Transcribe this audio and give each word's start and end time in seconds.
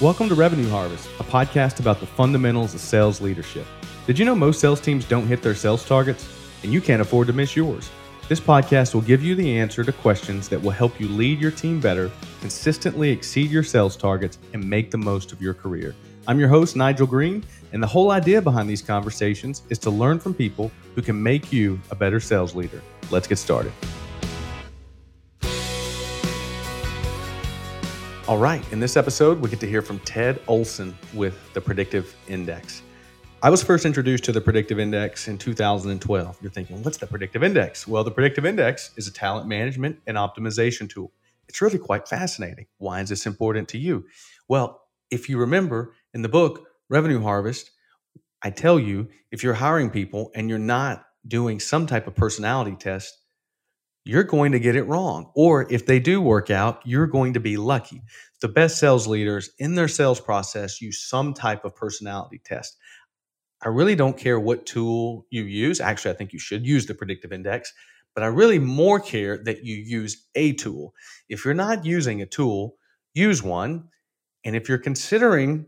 Welcome 0.00 0.28
to 0.28 0.34
Revenue 0.34 0.68
Harvest, 0.68 1.08
a 1.20 1.22
podcast 1.22 1.78
about 1.78 2.00
the 2.00 2.06
fundamentals 2.06 2.74
of 2.74 2.80
sales 2.80 3.20
leadership. 3.20 3.64
Did 4.08 4.18
you 4.18 4.24
know 4.24 4.34
most 4.34 4.58
sales 4.58 4.80
teams 4.80 5.04
don't 5.04 5.28
hit 5.28 5.40
their 5.40 5.54
sales 5.54 5.86
targets? 5.86 6.28
And 6.64 6.72
you 6.72 6.80
can't 6.80 7.00
afford 7.00 7.28
to 7.28 7.32
miss 7.32 7.54
yours. 7.54 7.88
This 8.28 8.40
podcast 8.40 8.92
will 8.92 9.02
give 9.02 9.22
you 9.22 9.36
the 9.36 9.56
answer 9.56 9.84
to 9.84 9.92
questions 9.92 10.48
that 10.48 10.60
will 10.60 10.72
help 10.72 11.00
you 11.00 11.06
lead 11.06 11.38
your 11.38 11.52
team 11.52 11.78
better, 11.78 12.10
consistently 12.40 13.08
exceed 13.08 13.52
your 13.52 13.62
sales 13.62 13.96
targets, 13.96 14.40
and 14.52 14.68
make 14.68 14.90
the 14.90 14.98
most 14.98 15.30
of 15.30 15.40
your 15.40 15.54
career. 15.54 15.94
I'm 16.26 16.40
your 16.40 16.48
host, 16.48 16.74
Nigel 16.74 17.06
Green, 17.06 17.44
and 17.72 17.80
the 17.80 17.86
whole 17.86 18.10
idea 18.10 18.42
behind 18.42 18.68
these 18.68 18.82
conversations 18.82 19.62
is 19.68 19.78
to 19.78 19.90
learn 19.90 20.18
from 20.18 20.34
people 20.34 20.72
who 20.96 21.02
can 21.02 21.22
make 21.22 21.52
you 21.52 21.80
a 21.92 21.94
better 21.94 22.18
sales 22.18 22.56
leader. 22.56 22.82
Let's 23.12 23.28
get 23.28 23.38
started. 23.38 23.72
All 28.26 28.38
right, 28.38 28.64
in 28.72 28.80
this 28.80 28.96
episode, 28.96 29.38
we 29.38 29.50
get 29.50 29.60
to 29.60 29.66
hear 29.66 29.82
from 29.82 29.98
Ted 29.98 30.40
Olson 30.48 30.96
with 31.12 31.52
the 31.52 31.60
Predictive 31.60 32.16
Index. 32.26 32.80
I 33.42 33.50
was 33.50 33.62
first 33.62 33.84
introduced 33.84 34.24
to 34.24 34.32
the 34.32 34.40
Predictive 34.40 34.80
Index 34.80 35.28
in 35.28 35.36
2012. 35.36 36.38
You're 36.40 36.50
thinking, 36.50 36.82
what's 36.82 36.96
the 36.96 37.06
Predictive 37.06 37.44
Index? 37.44 37.86
Well, 37.86 38.02
the 38.02 38.10
Predictive 38.10 38.46
Index 38.46 38.92
is 38.96 39.06
a 39.06 39.12
talent 39.12 39.46
management 39.46 39.98
and 40.06 40.16
optimization 40.16 40.88
tool. 40.88 41.12
It's 41.50 41.60
really 41.60 41.76
quite 41.76 42.08
fascinating. 42.08 42.64
Why 42.78 43.02
is 43.02 43.10
this 43.10 43.26
important 43.26 43.68
to 43.68 43.78
you? 43.78 44.06
Well, 44.48 44.80
if 45.10 45.28
you 45.28 45.36
remember 45.36 45.92
in 46.14 46.22
the 46.22 46.30
book, 46.30 46.66
Revenue 46.88 47.20
Harvest, 47.20 47.72
I 48.42 48.48
tell 48.48 48.80
you 48.80 49.06
if 49.32 49.42
you're 49.42 49.52
hiring 49.52 49.90
people 49.90 50.30
and 50.34 50.48
you're 50.48 50.58
not 50.58 51.04
doing 51.28 51.60
some 51.60 51.86
type 51.86 52.06
of 52.06 52.14
personality 52.14 52.74
test, 52.74 53.18
you're 54.04 54.24
going 54.24 54.52
to 54.52 54.60
get 54.60 54.76
it 54.76 54.84
wrong. 54.84 55.30
Or 55.34 55.66
if 55.72 55.86
they 55.86 55.98
do 55.98 56.20
work 56.20 56.50
out, 56.50 56.82
you're 56.84 57.06
going 57.06 57.34
to 57.34 57.40
be 57.40 57.56
lucky. 57.56 58.02
The 58.40 58.48
best 58.48 58.78
sales 58.78 59.06
leaders 59.06 59.50
in 59.58 59.74
their 59.74 59.88
sales 59.88 60.20
process 60.20 60.80
use 60.80 61.02
some 61.02 61.32
type 61.32 61.64
of 61.64 61.74
personality 61.74 62.40
test. 62.44 62.76
I 63.64 63.68
really 63.68 63.96
don't 63.96 64.18
care 64.18 64.38
what 64.38 64.66
tool 64.66 65.26
you 65.30 65.44
use. 65.44 65.80
Actually, 65.80 66.12
I 66.12 66.18
think 66.18 66.34
you 66.34 66.38
should 66.38 66.66
use 66.66 66.84
the 66.84 66.94
predictive 66.94 67.32
index, 67.32 67.72
but 68.14 68.22
I 68.22 68.26
really 68.26 68.58
more 68.58 69.00
care 69.00 69.38
that 69.44 69.64
you 69.64 69.76
use 69.76 70.26
a 70.34 70.52
tool. 70.52 70.94
If 71.30 71.44
you're 71.44 71.54
not 71.54 71.86
using 71.86 72.20
a 72.20 72.26
tool, 72.26 72.76
use 73.14 73.42
one. 73.42 73.88
And 74.44 74.54
if 74.54 74.68
you're 74.68 74.76
considering 74.76 75.64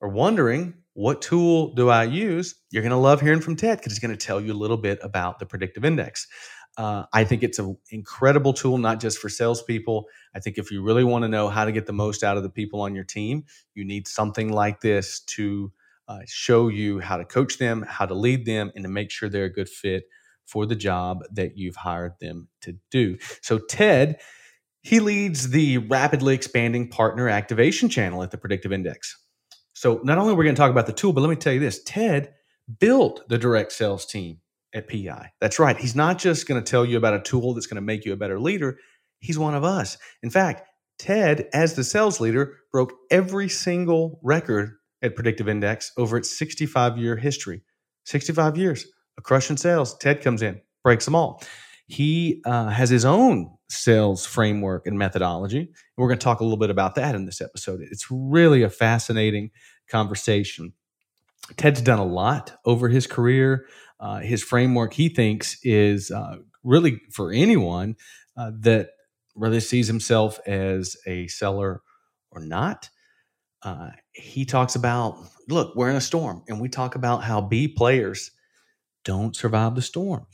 or 0.00 0.10
wondering, 0.10 0.74
what 0.94 1.22
tool 1.22 1.74
do 1.74 1.88
I 1.88 2.04
use? 2.04 2.54
You're 2.70 2.82
going 2.82 2.90
to 2.90 2.96
love 2.96 3.20
hearing 3.20 3.40
from 3.40 3.56
Ted 3.56 3.78
because 3.78 3.92
he's 3.92 3.98
going 3.98 4.16
to 4.16 4.26
tell 4.26 4.40
you 4.40 4.52
a 4.52 4.54
little 4.54 4.76
bit 4.76 4.98
about 5.02 5.38
the 5.38 5.46
predictive 5.46 5.84
index. 5.84 6.28
Uh, 6.78 7.04
I 7.12 7.24
think 7.24 7.42
it's 7.42 7.58
an 7.58 7.76
incredible 7.90 8.54
tool, 8.54 8.78
not 8.78 8.98
just 9.00 9.18
for 9.18 9.28
salespeople. 9.28 10.06
I 10.34 10.40
think 10.40 10.56
if 10.56 10.70
you 10.70 10.82
really 10.82 11.04
want 11.04 11.22
to 11.22 11.28
know 11.28 11.48
how 11.48 11.64
to 11.64 11.72
get 11.72 11.86
the 11.86 11.92
most 11.92 12.24
out 12.24 12.36
of 12.36 12.42
the 12.42 12.48
people 12.48 12.80
on 12.80 12.94
your 12.94 13.04
team, 13.04 13.44
you 13.74 13.84
need 13.84 14.08
something 14.08 14.50
like 14.50 14.80
this 14.80 15.20
to 15.20 15.72
uh, 16.08 16.20
show 16.26 16.68
you 16.68 16.98
how 16.98 17.16
to 17.16 17.24
coach 17.24 17.58
them, 17.58 17.84
how 17.86 18.06
to 18.06 18.14
lead 18.14 18.46
them, 18.46 18.72
and 18.74 18.84
to 18.84 18.90
make 18.90 19.10
sure 19.10 19.28
they're 19.28 19.44
a 19.44 19.52
good 19.52 19.68
fit 19.68 20.04
for 20.46 20.66
the 20.66 20.74
job 20.74 21.22
that 21.32 21.56
you've 21.56 21.76
hired 21.76 22.14
them 22.20 22.48
to 22.62 22.76
do. 22.90 23.16
So, 23.42 23.58
Ted, 23.58 24.20
he 24.82 24.98
leads 24.98 25.50
the 25.50 25.78
rapidly 25.78 26.34
expanding 26.34 26.88
partner 26.88 27.28
activation 27.28 27.88
channel 27.88 28.22
at 28.22 28.30
the 28.30 28.38
Predictive 28.38 28.72
Index. 28.72 29.16
So, 29.74 30.00
not 30.04 30.18
only 30.18 30.32
are 30.32 30.36
we 30.36 30.44
going 30.44 30.56
to 30.56 30.60
talk 30.60 30.70
about 30.70 30.86
the 30.86 30.92
tool, 30.92 31.12
but 31.12 31.20
let 31.20 31.30
me 31.30 31.36
tell 31.36 31.52
you 31.52 31.60
this 31.60 31.82
Ted 31.84 32.34
built 32.80 33.28
the 33.28 33.38
direct 33.38 33.72
sales 33.72 34.06
team 34.06 34.38
at 34.74 34.88
PI. 34.88 35.32
That's 35.40 35.58
right. 35.58 35.76
He's 35.76 35.96
not 35.96 36.18
just 36.18 36.48
going 36.48 36.62
to 36.62 36.70
tell 36.70 36.84
you 36.84 36.96
about 36.96 37.14
a 37.14 37.20
tool 37.20 37.54
that's 37.54 37.66
going 37.66 37.76
to 37.76 37.82
make 37.82 38.04
you 38.04 38.12
a 38.12 38.16
better 38.16 38.40
leader. 38.40 38.78
He's 39.20 39.38
one 39.38 39.54
of 39.54 39.64
us. 39.64 39.98
In 40.22 40.30
fact, 40.30 40.68
Ted, 40.98 41.48
as 41.52 41.74
the 41.74 41.84
sales 41.84 42.20
leader, 42.20 42.58
broke 42.70 42.92
every 43.10 43.48
single 43.48 44.20
record 44.22 44.72
at 45.02 45.16
Predictive 45.16 45.48
Index 45.48 45.92
over 45.96 46.16
its 46.16 46.36
65 46.38 46.98
year 46.98 47.16
history. 47.16 47.62
65 48.04 48.56
years 48.56 48.86
a 49.18 49.22
crush 49.22 49.50
in 49.50 49.56
sales. 49.56 49.96
Ted 49.98 50.22
comes 50.22 50.42
in, 50.42 50.60
breaks 50.82 51.04
them 51.04 51.14
all. 51.14 51.42
He 51.86 52.40
uh, 52.46 52.68
has 52.68 52.88
his 52.88 53.04
own 53.04 53.50
sales 53.68 54.24
framework 54.24 54.86
and 54.86 54.98
methodology. 54.98 55.58
And 55.58 55.68
we're 55.96 56.08
going 56.08 56.18
to 56.18 56.24
talk 56.24 56.40
a 56.40 56.44
little 56.44 56.58
bit 56.58 56.70
about 56.70 56.94
that 56.94 57.14
in 57.14 57.26
this 57.26 57.40
episode. 57.40 57.80
It's 57.82 58.10
really 58.10 58.62
a 58.62 58.70
fascinating 58.70 59.50
conversation. 59.88 60.72
Ted's 61.56 61.82
done 61.82 61.98
a 61.98 62.04
lot 62.04 62.58
over 62.64 62.88
his 62.88 63.06
career. 63.06 63.66
Uh, 64.02 64.18
his 64.18 64.42
framework, 64.42 64.92
he 64.92 65.08
thinks, 65.08 65.58
is 65.62 66.10
uh, 66.10 66.38
really 66.64 67.00
for 67.12 67.32
anyone 67.32 67.94
uh, 68.36 68.50
that 68.52 68.90
really 69.36 69.60
sees 69.60 69.86
himself 69.86 70.40
as 70.44 70.96
a 71.06 71.28
seller 71.28 71.82
or 72.32 72.40
not. 72.40 72.90
Uh, 73.62 73.90
he 74.12 74.44
talks 74.44 74.74
about 74.74 75.16
look, 75.48 75.76
we're 75.76 75.88
in 75.88 75.94
a 75.94 76.00
storm, 76.00 76.42
and 76.48 76.60
we 76.60 76.68
talk 76.68 76.96
about 76.96 77.22
how 77.22 77.40
B 77.40 77.68
players 77.68 78.32
don't 79.04 79.36
survive 79.36 79.76
the 79.76 79.82
storm. 79.82 80.26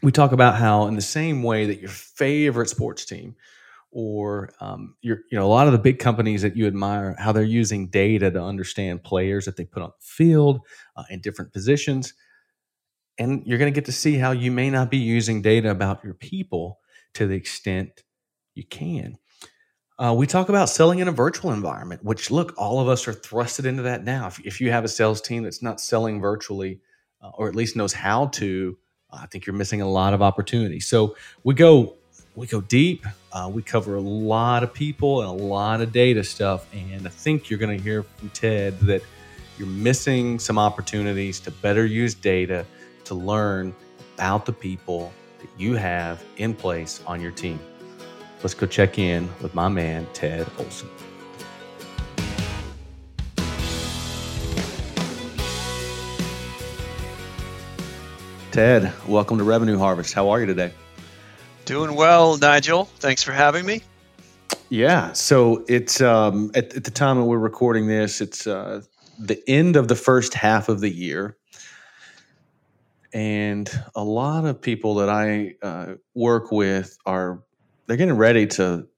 We 0.00 0.12
talk 0.12 0.30
about 0.30 0.54
how, 0.54 0.86
in 0.86 0.94
the 0.94 1.02
same 1.02 1.42
way 1.42 1.66
that 1.66 1.80
your 1.80 1.90
favorite 1.90 2.68
sports 2.68 3.04
team 3.04 3.34
or 3.90 4.50
um, 4.60 4.94
your, 5.02 5.20
you 5.30 5.38
know, 5.38 5.46
a 5.46 5.48
lot 5.48 5.66
of 5.66 5.72
the 5.72 5.78
big 5.78 5.98
companies 5.98 6.42
that 6.42 6.56
you 6.56 6.66
admire, 6.66 7.16
how 7.18 7.32
they're 7.32 7.42
using 7.42 7.88
data 7.88 8.30
to 8.30 8.42
understand 8.42 9.02
players 9.02 9.44
that 9.46 9.56
they 9.56 9.64
put 9.64 9.82
on 9.82 9.90
the 9.90 10.06
field 10.06 10.60
uh, 10.96 11.04
in 11.10 11.20
different 11.20 11.52
positions 11.52 12.12
and 13.18 13.46
you're 13.46 13.58
going 13.58 13.72
to 13.72 13.74
get 13.74 13.86
to 13.86 13.92
see 13.92 14.16
how 14.16 14.32
you 14.32 14.50
may 14.50 14.70
not 14.70 14.90
be 14.90 14.96
using 14.96 15.42
data 15.42 15.70
about 15.70 16.02
your 16.04 16.14
people 16.14 16.80
to 17.14 17.26
the 17.26 17.34
extent 17.34 18.02
you 18.54 18.64
can. 18.64 19.18
Uh, 19.96 20.12
we 20.16 20.26
talk 20.26 20.48
about 20.48 20.68
selling 20.68 20.98
in 20.98 21.06
a 21.06 21.12
virtual 21.12 21.52
environment, 21.52 22.02
which 22.02 22.30
look, 22.30 22.52
all 22.58 22.80
of 22.80 22.88
us 22.88 23.06
are 23.06 23.12
thrusted 23.12 23.64
into 23.64 23.82
that 23.82 24.04
now. 24.04 24.26
If, 24.26 24.40
if 24.44 24.60
you 24.60 24.72
have 24.72 24.84
a 24.84 24.88
sales 24.88 25.20
team 25.20 25.44
that's 25.44 25.62
not 25.62 25.80
selling 25.80 26.20
virtually, 26.20 26.80
uh, 27.22 27.30
or 27.34 27.48
at 27.48 27.54
least 27.54 27.76
knows 27.76 27.92
how 27.92 28.26
to, 28.26 28.76
uh, 29.12 29.18
I 29.22 29.26
think 29.26 29.46
you're 29.46 29.54
missing 29.54 29.80
a 29.80 29.88
lot 29.88 30.12
of 30.12 30.20
opportunity. 30.20 30.80
So 30.80 31.16
we 31.44 31.54
go 31.54 31.94
we 32.34 32.48
go 32.48 32.60
deep. 32.60 33.06
Uh, 33.32 33.48
we 33.52 33.62
cover 33.62 33.94
a 33.94 34.00
lot 34.00 34.64
of 34.64 34.74
people 34.74 35.20
and 35.20 35.28
a 35.40 35.44
lot 35.44 35.80
of 35.80 35.92
data 35.92 36.24
stuff, 36.24 36.66
and 36.74 37.06
I 37.06 37.10
think 37.10 37.48
you're 37.48 37.60
going 37.60 37.76
to 37.76 37.82
hear 37.82 38.02
from 38.02 38.30
Ted 38.30 38.78
that 38.80 39.02
you're 39.56 39.68
missing 39.68 40.40
some 40.40 40.58
opportunities 40.58 41.38
to 41.40 41.52
better 41.52 41.86
use 41.86 42.14
data 42.14 42.66
to 43.04 43.14
learn 43.14 43.74
about 44.16 44.46
the 44.46 44.52
people 44.52 45.12
that 45.40 45.48
you 45.58 45.74
have 45.74 46.24
in 46.36 46.54
place 46.54 47.02
on 47.06 47.20
your 47.20 47.32
team. 47.32 47.60
Let's 48.42 48.54
go 48.54 48.66
check 48.66 48.98
in 48.98 49.28
with 49.40 49.54
my 49.54 49.68
man, 49.68 50.06
Ted 50.12 50.46
Olson. 50.58 50.88
Ted, 58.52 58.92
welcome 59.08 59.38
to 59.38 59.44
Revenue 59.44 59.78
Harvest. 59.78 60.14
How 60.14 60.30
are 60.30 60.38
you 60.38 60.46
today? 60.46 60.72
Doing 61.64 61.96
well, 61.96 62.36
Nigel. 62.36 62.84
Thanks 63.00 63.22
for 63.22 63.32
having 63.32 63.66
me. 63.66 63.82
Yeah. 64.68 65.12
So 65.12 65.64
it's 65.66 66.00
um, 66.00 66.52
at, 66.54 66.72
at, 66.76 66.84
the 66.84 66.90
time 66.90 67.16
that 67.18 67.24
we're 67.24 67.38
recording 67.38 67.88
this, 67.88 68.20
it's 68.20 68.46
uh, 68.46 68.82
the 69.18 69.42
end 69.48 69.74
of 69.76 69.88
the 69.88 69.96
first 69.96 70.34
half 70.34 70.68
of 70.68 70.80
the 70.80 70.88
year 70.88 71.36
and 73.14 73.70
a 73.94 74.02
lot 74.02 74.44
of 74.44 74.60
people 74.60 74.96
that 74.96 75.08
I 75.08 75.54
uh, 75.62 75.94
work 76.14 76.50
with 76.50 76.98
are 77.06 77.42
they're 77.86 77.96
getting 77.96 78.16
ready 78.16 78.46
to. 78.48 78.88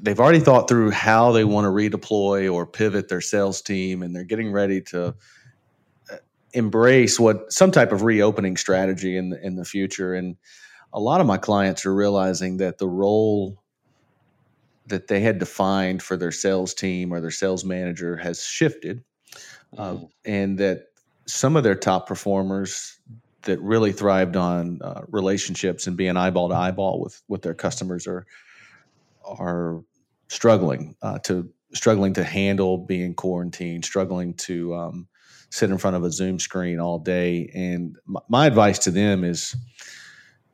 They've 0.00 0.18
already 0.18 0.40
thought 0.40 0.66
through 0.66 0.90
how 0.90 1.30
they 1.30 1.44
want 1.44 1.66
to 1.66 1.68
redeploy 1.68 2.52
or 2.52 2.66
pivot 2.66 3.08
their 3.08 3.20
sales 3.20 3.62
team, 3.62 4.02
and 4.02 4.16
they're 4.16 4.24
getting 4.24 4.50
ready 4.50 4.80
to 4.80 5.14
uh, 6.10 6.16
embrace 6.52 7.20
what 7.20 7.52
some 7.52 7.70
type 7.70 7.92
of 7.92 8.02
reopening 8.02 8.56
strategy 8.56 9.16
in 9.16 9.28
the 9.28 9.44
in 9.44 9.56
the 9.56 9.64
future. 9.64 10.14
And 10.14 10.36
a 10.94 10.98
lot 10.98 11.20
of 11.20 11.26
my 11.26 11.36
clients 11.36 11.84
are 11.84 11.94
realizing 11.94 12.56
that 12.56 12.78
the 12.78 12.88
role 12.88 13.62
that 14.86 15.06
they 15.06 15.20
had 15.20 15.38
defined 15.38 16.02
for 16.02 16.16
their 16.16 16.32
sales 16.32 16.72
team 16.72 17.12
or 17.12 17.20
their 17.20 17.30
sales 17.30 17.64
manager 17.64 18.16
has 18.16 18.42
shifted, 18.42 19.04
uh, 19.76 19.92
mm-hmm. 19.92 20.04
and 20.24 20.58
that 20.58 20.86
some 21.26 21.56
of 21.56 21.62
their 21.62 21.74
top 21.74 22.06
performers 22.06 22.98
that 23.44 23.60
really 23.60 23.92
thrived 23.92 24.36
on 24.36 24.80
uh, 24.82 25.02
relationships 25.08 25.86
and 25.86 25.96
being 25.96 26.16
eyeball 26.16 26.48
to 26.48 26.54
eyeball 26.54 27.00
with 27.00 27.22
with 27.28 27.42
their 27.42 27.54
customers 27.54 28.06
are 28.06 28.26
are 29.24 29.82
struggling 30.28 30.96
uh, 31.02 31.18
to 31.20 31.48
struggling 31.72 32.14
to 32.14 32.24
handle 32.24 32.78
being 32.78 33.14
quarantined, 33.14 33.84
struggling 33.84 34.34
to 34.34 34.74
um, 34.74 35.08
sit 35.50 35.70
in 35.70 35.78
front 35.78 35.96
of 35.96 36.04
a 36.04 36.10
Zoom 36.10 36.38
screen 36.38 36.78
all 36.78 36.98
day. 36.98 37.50
And 37.54 37.96
my, 38.06 38.20
my 38.28 38.46
advice 38.46 38.78
to 38.80 38.90
them 38.90 39.24
is 39.24 39.54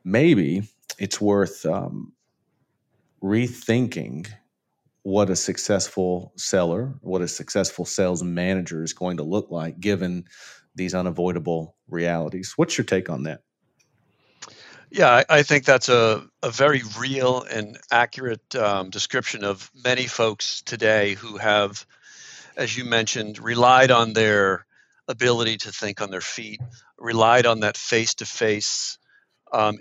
maybe 0.03 0.63
it's 0.97 1.21
worth 1.21 1.65
um, 1.65 2.13
rethinking 3.23 4.27
what 5.03 5.29
a 5.29 5.35
successful 5.35 6.31
seller, 6.35 6.93
what 7.01 7.21
a 7.21 7.27
successful 7.27 7.85
sales 7.85 8.21
manager 8.21 8.83
is 8.83 8.93
going 8.93 9.17
to 9.17 9.23
look 9.23 9.49
like, 9.49 9.79
given 9.79 10.25
these 10.75 10.93
unavoidable 10.93 11.75
realities. 11.89 12.53
What's 12.55 12.77
your 12.77 12.85
take 12.85 13.09
on 13.09 13.23
that? 13.23 13.41
Yeah, 14.89 15.09
I, 15.09 15.25
I 15.29 15.43
think 15.43 15.63
that's 15.63 15.89
a, 15.89 16.27
a 16.43 16.51
very 16.51 16.81
real 16.99 17.43
and 17.43 17.77
accurate 17.91 18.55
um, 18.55 18.89
description 18.89 19.43
of 19.43 19.71
many 19.85 20.07
folks 20.07 20.61
today 20.63 21.13
who 21.13 21.37
have, 21.37 21.85
as 22.57 22.75
you 22.75 22.83
mentioned, 22.83 23.39
relied 23.39 23.91
on 23.91 24.13
their 24.13 24.65
ability 25.07 25.57
to 25.57 25.71
think 25.71 26.01
on 26.01 26.11
their 26.11 26.21
feet, 26.21 26.59
relied 26.97 27.45
on 27.45 27.61
that 27.61 27.77
face 27.77 28.15
to 28.15 28.25
face 28.25 28.97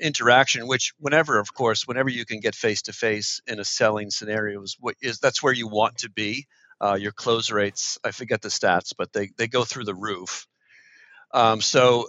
interaction, 0.00 0.66
which 0.66 0.92
whenever, 0.98 1.38
of 1.38 1.54
course, 1.54 1.86
whenever 1.86 2.08
you 2.08 2.24
can 2.24 2.40
get 2.40 2.54
face 2.54 2.82
to 2.82 2.92
face 2.92 3.40
in 3.46 3.60
a 3.60 3.64
selling 3.64 4.10
scenario 4.10 4.62
is, 4.62 4.76
what 4.80 4.96
is 5.00 5.18
that's 5.18 5.42
where 5.42 5.52
you 5.52 5.68
want 5.68 5.98
to 5.98 6.10
be. 6.10 6.46
Uh, 6.80 6.94
your 6.94 7.12
close 7.12 7.50
rates, 7.50 7.98
I 8.02 8.10
forget 8.10 8.40
the 8.40 8.48
stats, 8.48 8.94
but 8.96 9.12
they, 9.12 9.30
they 9.36 9.48
go 9.48 9.64
through 9.64 9.84
the 9.84 9.94
roof. 9.94 10.46
Um, 11.32 11.60
so 11.60 12.08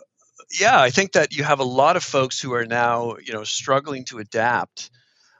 yeah, 0.60 0.82
I 0.82 0.90
think 0.90 1.14
that 1.14 1.34
you 1.34 1.44
have 1.44 1.60
a 1.60 1.66
lot 1.66 1.96
of 1.96 2.04
folks 2.04 2.40
who 2.40 2.54
are 2.54 2.66
now, 2.66 3.16
you 3.24 3.34
know, 3.34 3.44
struggling 3.44 4.06
to 4.06 4.20
adapt 4.20 4.90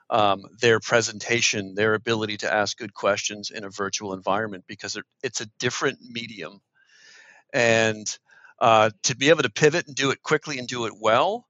um, 0.10 0.44
their 0.60 0.80
presentation, 0.80 1.74
their 1.76 1.94
ability 1.94 2.38
to 2.38 2.54
ask 2.54 2.78
good 2.78 2.94
questions 2.94 3.50
in 3.50 3.64
a 3.64 3.70
virtual 3.70 4.14
environment 4.14 4.66
because 4.68 4.98
it's 5.24 5.42
a 5.42 5.50
different 5.60 6.00
medium, 6.02 6.60
and 7.54 8.08
uh, 8.60 8.92
to 9.04 9.16
be 9.16 9.30
able 9.30 9.44
to 9.44 9.50
pivot 9.50 9.88
and 9.88 9.96
do 9.96 10.12
it 10.12 10.22
quickly 10.22 10.60
and 10.60 10.68
do 10.68 10.86
it 10.86 10.94
well 11.00 11.48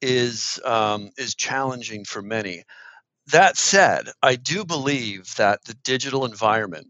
is 0.00 0.60
um, 0.64 1.10
is 1.16 1.34
challenging 1.34 2.04
for 2.04 2.22
many. 2.22 2.64
That 3.28 3.56
said, 3.56 4.08
I 4.22 4.36
do 4.36 4.64
believe 4.64 5.34
that 5.36 5.64
the 5.64 5.74
digital 5.74 6.24
environment 6.24 6.88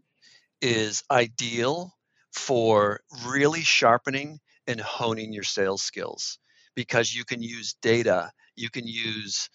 is 0.61 1.03
ideal 1.11 1.93
for 2.31 3.01
really 3.25 3.61
sharpening 3.61 4.39
and 4.67 4.79
honing 4.79 5.33
your 5.33 5.43
sales 5.43 5.81
skills 5.81 6.39
because 6.75 7.13
you 7.13 7.23
can 7.23 7.41
use 7.41 7.75
data, 7.81 8.31
you 8.55 8.69
can 8.69 8.87
use 8.87 9.49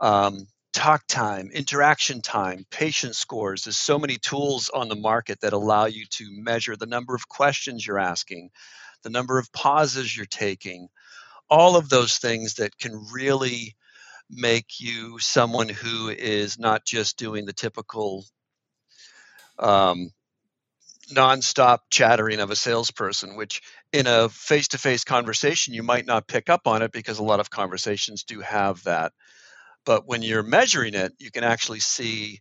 um, 0.00 0.46
talk 0.72 1.06
time, 1.06 1.50
interaction 1.52 2.22
time, 2.22 2.64
patient 2.70 3.14
scores. 3.14 3.64
There's 3.64 3.76
so 3.76 3.98
many 3.98 4.16
tools 4.16 4.70
on 4.72 4.88
the 4.88 4.96
market 4.96 5.40
that 5.40 5.52
allow 5.52 5.86
you 5.86 6.06
to 6.10 6.26
measure 6.30 6.76
the 6.76 6.86
number 6.86 7.14
of 7.14 7.28
questions 7.28 7.86
you're 7.86 7.98
asking, 7.98 8.50
the 9.02 9.10
number 9.10 9.38
of 9.38 9.52
pauses 9.52 10.16
you're 10.16 10.26
taking, 10.26 10.88
all 11.50 11.76
of 11.76 11.88
those 11.88 12.18
things 12.18 12.54
that 12.54 12.78
can 12.78 13.06
really 13.12 13.76
make 14.30 14.80
you 14.80 15.18
someone 15.18 15.68
who 15.68 16.08
is 16.08 16.58
not 16.58 16.84
just 16.86 17.18
doing 17.18 17.44
the 17.44 17.52
typical 17.52 18.24
um, 19.58 20.10
nonstop 21.12 21.80
chattering 21.90 22.40
of 22.40 22.50
a 22.50 22.56
salesperson, 22.56 23.36
which 23.36 23.60
in 23.92 24.06
a 24.06 24.28
face 24.28 24.68
to 24.68 24.78
face 24.78 25.04
conversation, 25.04 25.74
you 25.74 25.82
might 25.82 26.06
not 26.06 26.28
pick 26.28 26.50
up 26.50 26.66
on 26.66 26.82
it 26.82 26.92
because 26.92 27.18
a 27.18 27.24
lot 27.24 27.40
of 27.40 27.50
conversations 27.50 28.24
do 28.24 28.40
have 28.40 28.82
that. 28.84 29.12
But 29.86 30.06
when 30.06 30.22
you're 30.22 30.42
measuring 30.44 30.94
it, 30.94 31.12
you 31.18 31.30
can 31.30 31.44
actually 31.44 31.80
see 31.80 32.40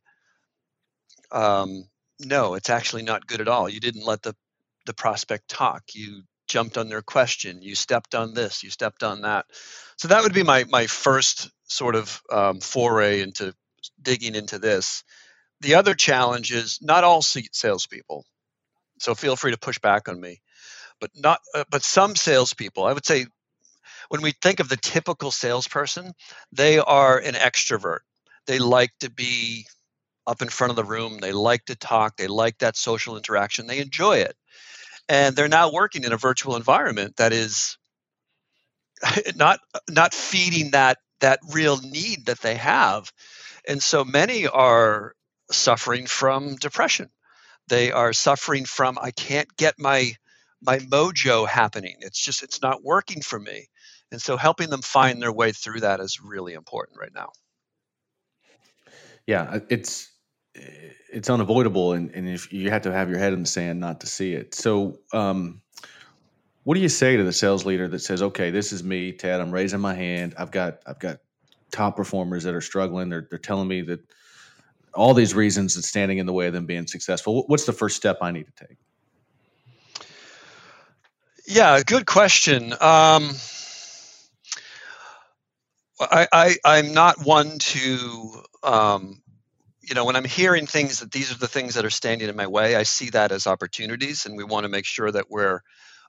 um, 1.31 1.85
no, 2.19 2.55
it's 2.55 2.69
actually 2.69 3.03
not 3.03 3.27
good 3.27 3.41
at 3.41 3.49
all. 3.49 3.69
You 3.69 3.79
didn't 3.79 4.05
let 4.05 4.21
the, 4.23 4.35
the 4.85 4.93
prospect 4.93 5.49
talk. 5.49 5.83
You 5.93 6.23
jumped 6.47 6.77
on 6.77 6.89
their 6.89 7.01
question. 7.01 7.61
You 7.61 7.75
stepped 7.75 8.15
on 8.15 8.33
this. 8.33 8.63
You 8.63 8.69
stepped 8.69 9.03
on 9.03 9.21
that. 9.21 9.45
So 9.97 10.09
that 10.09 10.23
would 10.23 10.33
be 10.33 10.43
my, 10.43 10.65
my 10.69 10.87
first 10.87 11.49
sort 11.65 11.95
of 11.95 12.21
um, 12.31 12.59
foray 12.61 13.21
into 13.21 13.53
digging 14.01 14.35
into 14.35 14.59
this. 14.59 15.03
The 15.61 15.75
other 15.75 15.95
challenge 15.95 16.51
is 16.53 16.79
not 16.81 17.03
all 17.03 17.21
salespeople 17.23 18.25
so 18.99 19.15
feel 19.15 19.35
free 19.35 19.51
to 19.51 19.57
push 19.57 19.79
back 19.79 20.07
on 20.09 20.19
me. 20.21 20.41
But 21.01 21.11
not, 21.15 21.41
uh, 21.55 21.65
but 21.71 21.83
some 21.83 22.15
salespeople, 22.15 22.85
I 22.85 22.93
would 22.93 23.07
say, 23.07 23.27
when 24.09 24.21
we 24.21 24.33
think 24.41 24.61
of 24.61 24.69
the 24.69 24.77
typical 24.77 25.31
salesperson, 25.31 26.13
they 26.53 26.79
are 26.79 27.19
an 27.19 27.35
extrovert. 27.35 28.01
They 28.47 28.59
like 28.59 28.91
to 29.01 29.11
be 29.11 29.67
up 30.27 30.41
in 30.43 30.49
front 30.49 30.71
of 30.71 30.77
the 30.77 30.85
room. 30.85 31.19
They 31.19 31.33
like 31.33 31.65
to 31.67 31.75
talk. 31.75 32.17
They 32.17 32.27
like 32.27 32.59
that 32.59 32.77
social 32.77 33.17
interaction. 33.17 33.67
They 33.67 33.79
enjoy 33.79 34.19
it, 34.19 34.35
and 35.09 35.35
they're 35.35 35.49
now 35.49 35.71
working 35.73 36.05
in 36.05 36.13
a 36.13 36.17
virtual 36.17 36.55
environment 36.57 37.17
that 37.17 37.33
is 37.33 37.77
not 39.35 39.59
not 39.89 40.13
feeding 40.13 40.71
that 40.71 40.99
that 41.21 41.39
real 41.53 41.77
need 41.79 42.27
that 42.27 42.41
they 42.41 42.55
have, 42.55 43.11
and 43.67 43.83
so 43.83 44.05
many 44.05 44.47
are 44.47 45.13
suffering 45.51 46.07
from 46.07 46.55
depression 46.57 47.09
they 47.69 47.91
are 47.91 48.13
suffering 48.13 48.65
from 48.65 48.99
I 49.01 49.11
can't 49.11 49.55
get 49.57 49.79
my 49.79 50.13
my 50.61 50.79
mojo 50.79 51.47
happening. 51.47 51.95
It's 51.99 52.23
just 52.23 52.43
it's 52.43 52.61
not 52.61 52.83
working 52.83 53.21
for 53.21 53.39
me. 53.39 53.67
And 54.11 54.21
so 54.21 54.37
helping 54.37 54.69
them 54.69 54.81
find 54.81 55.21
their 55.21 55.31
way 55.31 55.51
through 55.51 55.81
that 55.81 55.99
is 55.99 56.19
really 56.21 56.53
important 56.53 56.99
right 56.99 57.13
now. 57.13 57.29
Yeah, 59.25 59.59
it's 59.69 60.11
it's 60.53 61.29
unavoidable 61.29 61.93
and, 61.93 62.11
and 62.11 62.27
if 62.27 62.51
you 62.51 62.69
have 62.69 62.81
to 62.81 62.91
have 62.91 63.09
your 63.09 63.19
head 63.19 63.33
in 63.33 63.41
the 63.41 63.47
sand 63.47 63.79
not 63.79 64.01
to 64.01 64.07
see 64.07 64.33
it. 64.33 64.53
So 64.53 64.99
um, 65.13 65.61
what 66.63 66.75
do 66.75 66.81
you 66.81 66.89
say 66.89 67.15
to 67.15 67.23
the 67.23 67.33
sales 67.33 67.65
leader 67.65 67.87
that 67.87 67.99
says, 67.99 68.21
"Okay, 68.21 68.51
this 68.51 68.71
is 68.71 68.83
me, 68.83 69.13
Ted. 69.13 69.39
I'm 69.39 69.51
raising 69.51 69.79
my 69.79 69.93
hand. 69.93 70.35
I've 70.37 70.51
got 70.51 70.79
I've 70.85 70.99
got 70.99 71.19
top 71.71 71.95
performers 71.95 72.43
that 72.43 72.53
are 72.53 72.61
struggling. 72.61 73.09
They're 73.09 73.27
they're 73.29 73.39
telling 73.39 73.67
me 73.67 73.81
that 73.83 74.01
all 74.93 75.13
these 75.13 75.33
reasons 75.33 75.75
that's 75.75 75.87
standing 75.87 76.17
in 76.17 76.25
the 76.25 76.33
way 76.33 76.47
of 76.47 76.53
them 76.53 76.65
being 76.65 76.85
successful. 76.85 77.45
What's 77.47 77.65
the 77.65 77.73
first 77.73 77.95
step 77.95 78.17
I 78.21 78.31
need 78.31 78.45
to 78.45 78.67
take? 78.67 78.77
Yeah, 81.47 81.81
good 81.85 82.05
question. 82.05 82.73
Um, 82.73 83.31
I, 85.99 86.55
I 86.65 86.77
am 86.79 86.93
not 86.93 87.23
one 87.25 87.59
to 87.59 88.43
um, 88.63 89.21
you 89.81 89.95
know 89.95 90.05
when 90.05 90.15
I'm 90.15 90.25
hearing 90.25 90.67
things 90.67 90.99
that 90.99 91.11
these 91.11 91.31
are 91.31 91.37
the 91.37 91.47
things 91.47 91.75
that 91.75 91.85
are 91.85 91.91
standing 91.91 92.29
in 92.29 92.35
my 92.35 92.47
way. 92.47 92.75
I 92.75 92.83
see 92.83 93.09
that 93.11 93.31
as 93.31 93.47
opportunities, 93.47 94.25
and 94.25 94.37
we 94.37 94.43
want 94.43 94.63
to 94.63 94.69
make 94.69 94.85
sure 94.85 95.11
that 95.11 95.29
we're 95.29 95.61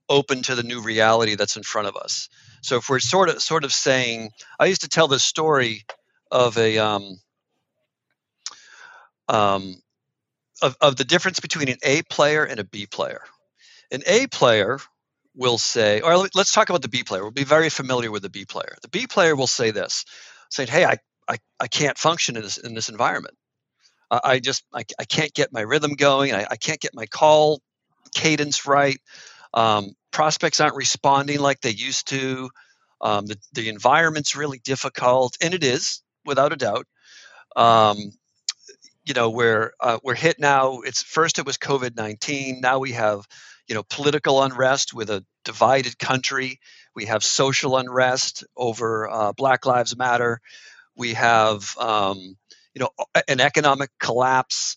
open 0.08 0.42
to 0.42 0.54
the 0.54 0.62
new 0.62 0.82
reality 0.82 1.34
that's 1.34 1.56
in 1.56 1.62
front 1.62 1.88
of 1.88 1.96
us. 1.96 2.28
So 2.62 2.76
if 2.76 2.88
we're 2.88 3.00
sort 3.00 3.28
of 3.28 3.42
sort 3.42 3.64
of 3.64 3.72
saying, 3.72 4.30
I 4.58 4.66
used 4.66 4.82
to 4.82 4.88
tell 4.88 5.08
this 5.08 5.24
story 5.24 5.84
of 6.30 6.58
a 6.58 6.78
um, 6.78 7.20
um, 9.28 9.82
of, 10.62 10.76
of 10.80 10.96
the 10.96 11.04
difference 11.04 11.40
between 11.40 11.68
an 11.68 11.78
A 11.82 12.02
player 12.02 12.44
and 12.44 12.60
a 12.60 12.64
B 12.64 12.86
player. 12.86 13.22
An 13.90 14.02
A 14.06 14.26
player 14.26 14.78
will 15.34 15.58
say, 15.58 16.00
or 16.00 16.16
let's 16.34 16.52
talk 16.52 16.68
about 16.68 16.82
the 16.82 16.88
B 16.88 17.02
player. 17.04 17.22
We'll 17.22 17.30
be 17.30 17.44
very 17.44 17.70
familiar 17.70 18.10
with 18.10 18.22
the 18.22 18.30
B 18.30 18.44
player. 18.44 18.76
The 18.82 18.88
B 18.88 19.06
player 19.06 19.34
will 19.34 19.46
say 19.46 19.70
this, 19.70 20.04
saying, 20.50 20.68
"Hey, 20.68 20.84
I 20.84 20.98
I, 21.28 21.38
I 21.60 21.68
can't 21.68 21.98
function 21.98 22.36
in 22.36 22.42
this 22.42 22.58
in 22.58 22.74
this 22.74 22.88
environment. 22.88 23.34
I, 24.10 24.20
I 24.24 24.38
just 24.40 24.64
I, 24.74 24.84
I 24.98 25.04
can't 25.04 25.32
get 25.32 25.52
my 25.52 25.62
rhythm 25.62 25.94
going. 25.94 26.34
I, 26.34 26.46
I 26.50 26.56
can't 26.56 26.80
get 26.80 26.94
my 26.94 27.06
call 27.06 27.60
cadence 28.14 28.66
right. 28.66 28.98
Um, 29.54 29.92
prospects 30.10 30.60
aren't 30.60 30.76
responding 30.76 31.40
like 31.40 31.60
they 31.60 31.70
used 31.70 32.08
to. 32.08 32.50
Um, 33.00 33.26
the 33.26 33.36
the 33.52 33.68
environment's 33.68 34.36
really 34.36 34.58
difficult, 34.58 35.36
and 35.42 35.54
it 35.54 35.64
is 35.64 36.02
without 36.24 36.52
a 36.52 36.56
doubt. 36.56 36.86
Um, 37.56 38.12
you 39.04 39.14
know 39.14 39.30
we're 39.30 39.72
uh, 39.80 39.98
we're 40.02 40.14
hit 40.14 40.38
now 40.38 40.80
it's 40.80 41.02
first 41.02 41.38
it 41.38 41.46
was 41.46 41.58
covid-19 41.58 42.60
now 42.60 42.78
we 42.78 42.92
have 42.92 43.26
you 43.68 43.74
know 43.74 43.82
political 43.82 44.42
unrest 44.42 44.94
with 44.94 45.10
a 45.10 45.24
divided 45.44 45.98
country. 45.98 46.60
We 46.94 47.06
have 47.06 47.24
social 47.24 47.76
unrest 47.76 48.44
over 48.56 49.08
uh, 49.08 49.32
black 49.32 49.66
lives 49.66 49.96
matter. 49.96 50.40
We 50.96 51.14
have 51.14 51.76
um, 51.78 52.36
you 52.74 52.80
know 52.80 52.90
an 53.28 53.40
economic 53.40 53.90
collapse. 53.98 54.76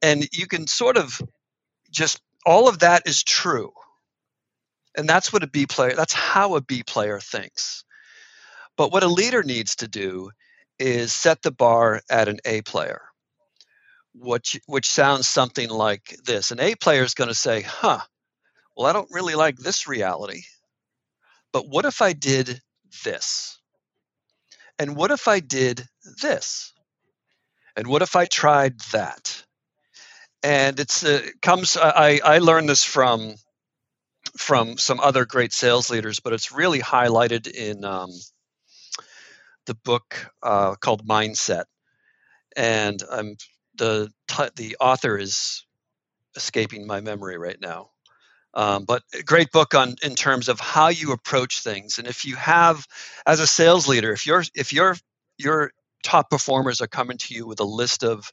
And 0.00 0.26
you 0.32 0.46
can 0.48 0.66
sort 0.66 0.96
of 0.96 1.20
just 1.90 2.20
all 2.44 2.68
of 2.68 2.80
that 2.80 3.04
is 3.06 3.22
true. 3.22 3.72
And 4.96 5.08
that's 5.08 5.32
what 5.32 5.42
a 5.42 5.46
b 5.46 5.66
player 5.66 5.94
that's 5.94 6.12
how 6.12 6.56
a 6.56 6.60
b 6.60 6.82
player 6.82 7.20
thinks. 7.20 7.84
But 8.76 8.92
what 8.92 9.02
a 9.02 9.08
leader 9.08 9.42
needs 9.42 9.76
to 9.76 9.88
do 9.88 10.30
is 10.78 11.12
set 11.12 11.42
the 11.42 11.52
bar 11.52 12.00
at 12.10 12.28
an 12.28 12.38
a 12.44 12.62
player 12.62 13.02
which 14.14 14.60
which 14.66 14.88
sounds 14.90 15.26
something 15.26 15.68
like 15.68 16.16
this. 16.24 16.50
An 16.50 16.60
A 16.60 16.74
player 16.74 17.02
is 17.02 17.14
going 17.14 17.28
to 17.28 17.34
say, 17.34 17.62
"Huh, 17.62 18.00
well, 18.76 18.86
I 18.86 18.92
don't 18.92 19.10
really 19.12 19.34
like 19.34 19.56
this 19.56 19.86
reality, 19.88 20.42
but 21.52 21.68
what 21.68 21.84
if 21.84 22.02
I 22.02 22.12
did 22.12 22.60
this? 23.04 23.58
And 24.78 24.96
what 24.96 25.10
if 25.10 25.28
I 25.28 25.40
did 25.40 25.86
this? 26.22 26.72
And 27.76 27.86
what 27.86 28.02
if 28.02 28.16
I 28.16 28.26
tried 28.26 28.80
that?" 28.92 29.44
And 30.42 30.80
it's 30.80 31.04
uh, 31.04 31.22
comes. 31.42 31.76
I 31.76 32.20
I 32.24 32.38
learned 32.38 32.68
this 32.68 32.84
from 32.84 33.36
from 34.38 34.78
some 34.78 35.00
other 35.00 35.26
great 35.26 35.52
sales 35.52 35.90
leaders, 35.90 36.20
but 36.20 36.32
it's 36.32 36.52
really 36.52 36.80
highlighted 36.80 37.48
in 37.48 37.84
um, 37.84 38.10
the 39.66 39.74
book 39.74 40.30
uh, 40.42 40.74
called 40.76 41.06
Mindset 41.06 41.64
and 42.56 43.02
I'm 43.10 43.36
the 43.76 44.10
the 44.56 44.76
author 44.80 45.18
is 45.18 45.66
escaping 46.36 46.86
my 46.86 47.02
memory 47.02 47.38
right 47.38 47.60
now. 47.60 47.91
Um, 48.54 48.84
but 48.84 49.02
great 49.24 49.50
book 49.50 49.74
on 49.74 49.96
in 50.02 50.14
terms 50.14 50.48
of 50.48 50.60
how 50.60 50.88
you 50.88 51.12
approach 51.12 51.60
things. 51.60 51.98
And 51.98 52.06
if 52.06 52.24
you 52.24 52.36
have, 52.36 52.86
as 53.26 53.40
a 53.40 53.46
sales 53.46 53.88
leader, 53.88 54.12
if 54.12 54.26
you're 54.26 54.44
if 54.54 54.72
your 54.72 54.96
your 55.38 55.72
top 56.02 56.30
performers 56.30 56.80
are 56.80 56.86
coming 56.86 57.16
to 57.16 57.34
you 57.34 57.46
with 57.46 57.60
a 57.60 57.64
list 57.64 58.04
of 58.04 58.30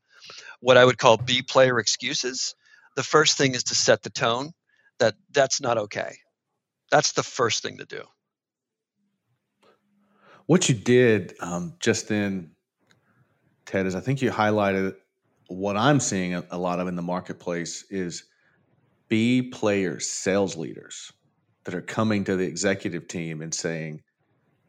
what 0.59 0.77
I 0.77 0.83
would 0.83 0.97
call 0.97 1.17
B 1.17 1.41
player 1.41 1.79
excuses, 1.79 2.53
the 2.95 3.03
first 3.03 3.37
thing 3.37 3.55
is 3.55 3.63
to 3.65 3.75
set 3.75 4.03
the 4.03 4.09
tone 4.09 4.51
that 4.99 5.15
that's 5.31 5.61
not 5.61 5.77
okay. 5.77 6.17
That's 6.91 7.13
the 7.13 7.23
first 7.23 7.63
thing 7.63 7.77
to 7.77 7.85
do. 7.85 8.03
What 10.47 10.67
you 10.67 10.75
did 10.75 11.35
um, 11.39 11.75
just 11.79 12.07
then, 12.07 12.51
Ted, 13.65 13.85
is 13.85 13.95
I 13.95 13.99
think 13.99 14.21
you 14.21 14.31
highlighted 14.31 14.95
what 15.47 15.77
I'm 15.77 15.99
seeing 15.99 16.33
a 16.33 16.57
lot 16.57 16.79
of 16.79 16.87
in 16.87 16.95
the 16.95 17.01
marketplace 17.01 17.85
is 17.89 18.23
B 19.09 19.41
players, 19.41 20.09
sales 20.09 20.55
leaders 20.55 21.11
that 21.65 21.75
are 21.75 21.81
coming 21.81 22.23
to 22.23 22.35
the 22.35 22.45
executive 22.45 23.07
team 23.07 23.41
and 23.41 23.53
saying, 23.53 24.01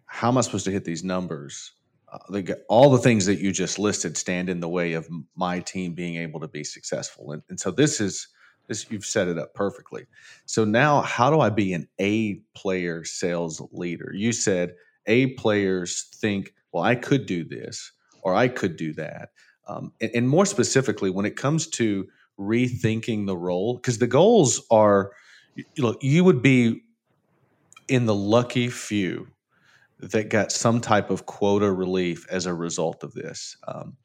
"How 0.07 0.29
am 0.29 0.39
I 0.39 0.41
supposed 0.41 0.65
to 0.65 0.73
hit 0.73 0.85
these 0.85 1.05
numbers?" 1.05 1.73
Uh, 2.13 2.19
they 2.31 2.45
all 2.69 2.91
the 2.91 2.99
things 2.99 3.27
that 3.27 3.39
you 3.39 3.53
just 3.53 3.79
listed 3.79 4.17
stand 4.17 4.49
in 4.49 4.61
the 4.61 4.69
way 4.69 4.95
of 4.95 5.09
my 5.37 5.61
team 5.61 5.95
being 5.95 6.17
able 6.17 6.41
to 6.41 6.49
be 6.49 6.65
successful, 6.65 7.33
and, 7.33 7.43
and 7.49 7.61
so 7.61 7.71
this 7.71 8.01
is 8.01 8.29
this 8.67 8.91
you've 8.91 9.07
set 9.07 9.29
it 9.29 9.39
up 9.39 9.55
perfectly. 9.55 10.07
So 10.47 10.65
now, 10.65 11.03
how 11.03 11.31
do 11.31 11.41
I 11.41 11.51
be 11.51 11.73
an 11.73 11.89
A 12.01 12.41
player 12.55 13.05
sales 13.05 13.63
leader? 13.73 14.13
You 14.15 14.33
said 14.33 14.75
A 15.07 15.29
players 15.35 16.09
think, 16.15 16.55
"Well, 16.73 16.83
I 16.83 16.95
could 16.97 17.27
do 17.27 17.45
this." 17.45 17.93
Or 18.23 18.35
I 18.35 18.49
could 18.49 18.77
do 18.77 18.93
that. 18.93 19.31
Um, 19.67 19.95
and, 20.03 20.11
and 20.15 20.29
more 20.29 20.45
specifically, 20.45 21.09
when 21.09 21.25
it 21.25 21.37
comes 21.37 21.67
to 21.69 22.07
rethinking 22.41 23.27
the 23.27 23.37
role 23.37 23.75
because 23.75 23.99
the 23.99 24.07
goals 24.07 24.63
are 24.71 25.13
look 25.77 25.99
you 26.01 26.25
would 26.25 26.41
be 26.41 26.83
in 27.89 28.07
the 28.07 28.15
lucky 28.15 28.69
few 28.69 29.29
that 29.99 30.31
got 30.31 30.51
some 30.51 30.81
type 30.81 31.11
of 31.11 31.27
quota 31.27 31.71
relief 31.71 32.27
as 32.31 32.47
a 32.47 32.55
result 32.55 33.05
of 33.05 33.13
this. 33.13 33.57
Um, 33.69 33.97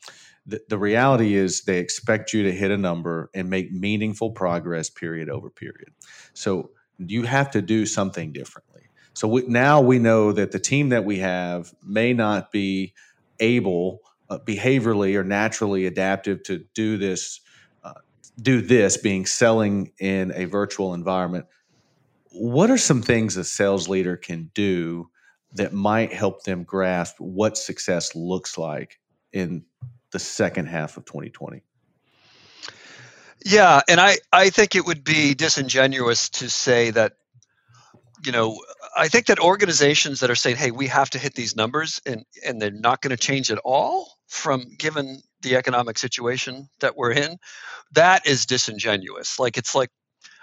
the, 0.45 0.59
the 0.67 0.77
reality 0.77 1.35
is 1.35 1.61
they 1.61 1.79
expect 1.79 2.33
you 2.33 2.43
to 2.43 2.51
hit 2.51 2.71
a 2.71 2.77
number 2.77 3.29
and 3.33 3.49
make 3.49 3.71
meaningful 3.71 4.31
progress 4.31 4.89
period 4.89 5.29
over 5.29 5.49
period. 5.49 5.93
So 6.33 6.71
you 6.97 7.23
have 7.23 7.51
to 7.51 7.61
do 7.61 7.85
something 7.85 8.33
differently. 8.33 8.83
So 9.13 9.27
we, 9.27 9.43
now 9.47 9.79
we 9.79 9.97
know 9.97 10.33
that 10.33 10.51
the 10.51 10.59
team 10.59 10.89
that 10.89 11.05
we 11.05 11.19
have 11.19 11.73
may 11.81 12.11
not 12.11 12.51
be 12.51 12.93
able 13.39 14.01
uh, 14.29 14.39
behaviorally 14.39 15.15
or 15.15 15.23
naturally 15.23 15.85
adaptive 15.85 16.43
to 16.43 16.65
do 16.73 16.97
this 16.97 17.39
do 18.41 18.61
this 18.61 18.97
being 18.97 19.25
selling 19.25 19.91
in 19.99 20.31
a 20.35 20.45
virtual 20.45 20.93
environment 20.93 21.45
what 22.31 22.69
are 22.69 22.77
some 22.77 23.01
things 23.01 23.37
a 23.37 23.43
sales 23.43 23.87
leader 23.87 24.17
can 24.17 24.51
do 24.53 25.09
that 25.53 25.73
might 25.73 26.11
help 26.11 26.43
them 26.43 26.63
grasp 26.63 27.15
what 27.19 27.57
success 27.57 28.13
looks 28.13 28.57
like 28.57 28.99
in 29.31 29.63
the 30.11 30.19
second 30.19 30.65
half 30.65 30.97
of 30.97 31.05
2020 31.05 31.61
yeah 33.45 33.81
and 33.87 33.99
i 34.01 34.17
i 34.33 34.49
think 34.49 34.75
it 34.75 34.85
would 34.85 35.03
be 35.03 35.33
disingenuous 35.33 36.29
to 36.29 36.49
say 36.49 36.91
that 36.91 37.13
you 38.25 38.31
know 38.31 38.59
i 38.97 39.07
think 39.07 39.27
that 39.27 39.39
organizations 39.39 40.19
that 40.19 40.29
are 40.29 40.35
saying 40.35 40.55
hey 40.55 40.71
we 40.71 40.87
have 40.87 41.09
to 41.09 41.19
hit 41.19 41.35
these 41.35 41.55
numbers 41.55 42.01
and 42.05 42.25
and 42.45 42.61
they're 42.61 42.71
not 42.71 43.01
going 43.01 43.11
to 43.11 43.17
change 43.17 43.51
at 43.51 43.59
all 43.59 44.17
from 44.27 44.65
given 44.77 45.21
the 45.45 45.55
economic 45.55 45.97
situation 45.97 46.67
that 46.81 46.97
we're 46.97 47.13
in, 47.13 47.37
that 47.93 48.27
is 48.27 48.45
disingenuous. 48.45 49.39
Like 49.39 49.57
it's 49.57 49.73
like, 49.73 49.89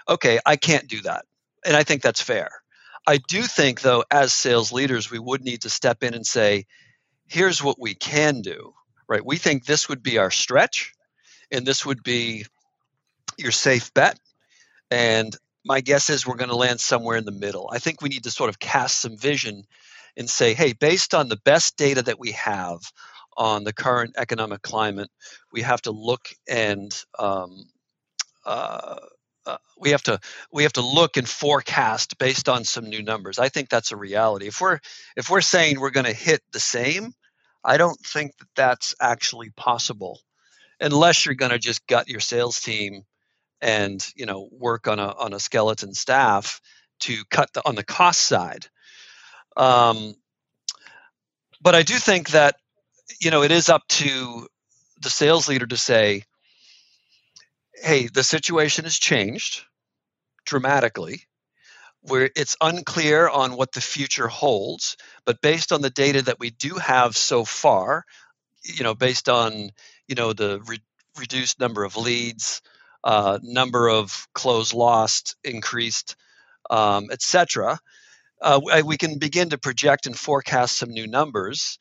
okay, 0.09 0.39
I 0.45 0.55
can't 0.55 0.87
do 0.87 1.01
that. 1.01 1.25
And 1.65 1.75
I 1.75 1.83
think 1.83 2.01
that's 2.01 2.21
fair. 2.21 2.49
I 3.05 3.17
do 3.17 3.43
think 3.43 3.81
though, 3.81 4.03
as 4.09 4.33
sales 4.33 4.71
leaders, 4.71 5.11
we 5.11 5.19
would 5.19 5.43
need 5.43 5.61
to 5.61 5.69
step 5.69 6.03
in 6.03 6.13
and 6.13 6.25
say, 6.25 6.65
here's 7.27 7.61
what 7.61 7.79
we 7.79 7.93
can 7.93 8.41
do, 8.41 8.73
right? 9.07 9.25
We 9.25 9.37
think 9.37 9.65
this 9.65 9.89
would 9.89 10.01
be 10.01 10.17
our 10.17 10.31
stretch 10.31 10.93
and 11.51 11.65
this 11.65 11.85
would 11.85 12.01
be 12.01 12.45
your 13.37 13.51
safe 13.51 13.93
bet. 13.93 14.17
And 14.89 15.35
my 15.65 15.81
guess 15.81 16.09
is 16.09 16.25
we're 16.25 16.35
going 16.35 16.49
to 16.49 16.55
land 16.55 16.79
somewhere 16.79 17.17
in 17.17 17.25
the 17.25 17.31
middle. 17.31 17.69
I 17.71 17.79
think 17.79 18.01
we 18.01 18.09
need 18.09 18.23
to 18.23 18.31
sort 18.31 18.49
of 18.49 18.59
cast 18.59 19.01
some 19.01 19.17
vision 19.17 19.63
and 20.15 20.29
say, 20.29 20.53
hey, 20.53 20.73
based 20.73 21.13
on 21.13 21.29
the 21.29 21.37
best 21.43 21.77
data 21.77 22.03
that 22.03 22.19
we 22.19 22.31
have 22.31 22.79
on 23.37 23.63
the 23.63 23.73
current 23.73 24.15
economic 24.17 24.61
climate, 24.61 25.09
we 25.51 25.61
have 25.61 25.81
to 25.83 25.91
look 25.91 26.29
and 26.47 26.93
um, 27.17 27.65
uh, 28.45 28.97
uh, 29.45 29.57
we 29.77 29.89
have 29.89 30.03
to 30.03 30.19
we 30.51 30.63
have 30.63 30.73
to 30.73 30.81
look 30.81 31.17
and 31.17 31.27
forecast 31.27 32.17
based 32.17 32.47
on 32.47 32.63
some 32.63 32.89
new 32.89 33.03
numbers. 33.03 33.39
I 33.39 33.49
think 33.49 33.69
that's 33.69 33.91
a 33.91 33.97
reality. 33.97 34.47
If 34.47 34.61
we're 34.61 34.79
if 35.17 35.29
we're 35.29 35.41
saying 35.41 35.79
we're 35.79 35.91
going 35.91 36.05
to 36.05 36.13
hit 36.13 36.41
the 36.53 36.59
same, 36.59 37.13
I 37.63 37.77
don't 37.77 37.99
think 37.99 38.37
that 38.37 38.47
that's 38.55 38.95
actually 39.01 39.49
possible, 39.49 40.21
unless 40.79 41.25
you're 41.25 41.35
going 41.35 41.51
to 41.51 41.59
just 41.59 41.85
gut 41.87 42.07
your 42.07 42.21
sales 42.21 42.59
team 42.61 43.03
and 43.61 44.05
you 44.15 44.25
know 44.25 44.47
work 44.51 44.87
on 44.87 44.99
a 44.99 45.07
on 45.07 45.33
a 45.33 45.39
skeleton 45.39 45.93
staff 45.93 46.61
to 47.01 47.23
cut 47.29 47.51
the, 47.53 47.61
on 47.67 47.75
the 47.75 47.83
cost 47.83 48.21
side. 48.21 48.67
Um, 49.57 50.15
but 51.61 51.75
I 51.75 51.83
do 51.83 51.95
think 51.95 52.29
that 52.29 52.55
you 53.19 53.31
know, 53.31 53.43
it 53.43 53.51
is 53.51 53.69
up 53.69 53.87
to 53.89 54.47
the 55.01 55.09
sales 55.09 55.47
leader 55.47 55.65
to 55.67 55.77
say, 55.77 56.23
hey, 57.75 58.07
the 58.07 58.23
situation 58.23 58.85
has 58.85 58.97
changed 58.97 59.63
dramatically. 60.45 61.23
Where 62.05 62.29
it's 62.35 62.57
unclear 62.59 63.29
on 63.29 63.55
what 63.55 63.71
the 63.71 63.79
future 63.79 64.27
holds 64.27 64.97
but 65.25 65.39
based 65.41 65.71
on 65.71 65.81
the 65.81 65.89
data 65.89 66.21
that 66.23 66.37
we 66.37 66.49
do 66.49 66.75
have 66.75 67.15
so 67.15 67.45
far 67.45 68.03
you 68.63 68.83
know 68.83 68.95
based 68.95 69.29
on 69.29 69.69
you 70.07 70.15
know 70.15 70.33
the 70.33 70.61
re- 70.65 70.83
reduced 71.19 71.59
number 71.59 71.83
of 71.83 71.97
leads 71.97 72.61
uh, 73.03 73.39
number 73.41 73.89
of 73.89 74.27
closed 74.33 74.73
lost 74.73 75.35
increased 75.43 76.15
um, 76.69 77.09
etc 77.11 77.79
uh, 78.41 78.59
we 78.85 78.97
can 78.97 79.17
begin 79.17 79.49
to 79.49 79.57
project 79.57 80.05
and 80.05 80.17
forecast 80.17 80.77
some 80.77 80.89
new 80.89 81.07
numbers 81.07 81.77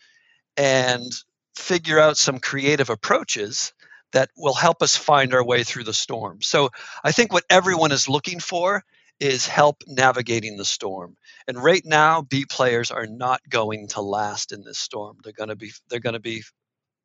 and 0.57 1.13
figure 1.57 1.99
out 1.99 2.17
some 2.17 2.39
creative 2.39 2.91
approaches 2.91 3.73
that 4.13 4.31
will 4.37 4.55
help 4.55 4.83
us 4.83 4.97
find 4.97 5.35
our 5.35 5.45
way 5.45 5.65
through 5.65 5.85
the 5.85 5.95
storm. 5.95 6.43
So 6.43 6.71
I 7.03 7.13
think 7.13 7.33
what 7.33 7.45
everyone 7.49 7.93
is 7.93 8.09
looking 8.09 8.41
for 8.41 8.85
is 9.21 9.47
help 9.47 9.83
navigating 9.87 10.57
the 10.57 10.65
storm. 10.65 11.17
And 11.47 11.63
right 11.63 11.83
now, 11.85 12.23
B 12.23 12.45
players 12.45 12.91
are 12.91 13.07
not 13.07 13.41
going 13.49 13.89
to 13.89 14.03
last 14.03 14.53
in 14.53 14.65
this 14.65 14.79
storm. 14.79 15.19
They're 15.23 15.33
going 15.33 15.49
to 15.49 15.57
be 15.57 15.73
they're 15.89 16.01
going 16.01 16.15
to 16.15 16.21
be 16.21 16.43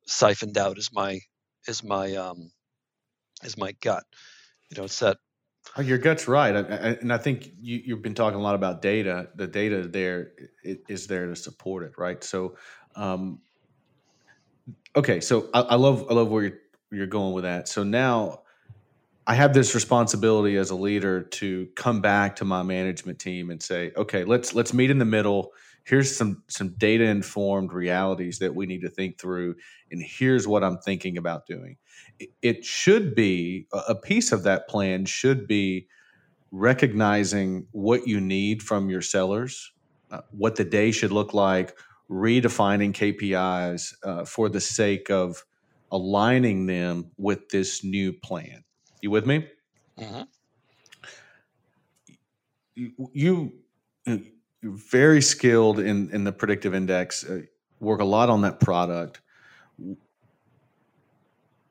siphoned 0.06 0.58
out. 0.58 0.78
Is 0.78 0.90
my 0.92 1.20
is 1.66 1.84
my 1.84 2.14
um 2.16 2.50
is 3.44 3.56
my 3.56 3.72
gut. 3.80 4.04
You 4.70 4.78
know, 4.78 4.84
it's 4.84 4.98
that. 5.00 5.18
Oh, 5.76 5.82
your 5.82 5.98
gut's 5.98 6.26
right, 6.26 6.56
I, 6.56 6.60
I, 6.60 6.88
and 7.00 7.12
I 7.12 7.18
think 7.18 7.52
you, 7.60 7.82
you've 7.84 8.02
been 8.02 8.14
talking 8.14 8.38
a 8.38 8.42
lot 8.42 8.54
about 8.54 8.80
data. 8.80 9.28
The 9.34 9.46
data 9.46 9.86
there 9.86 10.32
is 10.64 11.06
there 11.06 11.26
to 11.26 11.36
support 11.36 11.84
it, 11.84 11.92
right? 11.98 12.24
So, 12.24 12.56
um, 12.98 13.40
okay, 14.96 15.20
so 15.20 15.48
I, 15.54 15.60
I 15.60 15.74
love 15.76 16.06
I 16.10 16.14
love 16.14 16.28
where 16.28 16.44
you're, 16.44 16.58
you're 16.90 17.06
going 17.06 17.32
with 17.32 17.44
that. 17.44 17.68
So 17.68 17.84
now 17.84 18.42
I 19.26 19.34
have 19.34 19.54
this 19.54 19.74
responsibility 19.74 20.56
as 20.56 20.70
a 20.70 20.74
leader 20.74 21.22
to 21.22 21.68
come 21.76 22.00
back 22.00 22.36
to 22.36 22.44
my 22.44 22.62
management 22.62 23.18
team 23.18 23.50
and 23.50 23.62
say, 23.62 23.92
okay, 23.96 24.24
let's 24.24 24.54
let's 24.54 24.74
meet 24.74 24.90
in 24.90 24.98
the 24.98 25.04
middle. 25.04 25.52
Here's 25.84 26.14
some 26.14 26.42
some 26.48 26.74
data 26.76 27.04
informed 27.04 27.72
realities 27.72 28.40
that 28.40 28.54
we 28.54 28.66
need 28.66 28.80
to 28.82 28.90
think 28.90 29.18
through, 29.18 29.54
and 29.92 30.02
here's 30.02 30.48
what 30.48 30.64
I'm 30.64 30.78
thinking 30.78 31.16
about 31.16 31.46
doing. 31.46 31.76
It, 32.42 32.64
should 32.64 33.14
be 33.14 33.68
a 33.86 33.94
piece 33.94 34.32
of 34.32 34.42
that 34.42 34.68
plan 34.68 35.04
should 35.04 35.46
be 35.46 35.86
recognizing 36.50 37.66
what 37.70 38.08
you 38.08 38.20
need 38.20 38.62
from 38.62 38.90
your 38.90 39.02
sellers, 39.02 39.72
uh, 40.10 40.22
what 40.30 40.56
the 40.56 40.64
day 40.64 40.90
should 40.90 41.12
look 41.12 41.32
like, 41.32 41.76
redefining 42.10 42.92
KPIs 42.92 43.94
uh, 44.02 44.24
for 44.24 44.48
the 44.48 44.60
sake 44.60 45.10
of 45.10 45.44
aligning 45.90 46.66
them 46.66 47.10
with 47.16 47.48
this 47.48 47.84
new 47.84 48.12
plan. 48.12 48.64
You 49.00 49.10
with 49.10 49.26
me? 49.26 49.48
Mm-hmm. 49.98 50.22
You, 52.74 52.92
you 53.12 53.52
are 54.06 54.18
very 54.62 55.20
skilled 55.20 55.78
in 55.80 56.10
in 56.10 56.24
the 56.24 56.32
predictive 56.32 56.74
index. 56.74 57.24
Uh, 57.24 57.42
work 57.80 58.00
a 58.00 58.04
lot 58.04 58.30
on 58.30 58.42
that 58.42 58.60
product. 58.60 59.20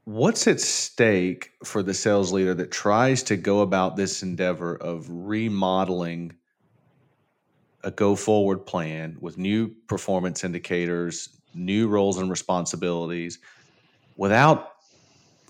What's 0.03 0.47
at 0.47 0.61
stake 0.61 1.51
for 1.65 1.83
the 1.83 1.93
sales 1.93 2.31
leader 2.31 2.53
that 2.53 2.71
tries 2.71 3.23
to 3.23 3.35
go 3.35 3.59
about 3.59 3.97
this 3.97 4.23
endeavor 4.23 4.75
of 4.75 5.05
remodeling 5.09 6.37
a 7.87 7.91
go 7.91 8.17
forward 8.17 8.65
plan 8.65 9.15
with 9.21 9.37
new 9.37 9.69
performance 9.87 10.43
indicators, 10.43 11.29
new 11.53 11.87
roles 11.87 12.17
and 12.17 12.29
responsibilities 12.29 13.39
without 14.17 14.73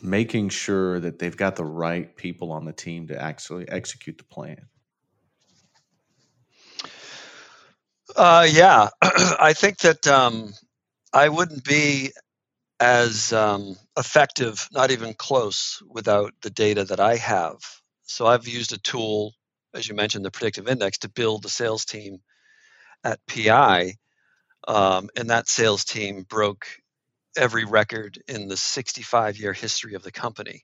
making 0.03 0.49
sure 0.49 0.99
that 0.99 1.17
they've 1.17 1.35
got 1.35 1.55
the 1.55 1.65
right 1.65 2.15
people 2.15 2.51
on 2.51 2.63
the 2.63 2.71
team 2.71 3.07
to 3.07 3.19
actually 3.19 3.67
execute 3.69 4.19
the 4.19 4.23
plan? 4.23 4.67
Uh, 8.15 8.47
yeah, 8.47 8.89
I 9.01 9.53
think 9.53 9.79
that 9.79 10.05
um, 10.07 10.53
I 11.11 11.29
wouldn't 11.29 11.63
be 11.63 12.11
as 12.79 13.33
um, 13.33 13.75
effective, 13.97 14.69
not 14.71 14.91
even 14.91 15.15
close, 15.15 15.81
without 15.89 16.35
the 16.43 16.51
data 16.51 16.85
that 16.85 16.99
I 16.99 17.15
have. 17.15 17.57
So 18.03 18.27
I've 18.27 18.47
used 18.47 18.73
a 18.73 18.77
tool 18.77 19.33
as 19.77 19.87
you 19.87 19.95
mentioned, 19.95 20.25
the 20.25 20.31
predictive 20.31 20.67
index, 20.67 20.97
to 20.99 21.09
build 21.09 21.43
the 21.43 21.49
sales 21.49 21.85
team 21.85 22.19
at 23.03 23.19
PI, 23.27 23.93
um, 24.67 25.09
and 25.15 25.29
that 25.29 25.47
sales 25.47 25.85
team 25.85 26.23
broke 26.27 26.67
every 27.37 27.65
record 27.65 28.19
in 28.27 28.47
the 28.47 28.57
65 28.57 29.37
year 29.37 29.53
history 29.53 29.93
of 29.93 30.03
the 30.03 30.11
company. 30.11 30.63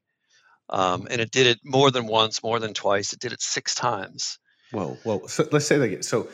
Um, 0.70 1.08
and 1.10 1.22
it 1.22 1.32
did 1.32 1.46
it 1.46 1.60
more 1.64 1.92
than 1.92 2.08
once, 2.08 2.44
more 2.44 2.60
than 2.60 2.74
twice. 2.74 3.14
It 3.14 3.20
did 3.20 3.34
it 3.34 3.42
six 3.42 3.76
times. 3.76 4.40
Whoa, 4.72 4.98
whoa. 5.04 5.28
So 5.28 5.48
let's 5.52 5.66
say 5.66 5.78
that 5.78 5.84
again. 5.84 6.04
So 6.04 6.28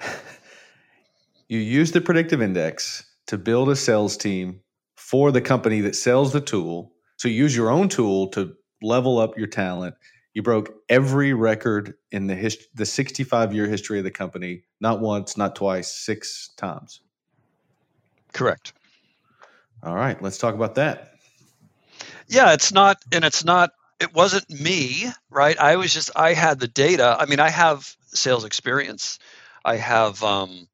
you 1.48 1.58
use 1.58 1.92
the 1.92 2.00
predictive 2.00 2.40
index 2.40 3.04
to 3.26 3.36
build 3.36 3.68
a 3.68 3.76
sales 3.76 4.16
team 4.16 4.60
for 4.96 5.30
the 5.30 5.40
company 5.40 5.80
that 5.82 5.94
sells 5.94 6.32
the 6.32 6.40
tool. 6.40 6.92
So 7.18 7.28
you 7.28 7.34
use 7.34 7.54
your 7.54 7.70
own 7.70 7.88
tool 7.88 8.28
to 8.28 8.54
level 8.82 9.18
up 9.18 9.36
your 9.36 9.46
talent. 9.46 9.94
You 10.36 10.42
broke 10.42 10.82
every 10.90 11.32
record 11.32 11.94
in 12.12 12.26
the 12.26 12.34
hist- 12.34 12.68
the 12.74 12.84
65 12.84 13.54
year 13.54 13.66
history 13.66 13.96
of 13.96 14.04
the 14.04 14.10
company, 14.10 14.64
not 14.82 15.00
once, 15.00 15.38
not 15.38 15.56
twice, 15.56 15.90
six 15.90 16.50
times. 16.58 17.00
Correct. 18.34 18.74
All 19.82 19.94
right, 19.94 20.20
let's 20.20 20.36
talk 20.36 20.54
about 20.54 20.74
that. 20.74 21.14
Yeah, 22.28 22.52
it's 22.52 22.70
not, 22.70 22.98
and 23.12 23.24
it's 23.24 23.46
not, 23.46 23.70
it 23.98 24.12
wasn't 24.12 24.50
me, 24.50 25.06
right? 25.30 25.58
I 25.58 25.76
was 25.76 25.94
just, 25.94 26.10
I 26.14 26.34
had 26.34 26.60
the 26.60 26.68
data. 26.68 27.16
I 27.18 27.24
mean, 27.24 27.40
I 27.40 27.48
have 27.48 27.90
sales 28.08 28.44
experience. 28.44 29.18
I 29.64 29.76
have 29.76 30.22
um, 30.22 30.68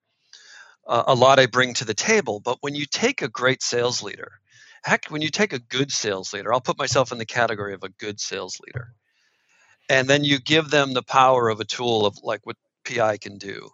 a, 0.88 1.04
a 1.06 1.14
lot 1.14 1.38
I 1.38 1.46
bring 1.46 1.74
to 1.74 1.84
the 1.84 1.94
table. 1.94 2.40
But 2.40 2.58
when 2.62 2.74
you 2.74 2.84
take 2.84 3.22
a 3.22 3.28
great 3.28 3.62
sales 3.62 4.02
leader, 4.02 4.32
heck, 4.82 5.06
when 5.06 5.22
you 5.22 5.28
take 5.28 5.52
a 5.52 5.60
good 5.60 5.92
sales 5.92 6.32
leader, 6.32 6.52
I'll 6.52 6.60
put 6.60 6.78
myself 6.80 7.12
in 7.12 7.18
the 7.18 7.26
category 7.26 7.74
of 7.74 7.84
a 7.84 7.90
good 7.90 8.18
sales 8.18 8.58
leader, 8.66 8.96
and 9.92 10.08
then 10.08 10.24
you 10.24 10.38
give 10.40 10.70
them 10.70 10.94
the 10.94 11.02
power 11.02 11.50
of 11.50 11.60
a 11.60 11.66
tool 11.66 12.06
of 12.06 12.16
like 12.22 12.40
what 12.44 12.56
PI 12.86 13.18
can 13.18 13.36
do. 13.36 13.68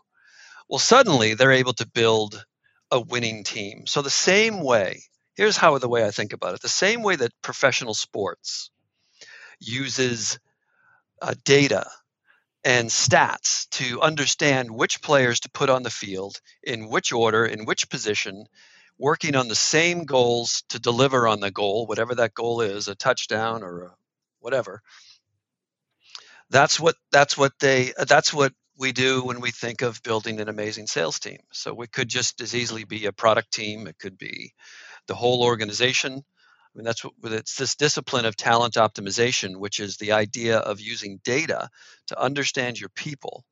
Well, 0.69 0.81
suddenly 0.81 1.35
they're 1.35 1.53
able 1.53 1.75
to 1.75 1.87
build 1.87 2.45
a 2.91 3.01
winning 3.01 3.45
team. 3.45 3.87
So 3.87 4.03
the 4.03 4.11
same 4.11 4.61
way 4.61 5.03
here's 5.37 5.57
how 5.57 5.79
the 5.79 5.89
way 5.89 6.05
I 6.05 6.11
think 6.11 6.33
about 6.33 6.55
it 6.55 6.61
the 6.61 6.69
same 6.69 7.03
way 7.05 7.15
that 7.15 7.41
professional 7.43 7.95
sports 7.95 8.71
uses 9.61 10.41
uh, 11.23 11.35
data 11.45 11.87
and 12.65 12.89
stats 12.89 13.69
to 13.71 14.03
understand 14.03 14.73
which 14.73 15.01
players 15.01 15.39
to 15.41 15.51
put 15.51 15.71
on 15.71 15.85
the 15.85 15.91
field, 15.91 16.41
in 16.65 16.89
which 16.89 17.13
order, 17.13 17.47
in 17.47 17.65
which 17.65 17.89
position, 17.89 18.47
working 18.99 19.37
on 19.37 19.47
the 19.47 19.55
same 19.55 20.05
goals 20.05 20.65
to 20.71 20.81
deliver 20.81 21.29
on 21.29 21.39
the 21.39 21.53
goal, 21.53 21.87
whatever 21.87 22.17
that 22.17 22.35
goal 22.35 22.61
is, 22.61 22.89
a 22.89 22.97
touchdown 22.97 23.63
or 23.63 23.83
a 23.83 23.95
whatever. 24.41 24.83
That's 26.51 26.79
what 26.81 26.97
that's 27.13 27.37
what 27.37 27.53
they 27.61 27.93
that's 28.09 28.33
what 28.33 28.53
we 28.79 28.93
do 28.93 29.25
when 29.25 29.41
we 29.41 29.51
think 29.51 29.83
of 29.83 30.03
building 30.03 30.41
an 30.41 30.49
amazing 30.49 30.87
sales 30.87 31.19
team. 31.19 31.39
So 31.53 31.75
we 31.75 31.87
could 31.89 32.09
just 32.09 32.41
as 32.41 32.55
easily 32.55 32.85
be 32.85 33.07
a 33.07 33.13
product 33.13 33.53
team, 33.53 33.87
it 33.87 33.99
could 33.99 34.19
be 34.19 34.53
the 35.09 35.15
whole 35.15 35.43
organization. 35.43 36.15
I 36.15 36.79
mean, 36.79 36.85
that's 36.85 37.03
what 37.03 37.33
it's 37.33 37.57
this 37.57 37.77
discipline 37.77 38.27
of 38.27 38.37
talent 38.37 38.75
optimization, 38.75 39.57
which 39.59 39.81
is 39.81 39.97
the 39.97 40.13
idea 40.13 40.59
of 40.59 40.81
using 40.81 41.21
data 41.25 41.69
to 42.09 42.21
understand 42.21 42.81
your 42.81 42.91
people 42.91 43.45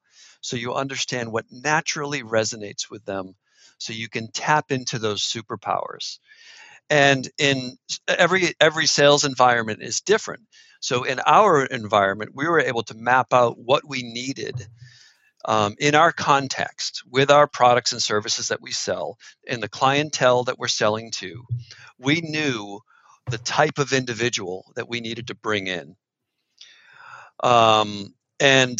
so 0.42 0.56
you 0.56 0.74
understand 0.74 1.32
what 1.32 1.46
naturally 1.50 2.22
resonates 2.22 2.90
with 2.90 3.04
them 3.06 3.34
so 3.78 3.92
you 3.92 4.08
can 4.08 4.30
tap 4.32 4.72
into 4.72 4.98
those 4.98 5.22
superpowers 5.22 6.18
and 6.90 7.28
in 7.38 7.76
every 8.08 8.54
every 8.60 8.86
sales 8.86 9.25
environment 9.25 9.82
is 9.82 10.00
different 10.00 10.42
so 10.80 11.04
in 11.04 11.20
our 11.20 11.64
environment 11.64 12.32
we 12.34 12.46
were 12.46 12.60
able 12.60 12.82
to 12.82 12.94
map 12.94 13.32
out 13.32 13.58
what 13.58 13.82
we 13.86 14.02
needed 14.02 14.66
um, 15.46 15.76
in 15.78 15.94
our 15.94 16.12
context 16.12 17.04
with 17.08 17.30
our 17.30 17.46
products 17.46 17.92
and 17.92 18.02
services 18.02 18.49
that 18.49 18.60
we 18.60 18.72
sell 18.72 19.16
and 19.49 19.62
the 19.62 19.68
clientele 19.68 20.44
that 20.44 20.58
we're 20.58 20.66
selling 20.66 21.12
to, 21.12 21.44
we 21.99 22.20
knew 22.20 22.80
the 23.30 23.38
type 23.38 23.78
of 23.78 23.92
individual 23.92 24.72
that 24.75 24.88
we 24.88 25.00
needed 25.00 25.28
to 25.28 25.36
bring 25.36 25.68
in. 25.68 25.94
Um, 27.42 28.12
and 28.40 28.78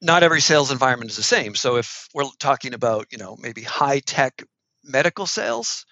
not 0.00 0.22
every 0.22 0.40
sales 0.40 0.70
environment 0.70 1.10
is 1.10 1.16
the 1.16 1.22
same. 1.22 1.54
So 1.54 1.76
if 1.76 2.08
we're 2.14 2.24
talking 2.38 2.72
about, 2.72 3.08
you 3.10 3.18
know, 3.18 3.36
maybe 3.38 3.62
high 3.62 3.98
tech 4.00 4.42
medical 4.84 5.26
sales 5.26 5.84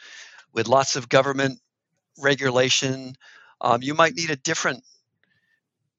with 0.56 0.66
lots 0.68 0.96
of 0.96 1.08
government 1.08 1.60
regulation, 2.18 3.14
um, 3.60 3.82
you 3.82 3.94
might 3.94 4.14
need 4.14 4.30
a 4.30 4.36
different 4.36 4.82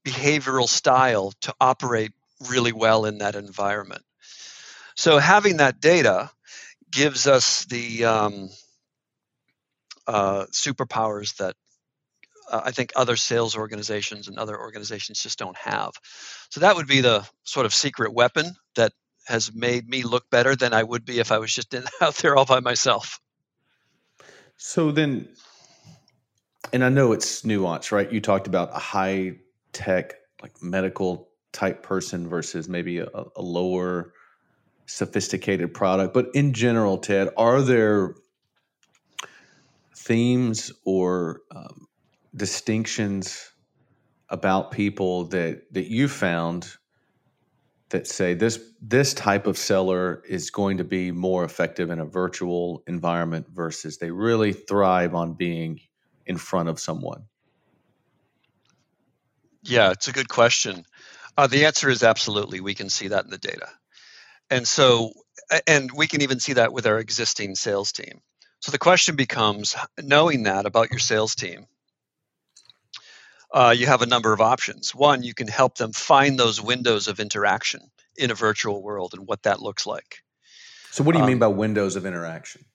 behavioral 0.04 0.68
style 0.68 1.32
to 1.42 1.54
operate 1.62 2.12
really 2.50 2.72
well 2.72 3.06
in 3.06 3.20
that 3.20 3.36
environment. 3.36 4.02
So 4.96 5.20
having 5.20 5.58
that 5.58 5.80
data 5.80 6.32
gives 6.92 7.28
us 7.28 7.66
the 7.66 8.06
um, 8.06 8.50
uh, 10.08 10.46
superpowers 10.52 11.36
that 11.38 11.56
uh, 12.52 12.62
I 12.66 12.72
think 12.72 12.94
other 12.96 13.16
sales 13.16 13.56
organizations 13.56 14.28
and 14.28 14.40
other 14.40 14.60
organizations 14.60 15.22
just 15.22 15.38
don't 15.38 15.58
have. 15.58 15.92
So 16.50 16.62
that 16.62 16.76
would 16.76 16.88
be 16.88 17.02
the 17.02 17.28
sort 17.44 17.68
of 17.68 17.74
secret 17.76 18.12
weapon 18.12 18.56
that 18.76 18.94
has 19.28 19.54
made 19.54 19.88
me 19.88 20.04
look 20.04 20.28
better 20.32 20.56
than 20.56 20.74
I 20.74 20.82
would 20.82 21.06
be 21.06 21.20
if 21.20 21.32
I 21.32 21.38
was 21.38 21.54
just 21.54 21.76
in, 21.76 21.84
out 22.02 22.16
there 22.16 22.36
all 22.36 22.46
by 22.46 22.60
myself. 22.60 23.20
So 24.58 24.92
then, 24.92 25.30
and 26.74 26.84
I 26.84 26.90
know 26.90 27.12
it's 27.12 27.44
nuanced, 27.44 27.92
right? 27.92 28.12
You 28.12 28.20
talked 28.20 28.48
about 28.48 28.70
a 28.76 28.80
high 28.80 29.38
tech, 29.72 30.16
like 30.42 30.62
medical 30.62 31.30
type 31.52 31.84
person 31.84 32.28
versus 32.28 32.68
maybe 32.68 33.00
a, 33.00 33.08
a 33.36 33.42
lower 33.42 34.14
sophisticated 34.88 35.74
product. 35.74 36.14
But 36.14 36.28
in 36.34 36.54
general, 36.54 36.98
Ted, 36.98 37.30
are 37.38 37.62
there 37.62 38.16
themes 39.96 40.72
or 40.86 41.42
um, 41.52 41.88
distinctions 42.36 43.52
about 44.30 44.72
people 44.72 45.26
that 45.26 45.74
that 45.74 45.88
you 45.88 46.08
found 46.08 46.76
that 47.90 48.08
say 48.08 48.34
this 48.34 48.60
this 48.82 49.14
type 49.14 49.48
of 49.48 49.58
seller 49.58 50.22
is 50.28 50.50
going 50.50 50.78
to 50.78 50.84
be 50.84 51.12
more 51.12 51.44
effective 51.44 51.90
in 51.90 52.00
a 52.00 52.06
virtual 52.06 52.84
environment 52.88 53.48
versus 53.50 53.98
they 53.98 54.12
really 54.12 54.54
thrive 54.54 55.16
on 55.16 55.34
being 55.34 55.80
in 56.26 56.38
front 56.38 56.70
of 56.70 56.80
someone? 56.80 57.24
Yeah, 59.64 59.92
it's 59.92 60.08
a 60.08 60.14
good 60.14 60.30
question. 60.30 60.84
Uh, 61.38 61.48
the 61.48 61.66
answer 61.66 61.90
is 61.90 62.04
absolutely. 62.04 62.62
We 62.62 62.74
can 62.74 62.90
see 62.90 63.10
that 63.10 63.26
in 63.26 63.32
the 63.32 63.38
data. 63.38 63.70
And 64.50 64.68
so, 64.68 65.12
and 65.66 65.92
we 65.92 66.08
can 66.08 66.22
even 66.22 66.40
see 66.40 66.54
that 66.54 66.74
with 66.74 66.88
our 66.88 67.00
existing 67.00 67.56
sales 67.56 67.92
team. 67.92 68.22
So 68.60 68.72
the 68.72 68.80
question 68.80 69.16
becomes 69.16 69.76
knowing 70.02 70.44
that 70.44 70.66
about 70.66 70.90
your 70.90 71.00
sales 71.00 71.36
team, 71.36 71.68
uh, 73.54 73.74
you 73.78 73.86
have 73.86 74.02
a 74.02 74.06
number 74.06 74.34
of 74.34 74.42
options. 74.42 74.94
One, 74.94 75.24
you 75.24 75.34
can 75.34 75.48
help 75.48 75.78
them 75.78 75.94
find 75.94 76.38
those 76.38 76.62
windows 76.62 77.08
of 77.08 77.20
interaction 77.20 77.82
in 78.16 78.32
a 78.32 78.36
virtual 78.36 78.82
world 78.82 79.14
and 79.14 79.28
what 79.28 79.44
that 79.44 79.62
looks 79.62 79.86
like. 79.86 80.24
So, 80.92 81.04
what 81.04 81.14
do 81.14 81.20
you 81.20 81.24
um, 81.24 81.30
mean 81.30 81.40
by 81.40 81.48
windows 81.48 81.96
of 81.96 82.06
interaction? 82.06 82.66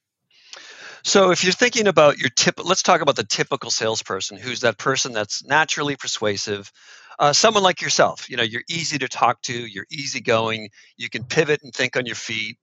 So, 1.04 1.30
if 1.30 1.42
you're 1.42 1.52
thinking 1.52 1.88
about 1.88 2.18
your 2.18 2.30
tip, 2.30 2.64
let's 2.64 2.82
talk 2.82 3.00
about 3.00 3.16
the 3.16 3.24
typical 3.24 3.70
salesperson 3.70 4.38
who's 4.38 4.60
that 4.60 4.78
person 4.78 5.12
that's 5.12 5.44
naturally 5.44 5.96
persuasive, 5.96 6.70
uh, 7.18 7.32
someone 7.32 7.62
like 7.62 7.82
yourself. 7.82 8.30
You 8.30 8.36
know, 8.36 8.42
you're 8.42 8.64
easy 8.68 8.98
to 8.98 9.08
talk 9.08 9.42
to, 9.42 9.52
you're 9.52 9.86
easygoing, 9.90 10.70
you 10.96 11.10
can 11.10 11.24
pivot 11.24 11.62
and 11.62 11.74
think 11.74 11.96
on 11.96 12.06
your 12.06 12.16
feet. 12.16 12.58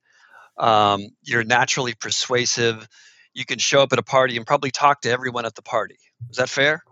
Um, 0.57 1.09
you're 1.23 1.43
naturally 1.43 1.93
persuasive. 1.93 2.87
You 3.33 3.45
can 3.45 3.59
show 3.59 3.81
up 3.81 3.93
at 3.93 3.99
a 3.99 4.03
party 4.03 4.35
and 4.37 4.45
probably 4.45 4.71
talk 4.71 5.01
to 5.01 5.09
everyone 5.09 5.45
at 5.45 5.55
the 5.55 5.61
party. 5.61 5.97
Is 6.29 6.37
that 6.37 6.49
fair? 6.49 6.83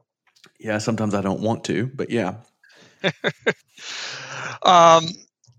Yeah, 0.59 0.77
sometimes 0.79 1.13
I 1.13 1.21
don't 1.21 1.41
want 1.41 1.65
to, 1.65 1.87
but 1.87 2.09
yeah. 2.09 2.35
um, 4.63 5.05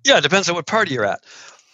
yeah, 0.04 0.18
it 0.18 0.22
depends 0.22 0.48
on 0.48 0.54
what 0.56 0.66
party 0.66 0.94
you're 0.94 1.04
at. 1.04 1.20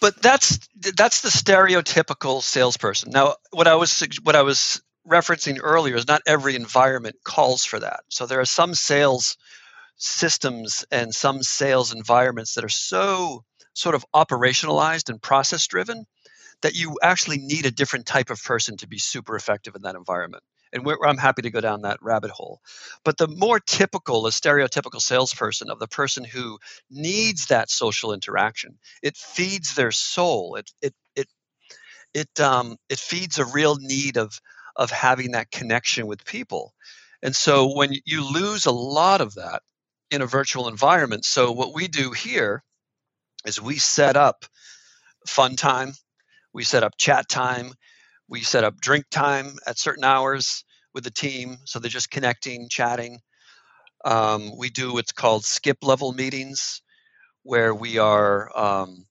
But 0.01 0.21
that's 0.21 0.59
that's 0.95 1.21
the 1.21 1.29
stereotypical 1.29 2.43
salesperson. 2.43 3.11
Now, 3.11 3.35
what 3.51 3.67
I 3.67 3.75
was 3.75 4.07
what 4.23 4.35
I 4.35 4.43
was 4.43 4.81
referencing 5.07 5.59
earlier 5.61 5.95
is 5.95 6.07
not 6.07 6.21
every 6.27 6.55
environment 6.55 7.15
calls 7.23 7.63
for 7.65 7.79
that. 7.79 8.01
So 8.09 8.25
there 8.25 8.39
are 8.39 8.45
some 8.45 8.73
sales 8.75 9.37
systems 9.97 10.85
and 10.91 11.13
some 11.13 11.41
sales 11.41 11.93
environments 11.93 12.55
that 12.55 12.63
are 12.63 12.69
so 12.69 13.43
sort 13.73 13.95
of 13.95 14.05
operationalized 14.13 15.09
and 15.09 15.21
process 15.21 15.65
driven 15.67 16.05
that 16.61 16.75
you 16.75 16.97
actually 17.01 17.37
need 17.37 17.65
a 17.65 17.71
different 17.71 18.05
type 18.05 18.29
of 18.29 18.41
person 18.43 18.77
to 18.77 18.87
be 18.87 18.97
super 18.97 19.35
effective 19.35 19.75
in 19.75 19.83
that 19.83 19.95
environment. 19.95 20.43
And 20.75 20.85
I'm 21.05 21.17
happy 21.17 21.41
to 21.43 21.49
go 21.49 21.61
down 21.61 21.83
that 21.83 22.01
rabbit 22.01 22.31
hole. 22.31 22.61
But 23.05 23.17
the 23.17 23.27
more 23.27 23.59
typical, 23.59 24.27
a 24.27 24.31
stereotypical 24.31 25.01
salesperson 25.01 25.69
of 25.71 25.79
the 25.79 25.87
person 25.87 26.25
who 26.25 26.59
needs 26.91 27.47
that 27.47 27.69
social 27.71 28.13
interaction, 28.13 28.77
it 29.01 29.17
feeds 29.17 29.75
their 29.75 29.91
soul. 29.91 30.55
It 30.55 30.71
it 30.81 30.93
it 31.15 31.27
it 32.13 32.39
um, 32.41 32.77
it 32.89 32.99
feeds 32.99 33.39
a 33.39 33.45
real 33.45 33.77
need 33.77 34.17
of 34.17 34.39
of 34.75 34.91
having 34.91 35.31
that 35.31 35.51
connection 35.51 36.07
with 36.07 36.25
people. 36.25 36.73
And 37.23 37.35
so 37.35 37.73
when 37.73 37.93
you 38.05 38.29
lose 38.29 38.65
a 38.65 38.71
lot 38.71 39.21
of 39.21 39.35
that 39.35 39.61
in 40.11 40.21
a 40.21 40.27
virtual 40.27 40.67
environment, 40.67 41.25
so 41.25 41.51
what 41.53 41.73
we 41.73 41.87
do 41.87 42.11
here 42.11 42.63
is 43.47 43.61
we 43.61 43.77
set 43.77 44.17
up 44.17 44.45
fun 45.27 45.55
time, 45.55 45.93
we 46.53 46.63
set 46.63 46.83
up 46.83 46.97
chat 46.97 47.29
time, 47.29 47.73
we 48.27 48.41
set 48.41 48.63
up 48.63 48.79
drink 48.79 49.05
time 49.11 49.57
at 49.67 49.77
certain 49.77 50.03
hours 50.03 50.63
with 50.93 51.03
the 51.03 51.11
team, 51.11 51.57
so 51.65 51.79
they're 51.79 51.89
just 51.89 52.11
connecting, 52.11 52.67
chatting. 52.69 53.19
Um, 54.03 54.57
we 54.57 54.69
do 54.69 54.93
what's 54.93 55.11
called 55.11 55.45
skip 55.45 55.77
level 55.81 56.13
meetings, 56.13 56.81
where 57.43 57.73
we 57.73 57.97
are 57.97 58.49
um, 58.57 59.05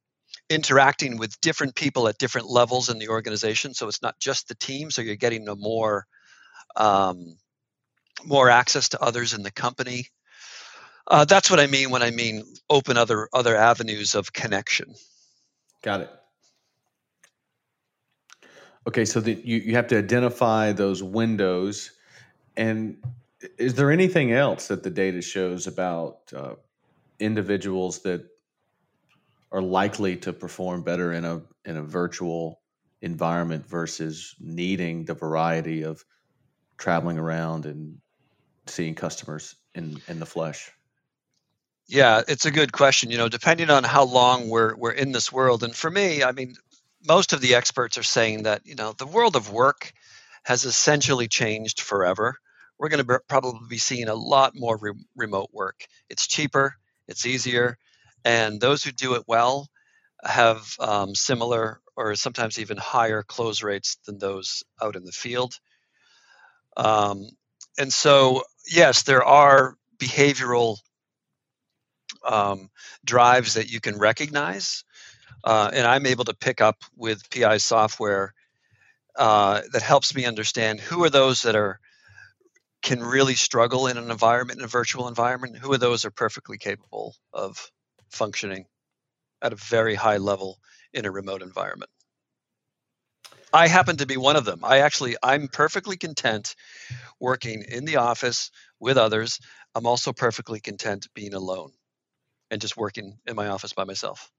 interacting 0.48 1.18
with 1.18 1.40
different 1.40 1.74
people 1.74 2.08
at 2.08 2.18
different 2.18 2.48
levels 2.48 2.88
in 2.88 2.98
the 2.98 3.08
organization. 3.08 3.74
So 3.74 3.88
it's 3.88 4.02
not 4.02 4.18
just 4.20 4.48
the 4.48 4.54
team, 4.54 4.90
so 4.90 5.02
you're 5.02 5.16
getting 5.16 5.48
a 5.48 5.56
more 5.56 6.06
um, 6.76 7.36
more 8.24 8.50
access 8.50 8.88
to 8.90 9.02
others 9.02 9.34
in 9.34 9.42
the 9.42 9.50
company. 9.50 10.06
Uh, 11.06 11.24
that's 11.24 11.50
what 11.50 11.60
I 11.60 11.66
mean 11.66 11.90
when 11.90 12.02
I 12.02 12.10
mean 12.10 12.44
open 12.70 12.96
other 12.96 13.28
other 13.32 13.56
avenues 13.56 14.14
of 14.14 14.32
connection. 14.32 14.94
Got 15.82 16.00
it. 16.00 16.10
Okay, 18.86 19.04
so 19.04 19.20
that 19.20 19.44
you, 19.44 19.58
you 19.58 19.74
have 19.74 19.86
to 19.88 19.98
identify 19.98 20.72
those 20.72 21.02
windows. 21.02 21.92
And 22.56 23.02
is 23.58 23.74
there 23.74 23.90
anything 23.90 24.32
else 24.32 24.68
that 24.68 24.82
the 24.82 24.90
data 24.90 25.22
shows 25.22 25.66
about 25.66 26.32
uh, 26.36 26.54
individuals 27.18 28.00
that 28.00 28.26
are 29.52 29.62
likely 29.62 30.16
to 30.16 30.32
perform 30.32 30.82
better 30.82 31.12
in 31.12 31.24
a 31.24 31.40
in 31.64 31.76
a 31.76 31.82
virtual 31.82 32.60
environment 33.00 33.66
versus 33.66 34.34
needing 34.40 35.04
the 35.04 35.14
variety 35.14 35.82
of 35.82 36.04
traveling 36.76 37.18
around 37.18 37.64
and 37.64 37.98
seeing 38.66 38.94
customers 38.94 39.54
in 39.74 40.00
in 40.08 40.18
the 40.18 40.26
flesh? 40.26 40.72
Yeah, 41.86 42.22
it's 42.26 42.46
a 42.46 42.50
good 42.50 42.72
question. 42.72 43.10
You 43.10 43.18
know, 43.18 43.28
depending 43.28 43.70
on 43.70 43.84
how 43.84 44.04
long 44.04 44.48
we're 44.48 44.74
we're 44.74 44.92
in 44.92 45.12
this 45.12 45.30
world, 45.30 45.62
and 45.62 45.74
for 45.74 45.90
me, 45.90 46.24
I 46.24 46.32
mean, 46.32 46.56
most 47.06 47.32
of 47.32 47.40
the 47.40 47.54
experts 47.54 47.98
are 47.98 48.02
saying 48.02 48.44
that 48.44 48.62
you 48.64 48.74
know 48.74 48.92
the 48.92 49.06
world 49.06 49.36
of 49.36 49.52
work 49.52 49.92
has 50.44 50.64
essentially 50.64 51.28
changed 51.28 51.80
forever. 51.80 52.36
We're 52.78 52.88
going 52.88 53.04
to 53.04 53.04
be, 53.04 53.14
probably 53.28 53.60
be 53.68 53.78
seeing 53.78 54.08
a 54.08 54.14
lot 54.14 54.52
more 54.54 54.76
re- 54.76 55.04
remote 55.16 55.50
work. 55.52 55.86
It's 56.10 56.26
cheaper, 56.26 56.74
it's 57.08 57.26
easier, 57.26 57.78
and 58.24 58.60
those 58.60 58.82
who 58.82 58.90
do 58.92 59.14
it 59.14 59.24
well 59.26 59.68
have 60.22 60.66
um, 60.80 61.14
similar 61.14 61.80
or 61.96 62.14
sometimes 62.16 62.58
even 62.58 62.76
higher 62.76 63.22
close 63.22 63.62
rates 63.62 63.98
than 64.06 64.18
those 64.18 64.64
out 64.82 64.96
in 64.96 65.04
the 65.04 65.12
field. 65.12 65.54
Um, 66.76 67.28
and 67.78 67.92
so, 67.92 68.42
yes, 68.70 69.02
there 69.02 69.22
are 69.24 69.76
behavioral 69.98 70.78
um, 72.24 72.70
drives 73.04 73.54
that 73.54 73.70
you 73.70 73.80
can 73.80 73.98
recognize 73.98 74.84
uh, 75.44 75.70
and 75.72 75.86
I'm 75.86 76.06
able 76.06 76.24
to 76.24 76.34
pick 76.34 76.60
up 76.60 76.82
with 76.96 77.30
PI 77.30 77.58
software 77.58 78.34
uh, 79.16 79.60
that 79.72 79.82
helps 79.82 80.14
me 80.14 80.24
understand 80.24 80.80
who 80.80 81.04
are 81.04 81.10
those 81.10 81.42
that 81.42 81.54
are 81.54 81.78
can 82.82 83.02
really 83.02 83.34
struggle 83.34 83.86
in 83.86 83.96
an 83.96 84.10
environment 84.10 84.58
in 84.58 84.64
a 84.64 84.68
virtual 84.68 85.08
environment. 85.08 85.56
Who 85.56 85.72
are 85.72 85.78
those 85.78 86.04
are 86.04 86.10
perfectly 86.10 86.58
capable 86.58 87.14
of 87.32 87.70
functioning 88.10 88.66
at 89.42 89.52
a 89.52 89.56
very 89.56 89.94
high 89.94 90.16
level 90.16 90.58
in 90.92 91.06
a 91.06 91.10
remote 91.10 91.42
environment. 91.42 91.90
I 93.52 93.68
happen 93.68 93.98
to 93.98 94.06
be 94.06 94.16
one 94.16 94.36
of 94.36 94.44
them. 94.44 94.60
I 94.64 94.78
actually 94.78 95.16
I'm 95.22 95.48
perfectly 95.48 95.96
content 95.96 96.56
working 97.20 97.64
in 97.68 97.84
the 97.84 97.96
office 97.96 98.50
with 98.80 98.98
others. 98.98 99.38
I'm 99.74 99.86
also 99.86 100.12
perfectly 100.12 100.60
content 100.60 101.06
being 101.14 101.34
alone 101.34 101.70
and 102.50 102.60
just 102.60 102.76
working 102.76 103.18
in 103.26 103.36
my 103.36 103.48
office 103.48 103.72
by 103.72 103.84
myself. 103.84 104.30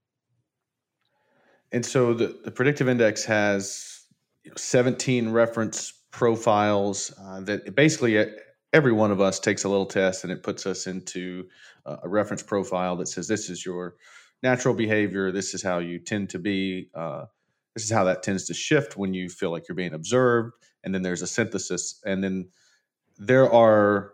And 1.75 1.85
so 1.85 2.13
the, 2.13 2.39
the 2.45 2.51
predictive 2.51 2.87
index 2.87 3.25
has 3.25 4.05
you 4.45 4.51
know, 4.51 4.55
17 4.55 5.29
reference 5.29 5.91
profiles 6.09 7.13
uh, 7.21 7.41
that 7.41 7.75
basically 7.75 8.25
every 8.71 8.93
one 8.93 9.11
of 9.11 9.19
us 9.19 9.41
takes 9.41 9.65
a 9.65 9.69
little 9.69 9.85
test 9.85 10.23
and 10.23 10.31
it 10.31 10.41
puts 10.41 10.65
us 10.65 10.87
into 10.87 11.49
uh, 11.85 11.97
a 12.03 12.07
reference 12.07 12.41
profile 12.41 12.95
that 12.95 13.09
says 13.09 13.27
this 13.27 13.49
is 13.49 13.65
your 13.65 13.95
natural 14.41 14.73
behavior, 14.73 15.33
this 15.33 15.53
is 15.53 15.61
how 15.61 15.79
you 15.79 15.99
tend 15.99 16.29
to 16.29 16.39
be, 16.39 16.89
uh, 16.95 17.25
this 17.73 17.83
is 17.83 17.91
how 17.91 18.05
that 18.05 18.23
tends 18.23 18.45
to 18.45 18.53
shift 18.53 18.95
when 18.95 19.13
you 19.13 19.27
feel 19.27 19.51
like 19.51 19.67
you're 19.67 19.75
being 19.75 19.93
observed. 19.93 20.53
And 20.85 20.95
then 20.95 21.01
there's 21.01 21.23
a 21.23 21.27
synthesis. 21.27 22.01
And 22.05 22.23
then 22.23 22.47
there 23.17 23.51
are, 23.51 24.13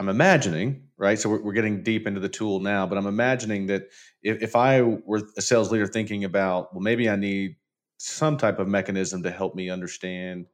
I'm 0.00 0.08
imagining, 0.08 0.88
right? 0.96 1.18
So 1.18 1.28
we're, 1.28 1.42
we're 1.42 1.52
getting 1.52 1.82
deep 1.82 2.06
into 2.06 2.20
the 2.20 2.28
tool 2.28 2.60
now, 2.60 2.86
but 2.86 2.98
I'm 2.98 3.06
imagining 3.06 3.66
that 3.66 3.90
if, 4.22 4.42
if 4.42 4.56
I 4.56 4.82
were 4.82 5.22
a 5.36 5.42
sales 5.42 5.70
leader 5.70 5.86
thinking 5.86 6.24
about, 6.24 6.74
well, 6.74 6.82
maybe 6.82 7.08
I 7.08 7.16
need 7.16 7.56
some 7.98 8.36
type 8.36 8.58
of 8.58 8.66
mechanism 8.68 9.22
to 9.22 9.30
help 9.30 9.54
me 9.54 9.70
understand 9.70 10.46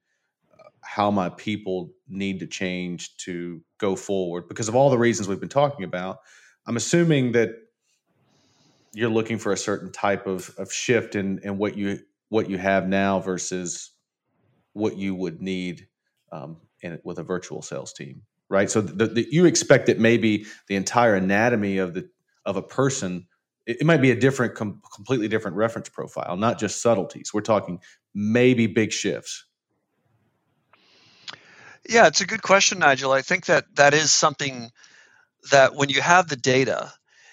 uh, 0.53 0.69
how 0.83 1.11
my 1.11 1.31
people 1.31 1.91
need 2.07 2.41
to 2.41 2.47
change 2.47 3.17
to 3.19 3.63
go 3.79 3.97
forward 3.97 4.47
because 4.47 4.69
of 4.69 4.77
all 4.77 4.91
the 4.91 4.99
reasons 4.99 5.27
we've 5.29 5.41
been 5.41 5.49
talking 5.49 5.85
about. 5.85 6.19
I'm 6.67 6.77
assuming 6.77 7.33
that 7.33 7.55
you're 8.93 9.11
looking 9.11 9.39
for 9.39 9.53
a 9.53 9.57
certain 9.57 9.91
type 9.91 10.27
of, 10.27 10.51
of 10.59 10.73
shift 10.73 11.15
in, 11.15 11.41
in 11.43 11.59
what 11.59 11.77
you 11.77 12.01
what 12.29 12.49
you 12.49 12.59
have 12.59 12.87
now 12.87 13.19
versus 13.19 13.91
what 14.73 14.97
you 14.97 15.17
would 15.17 15.43
need 15.43 15.89
um, 16.31 16.59
in, 16.81 17.01
with 17.03 17.19
a 17.19 17.25
virtual 17.25 17.61
sales 17.61 17.93
team 17.93 18.23
right? 18.51 18.71
So 18.71 18.83
the, 18.83 19.07
the, 19.07 19.27
you 19.31 19.47
expect 19.47 19.87
that 19.87 19.99
maybe 19.99 20.45
the 20.69 20.77
entire 20.77 21.15
anatomy 21.15 21.79
of 21.79 21.95
the 21.95 22.11
of 22.45 22.57
a 22.57 22.63
person 22.63 23.27
it, 23.71 23.79
it 23.81 23.85
might 23.87 24.03
be 24.03 24.11
a 24.11 24.17
different, 24.17 24.55
com- 24.55 24.83
completely 24.93 25.29
different 25.29 25.57
reference 25.57 25.89
profile, 25.89 26.37
not 26.37 26.59
just 26.59 26.83
subtleties. 26.83 27.33
We're 27.33 27.41
talking 27.41 27.81
maybe 28.15 28.67
big 28.67 28.93
shifts. 28.93 29.45
Yeah, 31.89 32.07
it's 32.09 32.21
a 32.21 32.27
good 32.27 32.43
question, 32.43 32.81
Nigel. 32.81 33.13
I 33.13 33.23
think 33.23 33.47
that 33.47 33.65
that 33.77 33.95
is 33.95 34.13
something 34.13 34.71
that 35.51 35.75
when 35.75 35.89
you 35.89 36.01
have 36.01 36.29
the 36.29 36.37
data 36.37 36.93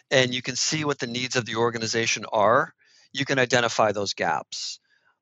and 0.10 0.34
you 0.34 0.42
can 0.42 0.56
see 0.56 0.86
what 0.86 1.00
the 1.00 1.08
needs 1.08 1.36
of 1.36 1.46
the 1.46 1.56
organization 1.56 2.26
are, 2.32 2.74
you 3.12 3.26
can 3.26 3.40
identify 3.40 3.92
those 3.92 4.14
gaps. 4.14 4.80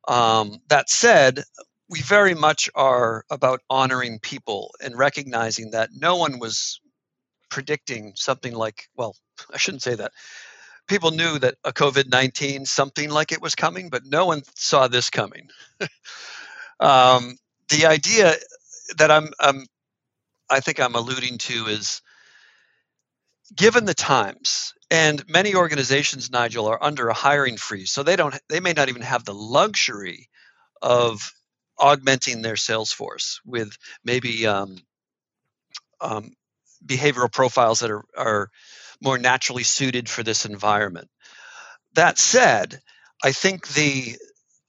Um, 0.08 0.60
that 0.70 0.90
said, 0.90 1.44
we 1.90 2.02
very 2.02 2.34
much 2.34 2.70
are 2.76 3.26
about 3.30 3.62
honoring 3.70 4.20
people 4.20 4.74
and 4.82 4.98
recognizing 4.98 5.72
that 5.72 5.90
no 5.96 6.16
one 6.16 6.40
was 6.40 6.80
predicting 7.50 8.14
something 8.16 8.54
like, 8.54 8.90
well, 8.96 9.16
I 9.54 9.58
shouldn't 9.58 9.84
say 9.84 9.96
that. 9.96 10.12
People 10.88 11.12
knew 11.12 11.40
that 11.40 11.56
a 11.64 11.74
COVID 11.74 12.12
19, 12.12 12.66
something 12.66 13.10
like 13.10 13.32
it 13.32 13.42
was 13.42 13.56
coming, 13.56 13.90
but 13.90 14.06
no 14.06 14.28
one 14.28 14.44
saw 14.56 14.88
this 14.88 15.10
coming. 15.10 15.50
um, 16.80 17.38
the 17.70 17.88
idea 17.88 18.34
that 18.98 19.10
I'm, 19.10 19.30
I'm, 19.40 19.66
I 20.48 20.60
think 20.60 20.80
I'm 20.80 20.94
alluding 20.94 21.40
to 21.40 21.66
is 21.66 22.04
given 23.56 23.86
the 23.86 23.96
times, 23.96 24.76
and 24.92 25.28
many 25.28 25.56
organizations, 25.56 26.30
Nigel, 26.30 26.68
are 26.68 26.84
under 26.84 27.10
a 27.10 27.16
hiring 27.16 27.58
freeze, 27.58 27.90
so 27.90 28.04
they 28.04 28.16
don't, 28.16 28.40
they 28.50 28.60
may 28.60 28.74
not 28.74 28.90
even 28.90 29.02
have 29.02 29.26
the 29.26 29.34
luxury 29.34 30.30
of 30.84 31.34
augmenting 31.78 32.42
their 32.42 32.56
sales 32.56 32.92
force 32.92 33.42
with 33.46 33.78
maybe 34.04 34.48
um, 34.48 34.78
um, 36.02 36.32
behavioral 36.86 37.32
profiles 37.32 37.80
that 37.80 37.92
are, 37.92 38.04
are 38.18 38.50
more 39.02 39.18
naturally 39.18 39.64
suited 39.64 40.08
for 40.08 40.24
this 40.24 40.46
environment. 40.46 41.10
That 41.94 42.18
said, 42.18 42.82
I 43.24 43.32
think 43.32 43.68
the 43.70 44.18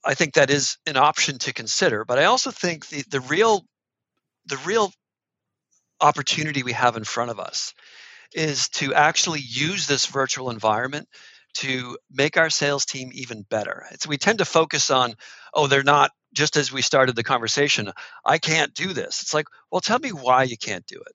I 0.05 0.13
think 0.13 0.35
that 0.35 0.49
is 0.49 0.77
an 0.85 0.95
option 0.95 1.37
to 1.39 1.53
consider, 1.53 2.05
but 2.05 2.17
I 2.17 2.25
also 2.25 2.51
think 2.51 2.87
the, 2.87 3.03
the 3.09 3.19
real 3.19 3.65
the 4.45 4.57
real 4.65 4.91
opportunity 5.99 6.63
we 6.63 6.73
have 6.73 6.95
in 6.95 7.03
front 7.03 7.31
of 7.31 7.39
us 7.39 7.73
is 8.33 8.69
to 8.69 8.93
actually 8.93 9.41
use 9.41 9.87
this 9.87 10.05
virtual 10.05 10.49
environment 10.49 11.07
to 11.55 11.97
make 12.11 12.37
our 12.37 12.49
sales 12.49 12.85
team 12.85 13.09
even 13.13 13.41
better. 13.41 13.85
It's, 13.91 14.07
we 14.07 14.17
tend 14.17 14.39
to 14.39 14.45
focus 14.45 14.91
on, 14.91 15.15
oh, 15.53 15.67
they're 15.67 15.83
not 15.83 16.11
just 16.37 16.55
as 16.55 16.71
we 16.71 16.81
started 16.81 17.15
the 17.15 17.23
conversation, 17.23 17.91
I 18.23 18.37
can't 18.37 18.73
do 18.73 18.93
this. 18.93 19.21
It's 19.23 19.33
like, 19.33 19.47
well, 19.71 19.81
tell 19.81 19.99
me 19.99 20.11
why 20.11 20.43
you 20.43 20.57
can't 20.57 20.85
do 20.85 20.97
it, 20.97 21.13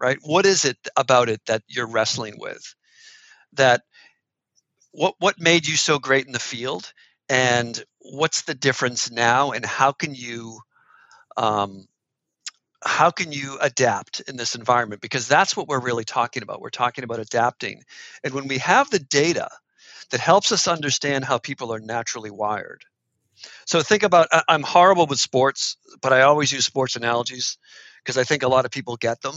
right? 0.00 0.18
What 0.22 0.46
is 0.46 0.64
it 0.64 0.78
about 0.96 1.28
it 1.28 1.42
that 1.46 1.62
you're 1.68 1.86
wrestling 1.86 2.36
with? 2.38 2.74
That 3.54 3.82
what 4.92 5.14
what 5.18 5.38
made 5.38 5.66
you 5.68 5.76
so 5.76 5.98
great 5.98 6.26
in 6.26 6.32
the 6.32 6.38
field, 6.38 6.92
and 7.28 7.82
what's 8.00 8.42
the 8.42 8.54
difference 8.54 9.10
now, 9.10 9.52
and 9.52 9.64
how 9.64 9.92
can 9.92 10.14
you 10.14 10.60
um, 11.36 11.86
how 12.84 13.10
can 13.10 13.30
you 13.30 13.58
adapt 13.60 14.20
in 14.20 14.36
this 14.36 14.54
environment 14.54 15.02
because 15.02 15.28
that's 15.28 15.56
what 15.56 15.68
we're 15.68 15.80
really 15.80 16.04
talking 16.04 16.42
about 16.42 16.60
we're 16.60 16.70
talking 16.70 17.04
about 17.04 17.20
adapting 17.20 17.82
and 18.24 18.34
when 18.34 18.48
we 18.48 18.58
have 18.58 18.90
the 18.90 18.98
data 18.98 19.48
that 20.10 20.20
helps 20.20 20.50
us 20.50 20.66
understand 20.66 21.24
how 21.24 21.38
people 21.38 21.72
are 21.72 21.80
naturally 21.80 22.30
wired 22.30 22.84
so 23.66 23.82
think 23.82 24.02
about 24.02 24.28
i'm 24.48 24.62
horrible 24.62 25.06
with 25.06 25.18
sports 25.18 25.76
but 26.00 26.12
i 26.12 26.22
always 26.22 26.52
use 26.52 26.64
sports 26.64 26.96
analogies 26.96 27.58
because 28.02 28.18
i 28.18 28.24
think 28.24 28.42
a 28.42 28.48
lot 28.48 28.64
of 28.64 28.70
people 28.70 28.96
get 28.96 29.20
them 29.22 29.34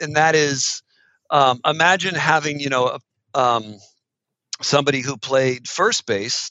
and 0.00 0.16
that 0.16 0.34
is 0.34 0.82
um, 1.30 1.60
imagine 1.66 2.14
having 2.14 2.60
you 2.60 2.68
know 2.68 2.98
um, 3.34 3.76
somebody 4.62 5.00
who 5.00 5.16
played 5.16 5.68
first 5.68 6.06
base 6.06 6.50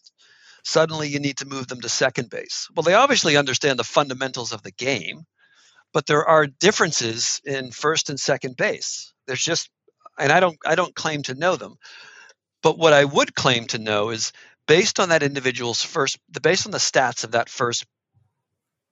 suddenly 0.63 1.07
you 1.07 1.19
need 1.19 1.37
to 1.37 1.45
move 1.45 1.67
them 1.67 1.81
to 1.81 1.89
second 1.89 2.29
base 2.29 2.67
well 2.75 2.83
they 2.83 2.93
obviously 2.93 3.37
understand 3.37 3.79
the 3.79 3.83
fundamentals 3.83 4.51
of 4.51 4.63
the 4.63 4.71
game 4.71 5.25
but 5.95 6.07
there 6.07 6.25
are 6.25 6.45
differences 6.45 7.39
in 7.45 7.71
first 7.71 8.09
and 8.09 8.19
second 8.19 8.57
base. 8.57 9.13
There's 9.27 9.41
just, 9.41 9.69
and 10.19 10.29
I 10.29 10.41
don't, 10.41 10.57
I 10.65 10.75
don't 10.75 10.93
claim 10.93 11.21
to 11.23 11.35
know 11.35 11.55
them, 11.55 11.77
but 12.61 12.77
what 12.77 12.91
I 12.91 13.05
would 13.05 13.33
claim 13.33 13.63
to 13.67 13.79
know 13.79 14.09
is 14.09 14.33
based 14.67 14.99
on 14.99 15.09
that 15.09 15.23
individual's 15.23 15.81
first, 15.81 16.17
based 16.41 16.65
on 16.65 16.71
the 16.71 16.77
stats 16.77 17.23
of 17.23 17.31
that 17.31 17.49
first 17.49 17.85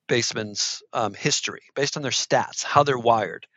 baseman's 0.08 0.82
um, 0.94 1.14
history, 1.14 1.62
based 1.76 1.98
on 1.98 2.04
their 2.04 2.12
stats, 2.12 2.64
how 2.64 2.84
they're 2.84 2.98
wired, 2.98 3.48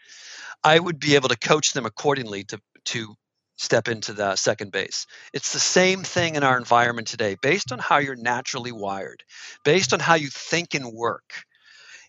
I 0.65 0.79
would 0.79 0.99
be 0.99 1.15
able 1.15 1.29
to 1.29 1.39
coach 1.39 1.73
them 1.73 1.87
accordingly 1.87 2.45
to 2.45 2.61
to 2.87 3.15
step 3.59 3.89
into 3.89 4.13
the 4.13 4.37
second 4.37 4.71
base. 4.71 5.07
It's 5.33 5.53
the 5.53 5.59
same 5.59 6.03
thing 6.03 6.35
in 6.35 6.45
our 6.45 6.59
environment 6.59 7.09
today, 7.09 7.37
based 7.41 7.73
on 7.73 7.79
how 7.79 7.99
you're 7.99 8.17
naturally 8.17 8.73
wired, 8.73 9.25
based 9.65 9.93
on 9.95 10.01
how 10.01 10.15
you 10.15 10.29
think 10.29 10.75
and 10.75 10.93
work 10.93 11.45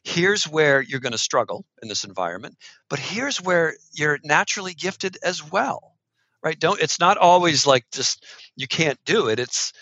here's 0.03 0.47
where 0.47 0.79
you're 0.79 1.01
going 1.01 1.11
to 1.11 1.17
struggle 1.17 1.65
in 1.81 1.89
this 1.89 2.05
environment 2.05 2.55
but 2.89 2.99
here's 2.99 3.41
where 3.41 3.73
you're 3.93 4.19
naturally 4.23 4.73
gifted 4.73 5.17
as 5.21 5.51
well 5.51 5.97
right? 6.43 6.59
Don't 6.59 6.81
it's 6.81 6.99
not 6.99 7.17
always 7.17 7.65
like 7.65 7.83
just 7.91 8.25
you 8.55 8.67
can't 8.67 8.99
do 9.05 9.27
it. 9.27 9.39
It's 9.39 9.73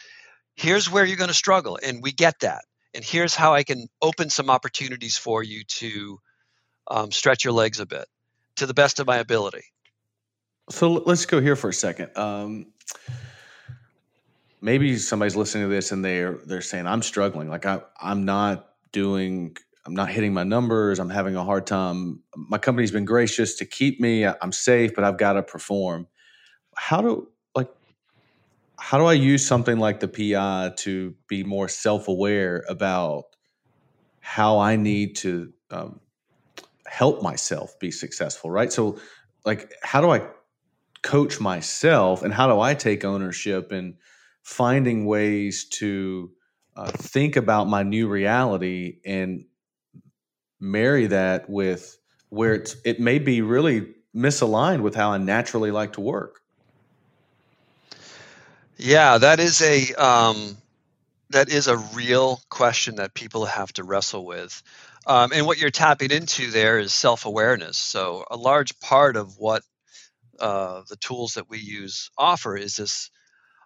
here's 0.55 0.89
where 0.89 1.05
you're 1.05 1.17
going 1.17 1.29
to 1.29 1.33
struggle 1.33 1.77
and 1.83 2.01
we 2.01 2.11
get 2.11 2.39
that 2.41 2.63
and 2.93 3.03
here's 3.03 3.35
how 3.35 3.53
i 3.53 3.63
can 3.63 3.87
open 4.01 4.29
some 4.29 4.49
opportunities 4.49 5.17
for 5.17 5.43
you 5.43 5.63
to 5.65 6.19
um, 6.87 7.11
stretch 7.11 7.43
your 7.43 7.53
legs 7.53 7.79
a 7.79 7.85
bit 7.85 8.05
to 8.55 8.65
the 8.65 8.73
best 8.73 8.99
of 8.99 9.07
my 9.07 9.17
ability 9.17 9.63
so 10.69 10.91
let's 10.91 11.25
go 11.25 11.41
here 11.41 11.55
for 11.55 11.69
a 11.69 11.73
second 11.73 12.09
um, 12.17 12.65
maybe 14.61 14.97
somebody's 14.97 15.35
listening 15.35 15.63
to 15.63 15.69
this 15.69 15.91
and 15.91 16.03
they're 16.03 16.39
they're 16.45 16.61
saying 16.61 16.87
i'm 16.87 17.01
struggling 17.01 17.49
like 17.49 17.65
I, 17.65 17.81
i'm 18.01 18.25
not 18.25 18.69
doing 18.91 19.55
I'm 19.85 19.93
not 19.93 20.09
hitting 20.09 20.33
my 20.33 20.43
numbers. 20.43 20.99
I'm 20.99 21.09
having 21.09 21.35
a 21.35 21.43
hard 21.43 21.67
time. 21.67 22.23
My 22.35 22.57
company's 22.57 22.91
been 22.91 23.05
gracious 23.05 23.55
to 23.57 23.65
keep 23.65 24.01
me. 24.01 24.25
I'm 24.25 24.51
safe, 24.51 24.95
but 24.95 25.03
I've 25.03 25.17
got 25.17 25.33
to 25.33 25.43
perform. 25.43 26.07
How 26.75 27.01
do 27.01 27.27
how 28.85 28.99
do 28.99 29.05
I 29.05 29.13
use 29.13 29.43
something 29.43 29.79
like 29.79 29.99
the 29.99 30.07
PI 30.07 30.73
to 30.77 31.15
be 31.27 31.43
more 31.43 31.67
self-aware 31.67 32.63
about 32.69 33.23
how 34.19 34.59
I 34.59 34.75
need 34.75 35.15
to 35.17 35.51
um, 35.71 36.01
help 36.85 37.23
myself 37.23 37.79
be 37.79 37.89
successful, 37.89 38.51
right? 38.51 38.71
So, 38.71 38.99
like, 39.43 39.73
how 39.81 40.01
do 40.01 40.11
I 40.11 40.27
coach 41.01 41.39
myself, 41.39 42.21
and 42.21 42.31
how 42.31 42.45
do 42.45 42.59
I 42.59 42.75
take 42.75 43.03
ownership 43.03 43.71
in 43.71 43.95
finding 44.43 45.07
ways 45.07 45.65
to 45.79 46.29
uh, 46.77 46.91
think 46.91 47.37
about 47.37 47.67
my 47.67 47.81
new 47.81 48.07
reality 48.07 48.99
and 49.03 49.45
marry 50.59 51.07
that 51.07 51.49
with 51.49 51.97
where 52.29 52.53
it's 52.53 52.75
it 52.85 52.99
may 52.99 53.17
be 53.17 53.41
really 53.41 53.95
misaligned 54.15 54.81
with 54.81 54.93
how 54.93 55.09
I 55.09 55.17
naturally 55.17 55.71
like 55.71 55.93
to 55.93 56.01
work. 56.01 56.41
Yeah, 58.77 59.17
that 59.19 59.39
is 59.39 59.61
a 59.61 59.93
um, 59.93 60.57
that 61.31 61.49
is 61.49 61.67
a 61.67 61.77
real 61.77 62.41
question 62.49 62.97
that 62.97 63.13
people 63.13 63.45
have 63.45 63.73
to 63.73 63.83
wrestle 63.83 64.25
with. 64.25 64.63
Um, 65.07 65.31
and 65.33 65.45
what 65.45 65.59
you're 65.59 65.71
tapping 65.71 66.11
into 66.11 66.51
there 66.51 66.79
is 66.79 66.93
self 66.93 67.25
awareness. 67.25 67.77
So, 67.77 68.25
a 68.31 68.37
large 68.37 68.79
part 68.79 69.17
of 69.17 69.37
what 69.37 69.63
uh, 70.39 70.83
the 70.89 70.97
tools 70.97 71.35
that 71.35 71.49
we 71.49 71.59
use 71.59 72.11
offer 72.17 72.57
is 72.57 72.77
this 72.77 73.11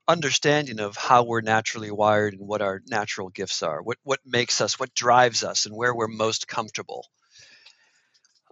understanding 0.07 0.79
of 0.79 0.97
how 0.97 1.23
we're 1.23 1.41
naturally 1.41 1.91
wired 1.91 2.33
and 2.35 2.47
what 2.47 2.61
our 2.61 2.81
natural 2.87 3.29
gifts 3.29 3.63
are, 3.63 3.81
what 3.83 3.97
what 4.03 4.19
makes 4.25 4.61
us, 4.61 4.79
what 4.79 4.95
drives 4.95 5.43
us, 5.43 5.65
and 5.65 5.75
where 5.75 5.95
we're 5.95 6.07
most 6.09 6.47
comfortable. 6.47 7.07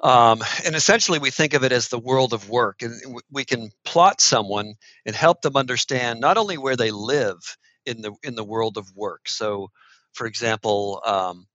Um, 0.04 0.44
and 0.64 0.76
essentially, 0.76 1.20
we 1.20 1.32
think 1.32 1.54
of 1.54 1.64
it 1.64 1.72
as 1.72 1.88
the 1.88 2.00
world 2.00 2.34
of 2.34 2.50
work, 2.50 2.84
and 2.84 3.20
we 3.32 3.46
can 3.46 3.72
plot 3.84 4.22
someone 4.22 4.76
and 5.06 5.16
help 5.16 5.42
them 5.42 5.56
understand 5.56 6.20
not 6.20 6.38
only 6.38 6.58
where 6.58 6.76
they 6.76 6.92
live 6.92 7.38
in 7.86 8.02
the 8.02 8.14
in 8.24 8.36
the 8.36 8.44
world 8.44 8.78
of 8.78 8.92
work. 8.96 9.28
So, 9.28 9.72
for 10.14 10.28
example, 10.28 11.02
um, 11.06 11.48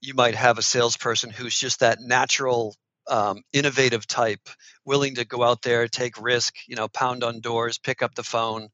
you 0.00 0.14
might 0.14 0.34
have 0.34 0.58
a 0.58 0.62
salesperson 0.62 1.30
who's 1.30 1.58
just 1.58 1.80
that 1.80 1.98
natural 2.00 2.76
um, 3.08 3.42
innovative 3.52 4.06
type, 4.06 4.48
willing 4.84 5.16
to 5.16 5.24
go 5.24 5.42
out 5.42 5.62
there, 5.62 5.88
take 5.88 6.20
risk, 6.20 6.54
you 6.66 6.76
know, 6.76 6.88
pound 6.88 7.24
on 7.24 7.40
doors, 7.40 7.78
pick 7.78 8.02
up 8.02 8.14
the 8.14 8.22
phone, 8.22 8.68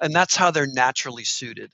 and 0.00 0.14
that's 0.14 0.36
how 0.36 0.50
they're 0.50 0.66
naturally 0.66 1.24
suited. 1.24 1.72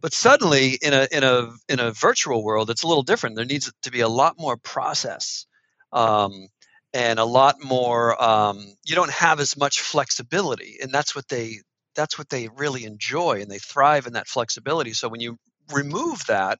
But 0.00 0.12
suddenly, 0.12 0.78
in 0.82 0.92
a 0.92 1.08
in 1.10 1.24
a 1.24 1.50
in 1.68 1.80
a 1.80 1.92
virtual 1.92 2.44
world, 2.44 2.70
it's 2.70 2.82
a 2.82 2.88
little 2.88 3.02
different. 3.02 3.36
There 3.36 3.44
needs 3.44 3.72
to 3.82 3.90
be 3.90 4.00
a 4.00 4.08
lot 4.08 4.36
more 4.38 4.56
process, 4.56 5.46
um, 5.92 6.48
and 6.92 7.18
a 7.18 7.24
lot 7.24 7.62
more. 7.62 8.22
Um, 8.22 8.64
you 8.84 8.94
don't 8.94 9.10
have 9.12 9.40
as 9.40 9.56
much 9.56 9.80
flexibility, 9.80 10.78
and 10.82 10.92
that's 10.92 11.14
what 11.14 11.28
they 11.28 11.60
that's 11.94 12.18
what 12.18 12.28
they 12.28 12.48
really 12.48 12.84
enjoy, 12.84 13.40
and 13.40 13.50
they 13.50 13.58
thrive 13.58 14.06
in 14.06 14.14
that 14.14 14.28
flexibility. 14.28 14.92
So 14.92 15.08
when 15.08 15.20
you 15.20 15.38
remove 15.72 16.26
that, 16.26 16.58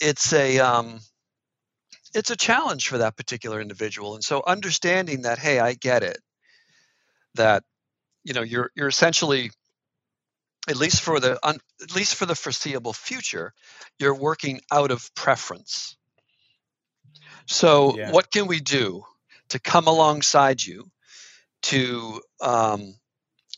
it's 0.00 0.32
a 0.32 0.58
um, 0.58 1.00
it's 2.14 2.30
a 2.30 2.36
challenge 2.36 2.88
for 2.88 2.98
that 2.98 3.16
particular 3.16 3.60
individual. 3.60 4.14
And 4.14 4.24
so 4.24 4.42
understanding 4.46 5.22
that, 5.22 5.38
hey, 5.38 5.60
I 5.60 5.74
get 5.74 6.02
it. 6.02 6.18
That 7.34 7.62
you 8.24 8.34
know 8.34 8.42
you're 8.42 8.70
you're 8.74 8.88
essentially 8.88 9.50
at 10.68 10.76
least 10.76 11.02
for 11.02 11.20
the 11.20 11.38
at 11.44 11.94
least 11.94 12.14
for 12.14 12.26
the 12.26 12.34
foreseeable 12.34 12.92
future, 12.92 13.52
you're 13.98 14.14
working 14.14 14.60
out 14.72 14.90
of 14.90 15.14
preference. 15.14 15.97
So, 17.48 17.96
yeah. 17.96 18.12
what 18.12 18.30
can 18.30 18.46
we 18.46 18.60
do 18.60 19.04
to 19.48 19.58
come 19.58 19.86
alongside 19.86 20.62
you 20.62 20.90
to 21.62 22.20
um, 22.40 22.94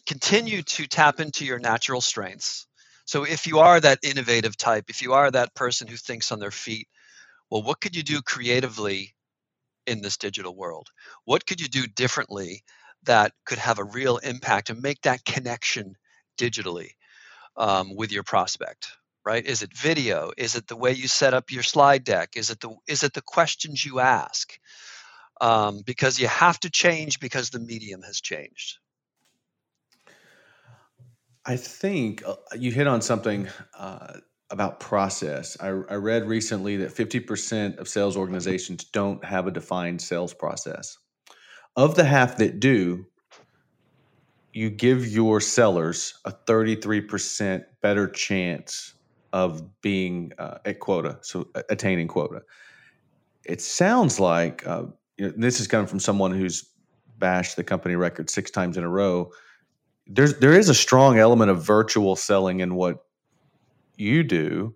continue 0.06 0.62
to 0.62 0.86
tap 0.86 1.20
into 1.20 1.44
your 1.44 1.58
natural 1.58 2.00
strengths? 2.00 2.66
So, 3.04 3.24
if 3.24 3.46
you 3.46 3.58
are 3.58 3.80
that 3.80 3.98
innovative 4.02 4.56
type, 4.56 4.84
if 4.88 5.02
you 5.02 5.12
are 5.14 5.30
that 5.30 5.54
person 5.54 5.88
who 5.88 5.96
thinks 5.96 6.30
on 6.30 6.38
their 6.38 6.52
feet, 6.52 6.88
well, 7.50 7.62
what 7.62 7.80
could 7.80 7.96
you 7.96 8.02
do 8.02 8.22
creatively 8.22 9.14
in 9.86 10.02
this 10.02 10.16
digital 10.16 10.54
world? 10.54 10.88
What 11.24 11.44
could 11.46 11.60
you 11.60 11.68
do 11.68 11.86
differently 11.86 12.62
that 13.04 13.32
could 13.44 13.58
have 13.58 13.78
a 13.78 13.84
real 13.84 14.18
impact 14.18 14.70
and 14.70 14.80
make 14.80 15.02
that 15.02 15.24
connection 15.24 15.96
digitally? 16.38 16.90
um, 17.56 17.94
with 17.94 18.12
your 18.12 18.22
prospect 18.22 18.96
right? 19.24 19.44
Is 19.44 19.62
it 19.62 19.76
video? 19.76 20.32
Is 20.36 20.54
it 20.54 20.66
the 20.66 20.76
way 20.76 20.92
you 20.92 21.08
set 21.08 21.34
up 21.34 21.50
your 21.50 21.62
slide 21.62 22.04
deck? 22.04 22.30
Is 22.36 22.50
it 22.50 22.60
the 22.60 22.74
is 22.88 23.02
it 23.02 23.12
the 23.12 23.22
questions 23.22 23.84
you 23.84 24.00
ask? 24.00 24.58
Um, 25.40 25.82
because 25.86 26.20
you 26.20 26.28
have 26.28 26.60
to 26.60 26.70
change 26.70 27.18
because 27.18 27.50
the 27.50 27.60
medium 27.60 28.02
has 28.02 28.20
changed. 28.20 28.78
I 31.46 31.56
think 31.56 32.22
uh, 32.26 32.36
you 32.58 32.70
hit 32.70 32.86
on 32.86 33.00
something 33.00 33.48
uh, 33.78 34.18
about 34.50 34.80
process. 34.80 35.56
I, 35.58 35.68
I 35.68 35.94
read 35.94 36.26
recently 36.26 36.76
that 36.78 36.94
50% 36.94 37.78
of 37.78 37.88
sales 37.88 38.16
organizations 38.16 38.84
don't 38.84 39.24
have 39.24 39.46
a 39.46 39.50
defined 39.50 40.02
sales 40.02 40.34
process. 40.34 40.98
Of 41.76 41.94
the 41.94 42.04
half 42.04 42.36
that 42.36 42.60
do 42.60 43.06
you 44.52 44.68
give 44.68 45.06
your 45.06 45.40
sellers 45.40 46.14
a 46.24 46.32
33% 46.32 47.64
better 47.80 48.08
chance 48.08 48.94
of 49.32 49.80
being 49.80 50.32
uh, 50.38 50.58
at 50.64 50.80
quota, 50.80 51.18
so 51.22 51.48
attaining 51.68 52.08
quota. 52.08 52.42
It 53.44 53.60
sounds 53.60 54.20
like 54.20 54.66
uh, 54.66 54.84
you 55.16 55.26
know, 55.26 55.32
this 55.36 55.60
is 55.60 55.66
coming 55.66 55.86
from 55.86 56.00
someone 56.00 56.32
who's 56.32 56.64
bashed 57.18 57.56
the 57.56 57.64
company 57.64 57.96
record 57.96 58.30
six 58.30 58.50
times 58.50 58.76
in 58.76 58.84
a 58.84 58.88
row. 58.88 59.30
There's 60.06 60.38
there 60.38 60.54
is 60.54 60.68
a 60.68 60.74
strong 60.74 61.18
element 61.18 61.50
of 61.50 61.64
virtual 61.64 62.16
selling 62.16 62.60
in 62.60 62.74
what 62.74 63.04
you 63.96 64.22
do, 64.22 64.74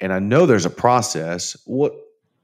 and 0.00 0.12
I 0.12 0.18
know 0.18 0.46
there's 0.46 0.66
a 0.66 0.70
process. 0.70 1.56
What 1.66 1.92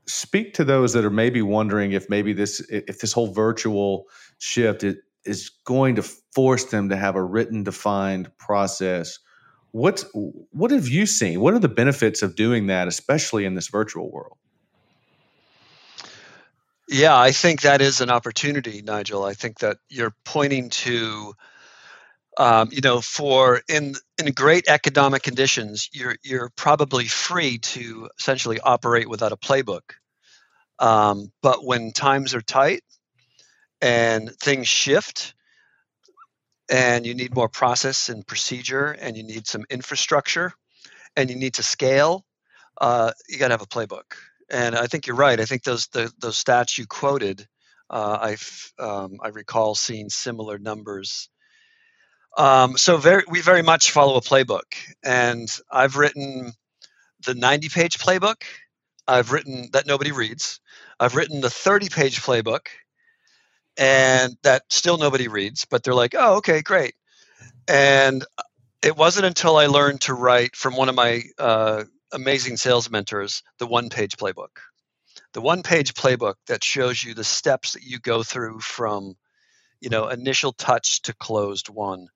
speak 0.06 0.52
to 0.54 0.64
those 0.64 0.92
that 0.92 1.04
are 1.04 1.10
maybe 1.10 1.42
wondering 1.42 1.92
if 1.92 2.10
maybe 2.10 2.32
this 2.32 2.60
if 2.68 3.00
this 3.00 3.12
whole 3.12 3.32
virtual 3.32 4.06
shift 4.38 4.84
is 5.24 5.48
going 5.64 5.94
to 5.96 6.02
force 6.02 6.64
them 6.64 6.88
to 6.88 6.96
have 6.96 7.14
a 7.14 7.22
written 7.22 7.62
defined 7.62 8.36
process 8.38 9.18
what 9.72 10.04
what 10.12 10.70
have 10.70 10.88
you 10.88 11.06
seen 11.06 11.40
what 11.40 11.54
are 11.54 11.58
the 11.58 11.68
benefits 11.68 12.22
of 12.22 12.36
doing 12.36 12.66
that 12.68 12.88
especially 12.88 13.44
in 13.44 13.54
this 13.54 13.68
virtual 13.68 14.10
world 14.10 14.36
Yeah, 16.88 17.18
I 17.18 17.32
think 17.32 17.62
that 17.62 17.80
is 17.80 18.02
an 18.02 18.10
opportunity, 18.10 18.82
Nigel. 18.82 19.24
I 19.24 19.32
think 19.32 19.60
that 19.60 19.78
you're 19.88 20.14
pointing 20.26 20.68
to, 20.70 21.32
um, 22.36 22.68
you 22.70 22.82
know, 22.82 23.00
for 23.00 23.62
in 23.66 23.94
in 24.18 24.32
great 24.32 24.68
economic 24.68 25.22
conditions, 25.22 25.88
you're 25.92 26.16
you're 26.22 26.50
probably 26.54 27.06
free 27.06 27.58
to 27.58 28.10
essentially 28.18 28.60
operate 28.60 29.08
without 29.08 29.32
a 29.32 29.38
playbook. 29.38 29.92
Um, 30.78 31.32
but 31.42 31.64
when 31.64 31.92
times 31.92 32.34
are 32.34 32.42
tight 32.42 32.82
and 33.80 34.30
things 34.40 34.68
shift, 34.68 35.34
and 36.72 37.04
you 37.04 37.14
need 37.14 37.34
more 37.34 37.50
process 37.50 38.08
and 38.08 38.26
procedure, 38.26 38.86
and 38.92 39.14
you 39.14 39.22
need 39.22 39.46
some 39.46 39.64
infrastructure, 39.68 40.54
and 41.14 41.28
you 41.28 41.36
need 41.36 41.54
to 41.54 41.62
scale, 41.62 42.24
uh, 42.80 43.12
you 43.28 43.38
got 43.38 43.48
to 43.48 43.54
have 43.54 43.62
a 43.62 43.66
playbook. 43.66 44.14
And 44.50 44.74
I 44.74 44.86
think 44.86 45.06
you're 45.06 45.16
right. 45.16 45.38
I 45.38 45.44
think 45.44 45.64
those 45.64 45.86
the, 45.88 46.10
those 46.18 46.42
stats 46.42 46.78
you 46.78 46.86
quoted, 46.86 47.46
uh, 47.90 48.18
I 48.80 48.82
um, 48.82 49.18
I 49.22 49.28
recall 49.28 49.74
seeing 49.74 50.08
similar 50.08 50.58
numbers. 50.58 51.28
Um, 52.38 52.78
so 52.78 52.96
very 52.96 53.24
we 53.28 53.42
very 53.42 53.62
much 53.62 53.90
follow 53.90 54.16
a 54.16 54.22
playbook, 54.22 54.74
and 55.04 55.48
I've 55.70 55.96
written 55.96 56.52
the 57.26 57.34
90 57.34 57.68
page 57.68 57.98
playbook. 57.98 58.44
I've 59.06 59.30
written 59.30 59.68
that 59.72 59.86
nobody 59.86 60.12
reads. 60.12 60.60
I've 60.98 61.16
written 61.16 61.42
the 61.42 61.50
30 61.50 61.90
page 61.90 62.22
playbook, 62.22 62.68
and 63.76 64.36
that 64.42 64.62
still 64.70 64.98
nobody 64.98 65.28
reads. 65.28 65.64
But 65.64 65.82
they're 65.82 65.94
like, 65.94 66.14
oh, 66.16 66.36
okay, 66.36 66.62
great. 66.62 66.94
And 67.68 68.24
it 68.82 68.96
wasn't 68.96 69.26
until 69.26 69.56
I 69.56 69.66
learned 69.66 70.02
to 70.02 70.14
write 70.14 70.56
from 70.56 70.76
one 70.76 70.88
of 70.88 70.94
my 70.94 71.22
uh, 71.38 71.84
amazing 72.12 72.56
sales 72.56 72.90
mentors 72.90 73.42
the 73.58 73.66
one 73.66 73.88
page 73.88 74.16
playbook. 74.16 74.58
The 75.32 75.40
won 75.40 75.62
page 75.62 75.94
playbook 75.94 76.34
that 76.46 76.62
shows 76.62 77.02
you 77.02 77.14
the 77.14 77.24
steps 77.24 77.72
that 77.72 77.82
you 77.82 77.98
go 77.98 78.22
through 78.22 78.60
from 78.60 79.14
you 79.80 79.88
know 79.88 80.08
initial 80.08 80.52
touch 80.52 81.02
to 81.02 81.14
closed 81.14 81.68
one. 81.68 82.08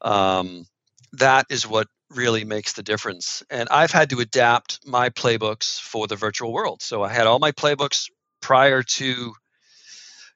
Um, 0.00 0.66
that 1.12 1.46
is 1.50 1.66
what 1.66 1.86
really 2.10 2.44
makes 2.44 2.74
the 2.74 2.82
difference. 2.82 3.42
And 3.50 3.68
I've 3.68 3.90
had 3.90 4.10
to 4.10 4.20
adapt 4.20 4.86
my 4.86 5.10
playbooks 5.10 5.80
for 5.80 6.06
the 6.06 6.16
virtual 6.16 6.52
world. 6.52 6.82
So 6.82 7.02
I 7.02 7.08
had 7.08 7.26
all 7.26 7.38
my 7.38 7.52
playbooks 7.52 8.10
prior 8.40 8.82
to 8.82 9.34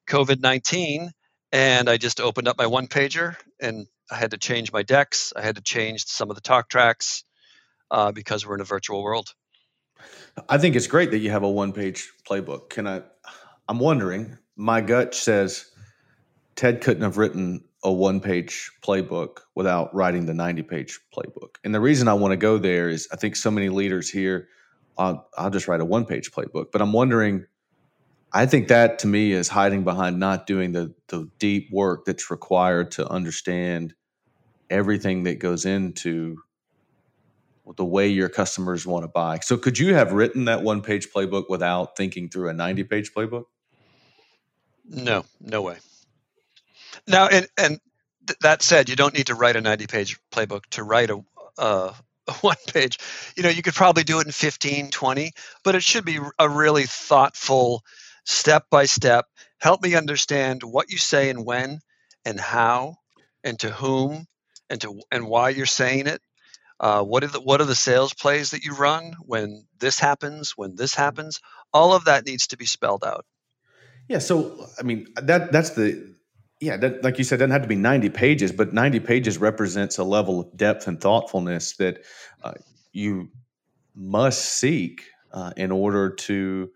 COVID 0.09 0.41
19, 0.41 1.13
and 1.53 1.89
I 1.89 1.97
just 1.97 2.21
opened 2.21 2.49
up 2.49 2.59
my 2.59 2.67
one 2.67 2.89
pager 2.89 3.37
and 3.61 3.87
I 4.11 4.17
had 4.17 4.31
to 4.31 4.39
change 4.39 4.73
my 4.73 4.83
decks. 4.83 5.33
I 5.37 5.43
had 5.43 5.57
to 5.57 5.63
change 5.63 6.05
some 6.05 6.31
of 6.31 6.35
the 6.35 6.41
talk 6.41 6.69
tracks 6.69 7.25
uh, 7.91 8.13
because 8.13 8.47
we're 8.47 8.55
in 8.55 8.61
a 8.61 8.65
virtual 8.65 9.03
world. 9.03 9.35
I 10.49 10.59
think 10.59 10.77
it's 10.77 10.87
great 10.87 11.11
that 11.11 11.19
you 11.19 11.31
have 11.31 11.43
a 11.43 11.51
one-page 11.51 12.11
playbook. 12.29 12.71
Can 12.71 12.87
I? 12.87 13.03
I'm 13.69 13.79
wondering. 13.79 14.39
My 14.57 14.81
gut 14.81 15.15
says 15.15 15.67
Ted 16.57 16.81
couldn't 16.81 17.03
have 17.03 17.19
written 17.19 17.65
a 17.85 17.93
one-page 17.93 18.71
playbook 18.83 19.41
without 19.55 19.95
writing 19.95 20.27
the 20.27 20.33
90-page 20.33 20.99
playbook. 21.17 21.57
And 21.65 21.75
the 21.75 21.81
reason 21.81 22.09
I 22.09 22.15
want 22.15 22.33
to 22.33 22.37
go 22.37 22.59
there 22.59 22.89
is 22.89 23.09
I 23.13 23.17
think 23.17 23.37
so 23.37 23.51
many 23.51 23.69
leaders 23.69 24.11
here. 24.11 24.49
I'll, 24.97 25.29
I'll 25.37 25.51
just 25.51 25.69
write 25.69 25.81
a 25.81 25.85
one-page 25.85 26.33
playbook, 26.33 26.67
but 26.73 26.81
I'm 26.81 26.93
wondering. 26.93 27.47
I 28.33 28.47
think 28.47 28.69
that 28.69 28.99
to 29.01 29.07
me 29.07 29.33
is 29.33 29.49
hiding 29.49 29.85
behind 29.85 30.19
not 30.19 30.47
doing 30.47 30.73
the 30.73 30.95
the 31.09 31.31
deep 31.39 31.71
work 31.73 32.05
that's 32.05 32.31
required 32.31 32.91
to 32.93 33.09
understand 33.09 33.95
everything 34.71 35.23
that 35.25 35.39
goes 35.39 35.65
into 35.65 36.39
the 37.77 37.85
way 37.85 38.09
your 38.09 38.29
customers 38.29 38.87
want 38.87 39.05
to 39.05 39.09
buy. 39.09 39.39
So 39.41 39.57
could 39.57 39.79
you 39.79 39.95
have 39.95 40.13
written 40.13 40.47
that 40.47 40.63
one 40.63 40.81
page 40.81 41.09
playbook 41.13 41.45
without 41.49 41.97
thinking 41.97 42.29
through 42.29 42.49
a 42.49 42.55
90 42.55 42.85
page 42.85 43.13
playbook? 43.13 43.45
No, 44.89 45.25
no 45.41 45.63
way. 45.63 45.77
Now, 47.07 47.29
and, 47.29 47.47
and 47.59 47.79
th- 48.27 48.39
that 48.41 48.63
said, 48.63 48.89
you 48.89 48.97
don't 48.97 49.15
need 49.15 49.27
to 49.27 49.35
write 49.35 49.57
a 49.57 49.61
90 49.61 49.87
page 49.87 50.19
playbook 50.33 50.65
to 50.71 50.83
write 50.83 51.11
a, 51.11 51.23
uh, 51.59 51.93
a 52.27 52.33
one 52.41 52.57
page. 52.73 52.99
You 53.37 53.43
know, 53.43 53.51
you 53.51 53.63
could 53.63 53.75
probably 53.75 54.05
do 54.05 54.21
it 54.21 54.27
in 54.27 54.33
15, 54.33 54.91
20, 54.91 55.33
but 55.63 55.75
it 55.75 55.83
should 55.83 56.05
be 56.05 56.19
a 56.39 56.49
really 56.49 56.85
thoughtful 56.85 57.83
step 58.29 58.67
by 58.71 58.85
step. 58.85 59.27
Help 59.59 59.83
me 59.83 59.95
understand 59.95 60.63
what 60.63 60.91
you 60.91 60.99
say 60.99 61.31
and 61.31 61.45
when 61.45 61.81
and 62.25 62.39
how 62.39 62.97
and 63.43 63.59
to 63.61 63.71
whom 63.71 64.27
and 64.71 64.81
to 64.81 65.01
and 65.11 65.27
why 65.27 65.49
you're 65.51 65.67
saying 65.67 66.07
it 66.07 66.21
uh, 66.81 67.03
what 67.03 67.25
are 67.25 67.29
the 67.29 67.41
what 67.41 67.61
are 67.61 67.65
the 67.65 67.75
sales 67.75 68.15
plays 68.15 68.51
that 68.51 68.65
you 68.65 68.75
run 68.75 69.15
when 69.23 69.65
this 69.81 69.99
happens? 69.99 70.53
When 70.57 70.77
this 70.77 70.95
happens, 70.95 71.41
all 71.73 71.93
of 71.93 72.05
that 72.05 72.25
needs 72.25 72.47
to 72.49 72.57
be 72.57 72.67
spelled 72.67 73.03
out. 73.05 73.25
Yeah. 74.09 74.19
So 74.19 74.67
I 74.79 74.83
mean 74.83 75.09
that 75.17 75.51
that's 75.51 75.71
the 75.71 76.15
yeah 76.61 76.77
that, 76.77 77.03
like 77.03 77.19
you 77.19 77.25
said 77.25 77.41
doesn't 77.41 77.51
have 77.51 77.63
to 77.63 77.69
be 77.69 77.77
90 77.77 78.09
pages 78.11 78.51
but 78.51 78.73
90 78.73 78.99
pages 79.01 79.39
represents 79.39 79.97
a 79.99 80.05
level 80.05 80.41
of 80.41 80.57
depth 80.57 80.89
and 80.89 81.01
thoughtfulness 81.01 81.77
that 81.77 82.03
uh, 82.43 82.55
you 82.93 83.29
must 83.95 84.45
seek 84.45 85.05
uh, 85.33 85.53
in 85.57 85.71
order 85.71 86.11
to 86.11 86.71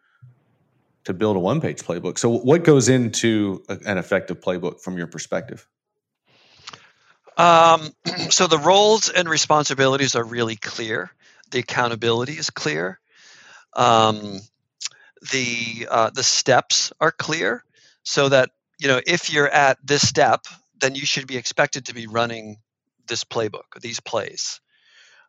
to 1.04 1.12
build 1.12 1.36
a 1.36 1.40
one 1.40 1.60
page 1.60 1.82
playbook 1.82 2.18
so 2.18 2.28
what 2.28 2.64
goes 2.64 2.88
into 2.88 3.62
a, 3.68 3.78
an 3.86 3.98
effective 3.98 4.40
playbook 4.40 4.80
from 4.80 4.96
your 4.96 5.06
perspective 5.06 5.66
um, 7.36 7.90
so 8.30 8.46
the 8.46 8.58
roles 8.58 9.08
and 9.08 9.28
responsibilities 9.28 10.14
are 10.14 10.24
really 10.24 10.56
clear. 10.56 11.10
The 11.50 11.60
accountability 11.60 12.32
is 12.32 12.50
clear. 12.50 13.00
Um, 13.74 14.40
the 15.32 15.86
uh, 15.90 16.10
the 16.10 16.22
steps 16.22 16.92
are 17.00 17.12
clear, 17.12 17.64
so 18.02 18.28
that 18.28 18.50
you 18.78 18.88
know 18.88 19.00
if 19.06 19.32
you're 19.32 19.48
at 19.48 19.78
this 19.84 20.06
step, 20.06 20.46
then 20.80 20.94
you 20.94 21.06
should 21.06 21.26
be 21.26 21.36
expected 21.36 21.86
to 21.86 21.94
be 21.94 22.06
running 22.06 22.56
this 23.06 23.24
playbook, 23.24 23.80
these 23.80 24.00
plays. 24.00 24.60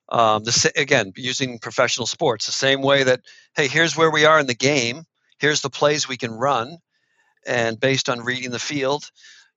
Um, 0.09 0.43
the, 0.43 0.71
again, 0.75 1.13
using 1.15 1.59
professional 1.59 2.07
sports, 2.07 2.45
the 2.45 2.51
same 2.51 2.81
way 2.81 3.03
that 3.03 3.21
hey, 3.55 3.67
here's 3.67 3.95
where 3.95 4.11
we 4.11 4.25
are 4.25 4.39
in 4.39 4.47
the 4.47 4.55
game. 4.55 5.05
Here's 5.39 5.61
the 5.61 5.69
plays 5.69 6.07
we 6.07 6.17
can 6.17 6.31
run, 6.31 6.77
and 7.45 7.79
based 7.79 8.09
on 8.09 8.21
reading 8.21 8.51
the 8.51 8.59
field, 8.59 9.09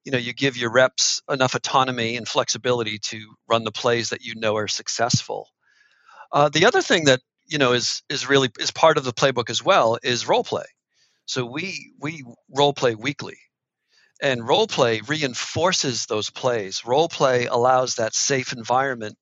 you 0.05 0.13
know 0.13 0.19
you 0.19 0.33
give 0.33 0.57
your 0.57 0.73
reps 0.73 1.23
enough 1.29 1.55
autonomy 1.55 2.17
and 2.17 2.29
flexibility 2.29 2.99
to 2.99 3.35
run 3.49 3.65
the 3.65 3.73
plays 3.73 4.11
that 4.11 4.25
you 4.25 4.35
know 4.37 4.57
are 4.57 4.69
successful. 4.69 5.49
Uh, 6.33 6.49
the 6.49 6.67
other 6.67 6.83
thing 6.83 7.05
that 7.05 7.21
you 7.47 7.59
know 7.59 7.73
is 7.73 8.03
is 8.09 8.29
really 8.29 8.51
is 8.59 8.71
part 8.71 8.99
of 8.99 9.05
the 9.05 9.13
playbook 9.13 9.51
as 9.51 9.63
well 9.65 9.99
is 10.03 10.29
role 10.29 10.45
play 10.45 10.67
so 11.27 11.45
we 11.45 11.93
we 12.01 12.25
role 12.51 12.73
play 12.73 12.95
weekly 12.95 13.37
and 14.23 14.47
role 14.47 14.67
play 14.67 15.01
reinforces 15.07 16.07
those 16.07 16.31
plays. 16.31 16.85
Role 16.85 17.09
play 17.09 17.47
allows 17.47 17.97
that 17.97 18.15
safe 18.15 18.53
environment 18.53 19.17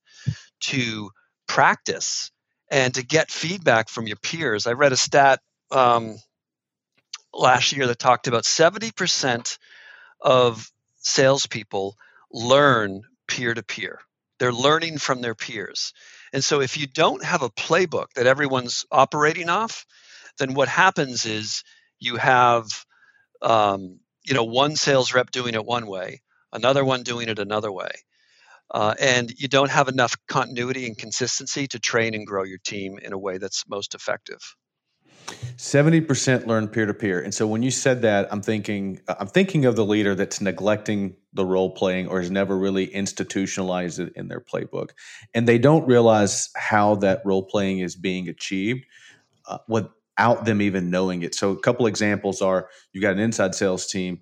to 0.61 1.11
practice 1.49 2.31
and 2.71 2.95
to 2.95 3.05
get 3.05 3.31
feedback 3.31 3.89
from 3.89 4.07
your 4.07 4.17
peers. 4.17 4.67
I 4.67 4.73
read 4.73 4.93
a 4.93 4.97
stat 4.97 5.41
um, 5.71 6.17
last 7.35 7.73
year 7.73 7.87
that 7.87 7.99
talked 7.99 8.27
about 8.27 8.45
70% 8.45 9.59
of 10.21 10.71
salespeople 10.99 11.97
learn 12.33 13.03
peer 13.29 13.55
to 13.55 13.63
peer. 13.63 14.01
They're 14.39 14.53
learning 14.53 14.99
from 14.99 15.21
their 15.21 15.35
peers. 15.35 15.93
And 16.33 16.45
so 16.45 16.61
if 16.61 16.77
you 16.77 16.87
don't 16.87 17.25
have 17.25 17.43
a 17.43 17.51
playbook 17.51 18.07
that 18.17 18.27
everyone's 18.27 18.85
operating 18.91 19.49
off, 19.49 19.87
then 20.39 20.55
what 20.55 20.69
happens 20.69 21.25
is 21.27 21.63
you 22.01 22.17
have 22.17 22.67
um, 23.43 24.01
you 24.25 24.35
know 24.35 24.45
one 24.45 24.77
sales 24.77 25.15
rep 25.15 25.31
doing 25.31 25.55
it 25.55 25.65
one 25.65 25.87
way, 25.87 26.23
another 26.53 26.85
one 26.85 27.03
doing 27.03 27.29
it 27.29 27.39
another 27.39 27.71
way. 27.71 27.91
Uh, 28.71 28.95
and 28.99 29.33
you 29.39 29.47
don't 29.47 29.71
have 29.71 29.89
enough 29.89 30.15
continuity 30.27 30.87
and 30.87 30.99
consistency 30.99 31.69
to 31.69 31.79
train 31.79 32.15
and 32.15 32.27
grow 32.27 32.43
your 32.43 32.59
team 32.65 32.99
in 32.99 33.13
a 33.13 33.19
way 33.19 33.39
that's 33.39 33.69
most 33.69 33.95
effective. 33.95 34.41
70% 35.57 36.47
learn 36.47 36.69
peer 36.69 36.87
to 36.87 36.95
peer. 36.95 37.21
And 37.21 37.33
so 37.33 37.47
when 37.47 37.63
you 37.63 37.71
said 37.71 38.03
that, 38.03 38.31
I'm 38.33 38.43
thinking 38.43 39.01
I'm 39.09 39.27
thinking 39.27 39.65
of 39.65 39.77
the 39.77 39.85
leader 39.85 40.15
that's 40.15 40.41
neglecting 40.41 41.17
the 41.33 41.45
role 41.45 41.71
playing 41.71 42.09
or 42.09 42.21
has 42.21 42.31
never 42.31 42.57
really 42.57 42.87
institutionalized 42.87 44.01
it 44.01 44.13
in 44.17 44.29
their 44.29 44.41
playbook. 44.41 44.91
And 45.33 45.49
they 45.49 45.59
don't 45.59 45.87
realize 45.87 46.51
how 46.57 46.97
that 46.97 47.23
role 47.25 47.43
playing 47.43 47.79
is 47.79 47.97
being 47.97 48.29
achieved 48.29 48.85
uh, 49.47 49.59
without 49.69 50.45
them 50.45 50.61
even 50.61 50.91
knowing 50.91 51.23
it. 51.23 51.35
So 51.35 51.51
a 51.53 51.59
couple 51.59 51.87
examples 51.87 52.43
are 52.43 52.69
you 52.93 53.01
got 53.01 53.13
an 53.13 53.21
inside 53.21 53.55
sales 53.55 53.87
team 53.87 54.21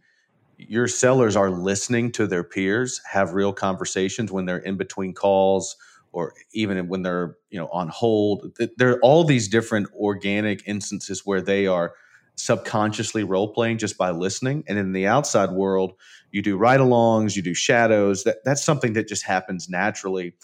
your 0.69 0.87
sellers 0.87 1.35
are 1.37 1.51
listening 1.51 2.13
to 2.13 2.27
their 2.27 2.45
peers 2.45 3.01
have 3.11 3.35
real 3.35 3.53
conversations 3.53 4.31
when 4.31 4.45
they're 4.45 4.59
in 4.59 4.77
between 4.77 5.13
calls 5.13 5.77
or 6.13 6.35
even 6.53 6.89
when 6.89 7.03
they're 7.03 7.37
you 7.51 7.59
know 7.59 7.69
on 7.73 7.89
hold 7.89 8.57
there 8.77 8.91
are 8.91 9.01
all 9.01 9.25
these 9.25 9.49
different 9.49 9.89
organic 9.95 10.67
instances 10.67 11.25
where 11.25 11.41
they 11.41 11.67
are 11.67 11.95
subconsciously 12.37 13.25
role 13.25 13.53
playing 13.53 13.79
just 13.79 13.99
by 13.99 14.11
listening 14.11 14.65
and 14.67 14.79
in 14.79 14.93
the 14.93 15.07
outside 15.07 15.51
world 15.51 15.93
you 16.31 16.41
do 16.41 16.57
ride-alongs 16.57 17.37
you 17.37 17.43
do 17.43 17.55
shadows 17.55 18.25
that 18.25 18.39
that's 18.45 18.65
something 18.65 18.95
that 18.95 19.07
just 19.07 19.25
happens 19.25 19.69
naturally 19.69 20.35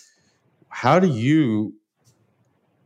how 0.68 0.98
do 0.98 1.06
you 1.06 1.74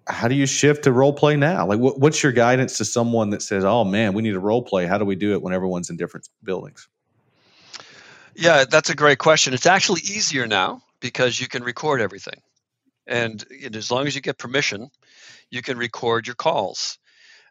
how 0.07 0.29
do 0.29 0.35
you 0.35 0.47
shift 0.47 0.85
to 0.85 0.93
role 0.93 1.13
play 1.13 1.37
now? 1.37 1.67
Like, 1.67 1.79
what, 1.79 1.99
what's 2.01 2.23
your 2.23 2.33
guidance 2.33 2.79
to 2.79 2.85
someone 2.85 3.31
that 3.31 3.43
says, 3.43 3.65
"Oh 3.65 3.85
man, 3.85 4.15
we 4.15 4.23
need 4.23 4.35
a 4.35 4.41
role 4.41 4.63
play"? 4.63 4.87
How 4.87 4.99
do 4.99 5.05
we 5.05 5.15
do 5.15 5.33
it 5.33 5.43
when 5.43 5.53
everyone's 5.53 5.91
in 5.91 5.97
different 5.97 6.29
buildings? 6.43 6.89
Yeah, 8.35 8.65
that's 8.69 8.91
a 8.91 8.95
great 8.95 9.19
question. 9.19 9.55
It's 9.55 9.67
actually 9.67 10.01
easier 10.01 10.47
now 10.47 10.83
because 11.01 11.41
you 11.41 11.49
can 11.49 11.63
record 11.63 12.01
everything, 12.01 12.41
and 13.07 13.45
as 13.75 13.91
long 13.91 14.07
as 14.07 14.15
you 14.15 14.21
get 14.21 14.39
permission, 14.39 14.89
you 15.51 15.63
can 15.63 15.79
record 15.79 16.27
your 16.27 16.37
calls. 16.37 16.99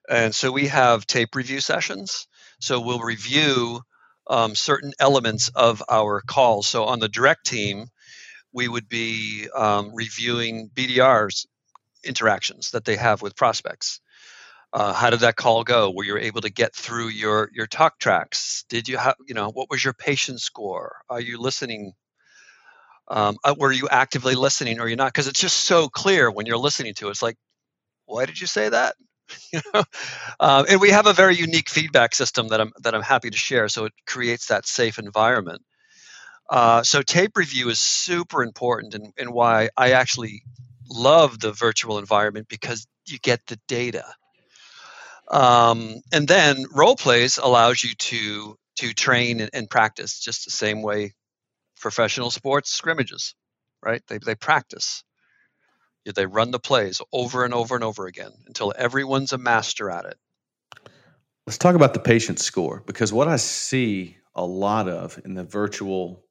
And 0.09 0.33
so 0.33 0.51
we 0.51 0.67
have 0.67 1.05
tape 1.05 1.35
review 1.35 1.59
sessions. 1.59 2.27
So 2.59 2.81
we'll 2.81 2.99
review 2.99 3.81
um, 4.27 4.55
certain 4.55 4.93
elements 4.99 5.49
of 5.49 5.83
our 5.89 6.21
calls. 6.21 6.67
So 6.67 6.85
on 6.85 6.99
the 6.99 7.09
direct 7.09 7.45
team, 7.45 7.87
we 8.53 8.67
would 8.67 8.87
be 8.89 9.47
um, 9.55 9.91
reviewing 9.93 10.69
BDRs 10.73 11.45
interactions 12.03 12.71
that 12.71 12.85
they 12.85 12.95
have 12.95 13.21
with 13.21 13.35
prospects. 13.35 14.01
Uh, 14.73 14.93
how 14.93 15.09
did 15.09 15.19
that 15.21 15.35
call 15.35 15.63
go? 15.63 15.91
Were 15.91 16.05
you 16.05 16.17
able 16.17 16.41
to 16.41 16.49
get 16.49 16.73
through 16.73 17.09
your 17.09 17.49
your 17.53 17.67
talk 17.67 17.99
tracks? 17.99 18.63
Did 18.69 18.87
you 18.87 18.97
have 18.97 19.15
you 19.27 19.33
know 19.33 19.49
what 19.49 19.69
was 19.69 19.83
your 19.83 19.93
patience 19.93 20.43
score? 20.43 20.95
Are 21.09 21.19
you 21.19 21.39
listening? 21.39 21.93
Um, 23.11 23.35
uh, 23.43 23.53
were 23.57 23.73
you 23.73 23.89
actively 23.91 24.35
listening 24.35 24.79
or 24.79 24.87
you're 24.87 24.95
not? 24.95 25.11
Because 25.11 25.27
it's 25.27 25.39
just 25.39 25.57
so 25.57 25.89
clear 25.89 26.31
when 26.31 26.45
you're 26.45 26.57
listening 26.57 26.93
to 26.95 27.07
it. 27.07 27.11
It's 27.11 27.21
like, 27.21 27.35
why 28.05 28.25
did 28.25 28.39
you 28.39 28.47
say 28.47 28.69
that? 28.69 28.95
you 29.53 29.59
know, 29.73 29.83
um, 30.39 30.65
and 30.69 30.79
we 30.79 30.91
have 30.91 31.07
a 31.07 31.13
very 31.13 31.35
unique 31.35 31.69
feedback 31.69 32.15
system 32.15 32.47
that 32.49 32.61
I'm 32.61 32.71
that 32.83 32.95
I'm 32.95 33.01
happy 33.01 33.29
to 33.29 33.37
share. 33.37 33.67
So 33.67 33.85
it 33.85 33.93
creates 34.07 34.47
that 34.47 34.65
safe 34.65 34.97
environment. 34.97 35.61
Uh, 36.49 36.83
so 36.83 37.01
tape 37.01 37.35
review 37.35 37.69
is 37.69 37.79
super 37.79 38.43
important, 38.43 38.95
and, 38.95 39.13
and 39.17 39.31
why 39.31 39.69
I 39.75 39.91
actually 39.91 40.43
love 40.89 41.39
the 41.39 41.51
virtual 41.51 41.97
environment 41.97 42.47
because 42.49 42.87
you 43.05 43.19
get 43.19 43.45
the 43.47 43.59
data. 43.67 44.05
Um, 45.29 46.01
and 46.11 46.27
then 46.27 46.65
role 46.73 46.95
plays 46.95 47.37
allows 47.37 47.83
you 47.83 47.93
to 47.93 48.57
to 48.77 48.93
train 48.93 49.41
and, 49.41 49.49
and, 49.53 49.69
practice 49.69 50.19
just 50.19 50.45
the 50.45 50.51
same 50.51 50.81
way 50.81 51.13
professional 51.81 52.31
sports 52.31 52.71
scrimmages, 52.71 53.35
right? 53.83 54.01
They 54.07 54.19
they 54.19 54.35
practice. 54.35 55.03
They 56.05 56.25
run 56.25 56.51
the 56.51 56.59
plays 56.59 57.01
over 57.13 57.45
and 57.45 57.53
over 57.53 57.75
and 57.75 57.83
over 57.83 58.07
again 58.07 58.31
until 58.47 58.73
everyone's 58.75 59.33
a 59.33 59.37
master 59.37 59.91
at 59.91 60.05
it. 60.05 60.17
Let's 61.45 61.59
talk 61.59 61.75
about 61.75 61.93
the 61.93 61.99
patience 61.99 62.43
score 62.43 62.81
because 62.87 63.13
what 63.13 63.27
I 63.27 63.35
see 63.35 64.17
a 64.33 64.45
lot 64.45 64.87
of 64.87 65.19
in 65.25 65.35
the 65.35 65.43
virtual 65.43 66.23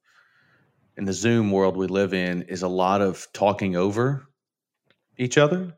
in 0.97 1.05
the 1.05 1.13
Zoom 1.13 1.51
world 1.51 1.77
we 1.77 1.87
live 1.87 2.13
in 2.15 2.43
is 2.43 2.63
a 2.63 2.69
lot 2.69 3.01
of 3.01 3.27
talking 3.33 3.77
over 3.77 4.27
each 5.17 5.39
other. 5.39 5.75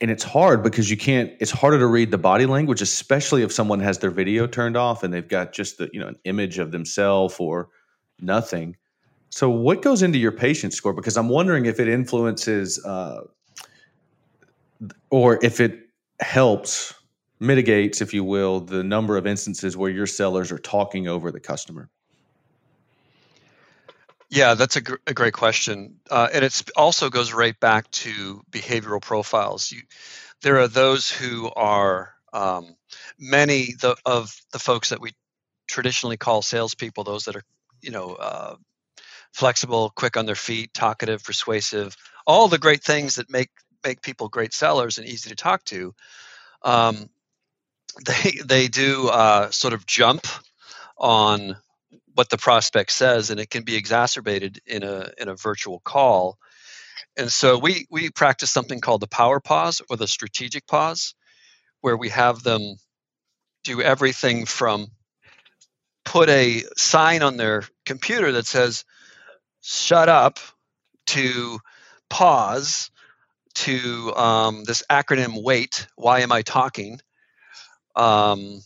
And 0.00 0.10
it's 0.10 0.22
hard 0.22 0.62
because 0.62 0.90
you 0.90 0.96
can't, 0.96 1.32
it's 1.40 1.50
harder 1.50 1.78
to 1.78 1.86
read 1.86 2.10
the 2.10 2.18
body 2.18 2.46
language, 2.46 2.80
especially 2.80 3.42
if 3.42 3.52
someone 3.52 3.80
has 3.80 3.98
their 3.98 4.10
video 4.10 4.46
turned 4.46 4.76
off 4.76 5.02
and 5.02 5.12
they've 5.12 5.28
got 5.28 5.52
just 5.52 5.78
the, 5.78 5.90
you 5.92 6.00
know, 6.00 6.08
an 6.08 6.16
image 6.24 6.58
of 6.58 6.70
themselves 6.70 7.36
or 7.38 7.68
nothing. 8.20 8.76
So, 9.30 9.50
what 9.50 9.82
goes 9.82 10.02
into 10.02 10.18
your 10.18 10.32
patience 10.32 10.76
score? 10.76 10.92
Because 10.92 11.16
I'm 11.16 11.28
wondering 11.28 11.66
if 11.66 11.80
it 11.80 11.88
influences 11.88 12.84
uh, 12.84 13.22
or 15.10 15.38
if 15.44 15.60
it 15.60 15.88
helps 16.20 16.94
mitigates, 17.40 18.00
if 18.00 18.12
you 18.12 18.24
will, 18.24 18.60
the 18.60 18.82
number 18.82 19.16
of 19.16 19.26
instances 19.26 19.76
where 19.76 19.90
your 19.90 20.06
sellers 20.06 20.50
are 20.50 20.58
talking 20.58 21.08
over 21.08 21.30
the 21.30 21.40
customer. 21.40 21.88
Yeah, 24.30 24.54
that's 24.54 24.76
a, 24.76 24.82
gr- 24.82 24.96
a 25.06 25.14
great 25.14 25.32
question, 25.32 26.00
uh, 26.10 26.28
and 26.32 26.44
it 26.44 26.62
also 26.76 27.08
goes 27.08 27.32
right 27.32 27.58
back 27.60 27.90
to 27.92 28.42
behavioral 28.50 29.00
profiles. 29.00 29.72
You, 29.72 29.80
there 30.42 30.58
are 30.58 30.68
those 30.68 31.10
who 31.10 31.50
are 31.56 32.12
um, 32.34 32.76
many 33.18 33.74
the, 33.80 33.96
of 34.04 34.36
the 34.52 34.58
folks 34.58 34.90
that 34.90 35.00
we 35.00 35.12
traditionally 35.66 36.18
call 36.18 36.42
salespeople. 36.42 37.04
Those 37.04 37.24
that 37.24 37.36
are, 37.36 37.44
you 37.82 37.90
know, 37.90 38.14
uh, 38.14 38.56
flexible, 39.32 39.92
quick 39.94 40.16
on 40.16 40.26
their 40.26 40.34
feet, 40.34 40.74
talkative, 40.74 41.22
persuasive, 41.22 41.96
all 42.26 42.48
the 42.48 42.58
great 42.58 42.82
things 42.82 43.16
that 43.16 43.30
make 43.30 43.50
make 43.84 44.02
people 44.02 44.28
great 44.28 44.52
sellers 44.52 44.98
and 44.98 45.06
easy 45.06 45.30
to 45.30 45.36
talk 45.36 45.64
to. 45.64 45.94
Um, 46.62 47.08
they 48.06 48.32
they 48.44 48.68
do 48.68 49.08
uh, 49.08 49.50
sort 49.50 49.74
of 49.74 49.86
jump 49.86 50.26
on 50.96 51.56
what 52.14 52.28
the 52.28 52.38
prospect 52.38 52.92
says, 52.92 53.30
and 53.30 53.40
it 53.40 53.50
can 53.50 53.62
be 53.62 53.76
exacerbated 53.76 54.60
in 54.66 54.82
a 54.82 55.10
in 55.18 55.28
a 55.28 55.36
virtual 55.36 55.80
call. 55.80 56.38
And 57.16 57.30
so 57.30 57.58
we 57.58 57.86
we 57.90 58.10
practice 58.10 58.50
something 58.50 58.80
called 58.80 59.00
the 59.00 59.08
power 59.08 59.40
pause 59.40 59.80
or 59.88 59.96
the 59.96 60.08
strategic 60.08 60.66
pause, 60.66 61.14
where 61.80 61.96
we 61.96 62.10
have 62.10 62.42
them 62.42 62.76
do 63.64 63.82
everything 63.82 64.46
from 64.46 64.88
put 66.08 66.30
a 66.30 66.64
sign 66.74 67.22
on 67.22 67.36
their 67.36 67.64
computer 67.84 68.32
that 68.32 68.46
says 68.46 68.86
"shut 69.60 70.08
up" 70.08 70.38
to 71.08 71.58
pause 72.08 72.90
to 73.54 74.14
um, 74.16 74.64
this 74.64 74.82
acronym 74.90 75.42
wait 75.42 75.86
why 75.96 76.20
am 76.20 76.32
i 76.32 76.40
talking? 76.40 76.98
Um, 77.94 78.62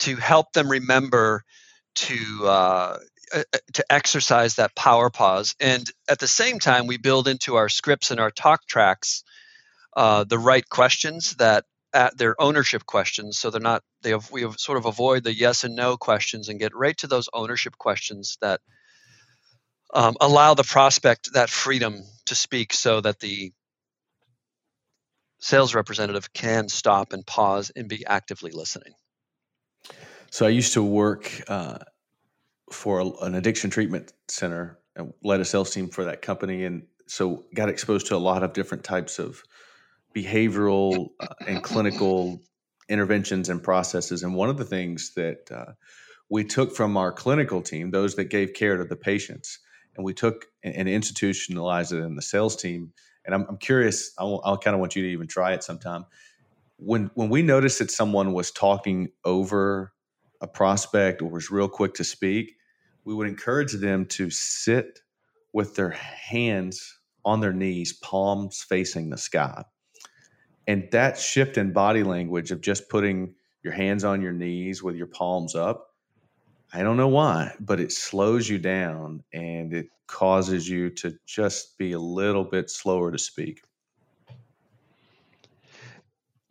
to 0.00 0.14
help 0.14 0.52
them 0.52 0.70
remember 0.70 1.42
to 1.96 2.46
uh, 2.46 2.98
to 3.72 3.84
exercise 3.90 4.54
that 4.54 4.76
power 4.76 5.10
pause, 5.10 5.56
and 5.58 5.90
at 6.08 6.20
the 6.20 6.28
same 6.28 6.60
time, 6.60 6.86
we 6.86 6.98
build 6.98 7.26
into 7.26 7.56
our 7.56 7.68
scripts 7.68 8.12
and 8.12 8.20
our 8.20 8.30
talk 8.30 8.64
tracks 8.68 9.24
uh, 9.96 10.22
the 10.22 10.38
right 10.38 10.68
questions 10.68 11.34
that 11.36 11.64
at 11.96 12.16
their 12.18 12.40
ownership 12.40 12.84
questions, 12.84 13.38
so 13.38 13.50
they're 13.50 13.60
not 13.72 13.82
they 14.02 14.10
have, 14.10 14.30
we 14.30 14.42
have 14.42 14.56
sort 14.58 14.78
of 14.78 14.84
avoid 14.84 15.24
the 15.24 15.34
yes 15.34 15.64
and 15.64 15.74
no 15.74 15.96
questions 15.96 16.48
and 16.48 16.60
get 16.60 16.76
right 16.76 16.96
to 16.98 17.06
those 17.06 17.28
ownership 17.32 17.78
questions 17.78 18.36
that 18.40 18.60
um, 19.94 20.14
allow 20.20 20.54
the 20.54 20.62
prospect 20.62 21.32
that 21.32 21.48
freedom 21.48 22.02
to 22.26 22.34
speak, 22.34 22.74
so 22.74 23.00
that 23.00 23.20
the 23.20 23.52
sales 25.38 25.74
representative 25.74 26.32
can 26.32 26.68
stop 26.68 27.12
and 27.12 27.26
pause 27.26 27.72
and 27.74 27.88
be 27.88 28.04
actively 28.06 28.50
listening. 28.50 28.92
So 30.30 30.44
I 30.44 30.50
used 30.50 30.74
to 30.74 30.82
work 30.82 31.30
uh, 31.48 31.78
for 32.70 33.00
a, 33.00 33.06
an 33.24 33.34
addiction 33.34 33.70
treatment 33.70 34.12
center 34.28 34.78
and 34.96 35.14
led 35.22 35.40
a 35.40 35.44
sales 35.44 35.70
team 35.70 35.88
for 35.88 36.04
that 36.04 36.20
company, 36.20 36.64
and 36.64 36.82
so 37.06 37.44
got 37.54 37.68
exposed 37.68 38.06
to 38.08 38.16
a 38.16 38.18
lot 38.18 38.42
of 38.42 38.52
different 38.52 38.84
types 38.84 39.18
of 39.18 39.42
behavioral 40.16 41.10
uh, 41.20 41.26
and 41.46 41.62
clinical 41.62 42.40
interventions 42.88 43.48
and 43.48 43.62
processes. 43.62 44.22
And 44.22 44.34
one 44.34 44.48
of 44.48 44.56
the 44.56 44.64
things 44.64 45.12
that 45.14 45.50
uh, 45.52 45.72
we 46.30 46.44
took 46.44 46.74
from 46.74 46.96
our 46.96 47.12
clinical 47.12 47.60
team, 47.60 47.90
those 47.90 48.14
that 48.14 48.30
gave 48.30 48.54
care 48.54 48.76
to 48.78 48.84
the 48.84 48.96
patients, 48.96 49.58
and 49.96 50.04
we 50.04 50.14
took 50.14 50.46
and 50.62 50.88
institutionalized 50.88 51.92
it 51.92 51.98
in 51.98 52.16
the 52.16 52.22
sales 52.22 52.56
team. 52.56 52.92
And 53.24 53.34
I'm, 53.34 53.46
I'm 53.48 53.58
curious, 53.58 54.12
I'll, 54.18 54.40
I'll 54.44 54.58
kind 54.58 54.74
of 54.74 54.80
want 54.80 54.96
you 54.96 55.02
to 55.02 55.08
even 55.08 55.26
try 55.26 55.52
it 55.52 55.62
sometime. 55.62 56.06
When 56.78 57.10
when 57.14 57.30
we 57.30 57.42
noticed 57.42 57.78
that 57.78 57.90
someone 57.90 58.32
was 58.32 58.50
talking 58.50 59.08
over 59.24 59.92
a 60.40 60.46
prospect 60.46 61.22
or 61.22 61.30
was 61.30 61.50
real 61.50 61.68
quick 61.68 61.94
to 61.94 62.04
speak, 62.04 62.56
we 63.04 63.14
would 63.14 63.28
encourage 63.28 63.72
them 63.72 64.06
to 64.06 64.30
sit 64.30 65.00
with 65.52 65.74
their 65.74 65.90
hands 65.90 66.98
on 67.24 67.40
their 67.40 67.52
knees, 67.52 67.94
palms 67.94 68.64
facing 68.68 69.10
the 69.10 69.18
sky. 69.18 69.64
And 70.66 70.88
that 70.92 71.18
shift 71.18 71.58
in 71.58 71.72
body 71.72 72.02
language 72.02 72.50
of 72.50 72.60
just 72.60 72.88
putting 72.88 73.34
your 73.62 73.72
hands 73.72 74.04
on 74.04 74.20
your 74.20 74.32
knees 74.32 74.82
with 74.82 74.96
your 74.96 75.06
palms 75.06 75.54
up, 75.54 75.94
I 76.72 76.82
don't 76.82 76.96
know 76.96 77.08
why, 77.08 77.54
but 77.60 77.80
it 77.80 77.92
slows 77.92 78.48
you 78.48 78.58
down 78.58 79.22
and 79.32 79.72
it 79.72 79.88
causes 80.06 80.68
you 80.68 80.90
to 80.90 81.16
just 81.26 81.78
be 81.78 81.92
a 81.92 81.98
little 81.98 82.44
bit 82.44 82.70
slower 82.70 83.12
to 83.12 83.18
speak. 83.18 83.62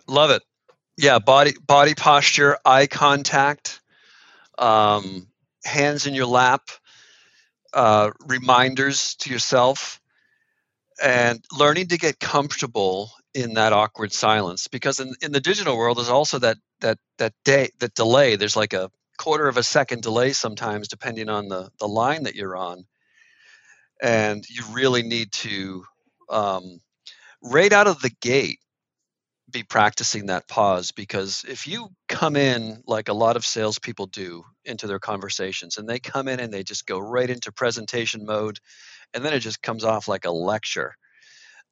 Love 0.08 0.32
it 0.32 0.42
yeah 0.98 1.20
body 1.20 1.54
body 1.66 1.94
posture 1.94 2.58
eye 2.66 2.88
contact 2.88 3.82
um, 4.58 5.28
hands 5.66 6.08
in 6.08 6.14
your 6.14 6.26
lap 6.26 6.70
uh, 7.74 8.12
reminders 8.26 9.16
to 9.16 9.30
yourself 9.30 10.00
and 11.04 11.44
learning 11.58 11.88
to 11.88 11.98
get 11.98 12.20
comfortable 12.20 13.12
in 13.36 13.56
that 13.56 13.74
awkward 13.74 14.14
silence 14.14 14.70
because 14.70 15.02
in, 15.02 15.16
in 15.22 15.34
the 15.34 15.42
digital 15.42 15.78
world 15.78 16.00
there's 16.00 16.10
also 16.10 16.40
that 16.40 16.58
that 16.82 17.00
that 17.20 17.34
day 17.46 17.70
that 17.82 17.96
delay. 17.96 18.38
There's 18.38 18.58
like 18.58 18.74
a 18.74 18.92
quarter 19.20 19.50
of 19.50 19.58
a 19.58 19.64
second 19.64 20.04
delay 20.04 20.34
sometimes 20.34 20.90
depending 20.90 21.30
on 21.30 21.50
the 21.50 21.72
the 21.80 21.90
line 21.90 22.26
that 22.26 22.36
you're 22.36 22.58
on. 22.58 22.86
And 24.02 24.46
you 24.50 24.64
really 24.74 25.04
need 25.04 25.32
to 25.34 25.86
um, 26.30 26.80
right 27.44 27.74
out 27.74 27.88
of 27.88 28.02
the 28.02 28.12
gate 28.22 28.60
be 29.52 29.64
practicing 29.64 30.28
that 30.28 30.48
pause 30.50 30.92
because 30.92 31.46
if 31.48 31.68
you 31.68 31.90
come 32.10 32.36
in 32.36 32.84
like 32.88 33.10
a 33.10 33.14
lot 33.14 33.38
of 33.38 33.46
salespeople 33.46 34.08
do 34.08 34.44
into 34.66 34.88
their 34.88 35.00
conversations 35.00 35.78
and 35.78 35.90
they 35.90 36.00
come 36.00 36.28
in 36.28 36.42
and 36.42 36.54
they 36.54 36.64
just 36.64 36.86
go 36.88 37.00
right 37.00 37.30
into 37.30 37.52
presentation 37.54 38.26
mode 38.26 38.60
and 39.14 39.26
then 39.26 39.34
it 39.34 39.42
just 39.42 39.64
comes 39.64 39.86
off 39.86 40.08
like 40.10 40.26
a 40.26 40.32
lecture, 40.32 40.96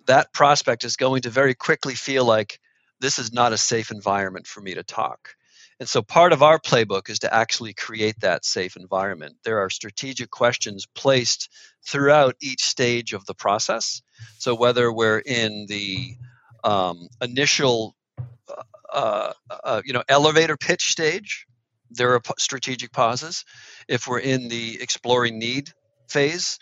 that 0.06 0.34
prospect 0.34 0.84
is 0.84 0.96
going 0.96 1.22
to 1.24 1.30
very 1.30 1.54
quickly 1.54 1.96
feel 1.96 2.26
like 2.26 2.60
this 3.00 3.20
is 3.20 3.34
not 3.34 3.54
a 3.54 3.58
safe 3.58 3.92
environment 3.92 4.48
for 4.48 4.62
me 4.62 4.74
to 4.76 4.84
talk. 4.84 5.36
And 5.80 5.90
so 5.90 6.02
part 6.02 6.34
of 6.34 6.44
our 6.44 6.60
playbook 6.60 7.10
is 7.10 7.20
to 7.20 7.34
actually 7.34 7.74
create 7.74 8.20
that 8.22 8.46
safe 8.46 8.78
environment. 8.78 9.36
There 9.44 9.60
are 9.60 9.70
strategic 9.70 10.30
questions 10.30 10.86
placed 10.86 11.50
throughout 11.86 12.36
each 12.42 12.64
stage 12.64 13.14
of 13.14 13.26
the 13.26 13.34
process. 13.34 14.02
So 14.38 14.56
whether 14.56 14.94
we're 14.94 15.20
in 15.20 15.66
the 15.68 16.16
um, 16.64 17.10
initial, 17.22 17.96
uh, 18.48 18.64
uh, 18.94 19.34
uh 19.50 19.82
you 19.84 19.94
know, 19.94 20.04
elevator 20.08 20.56
pitch 20.56 20.92
stage, 20.92 21.46
there 21.90 22.14
are 22.14 22.22
strategic 22.38 22.92
pauses. 22.92 23.44
If 23.88 24.08
we're 24.08 24.20
in 24.20 24.48
the 24.48 24.82
exploring 24.82 25.40
need 25.40 25.72
phase, 26.08 26.60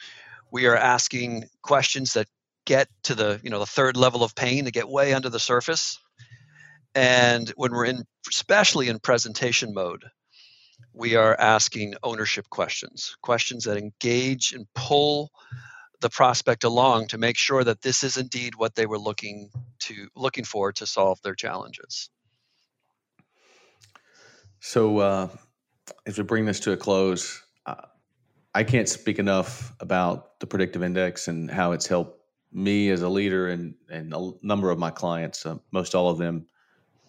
we 0.51 0.65
are 0.65 0.75
asking 0.75 1.45
questions 1.61 2.13
that 2.13 2.27
get 2.65 2.87
to 3.03 3.15
the 3.15 3.39
you 3.43 3.49
know 3.49 3.59
the 3.59 3.65
third 3.65 3.97
level 3.97 4.23
of 4.23 4.35
pain 4.35 4.65
to 4.65 4.71
get 4.71 4.87
way 4.87 5.13
under 5.13 5.29
the 5.29 5.39
surface. 5.39 5.99
And 6.93 7.49
when 7.55 7.71
we're 7.71 7.85
in 7.85 8.03
especially 8.29 8.89
in 8.89 8.99
presentation 8.99 9.73
mode 9.73 10.03
we 10.93 11.15
are 11.15 11.39
asking 11.39 11.93
ownership 12.03 12.49
questions 12.49 13.15
questions 13.21 13.63
that 13.63 13.77
engage 13.77 14.53
and 14.53 14.65
pull 14.75 15.31
the 16.01 16.09
prospect 16.09 16.63
along 16.63 17.07
to 17.07 17.17
make 17.17 17.37
sure 17.37 17.63
that 17.63 17.81
this 17.81 18.03
is 18.03 18.17
indeed 18.17 18.55
what 18.55 18.75
they 18.75 18.85
were 18.85 18.99
looking 18.99 19.49
to 19.79 20.07
looking 20.15 20.43
for 20.43 20.71
to 20.73 20.85
solve 20.85 21.21
their 21.21 21.35
challenges. 21.35 22.09
So 24.59 24.97
uh, 24.97 25.27
as 26.05 26.17
we 26.17 26.23
bring 26.23 26.45
this 26.45 26.59
to 26.61 26.71
a 26.71 26.77
close 26.77 27.43
uh, 27.65 27.75
i 28.53 28.63
can't 28.63 28.89
speak 28.89 29.19
enough 29.19 29.73
about 29.79 30.39
the 30.39 30.47
predictive 30.47 30.83
index 30.83 31.27
and 31.27 31.49
how 31.49 31.71
it's 31.71 31.87
helped 31.87 32.20
me 32.51 32.89
as 32.89 33.01
a 33.01 33.09
leader 33.09 33.47
and 33.47 33.75
and 33.89 34.13
a 34.13 34.31
number 34.41 34.69
of 34.69 34.79
my 34.79 34.91
clients, 34.91 35.45
uh, 35.45 35.57
most 35.71 35.95
all 35.95 36.09
of 36.09 36.17
them, 36.17 36.47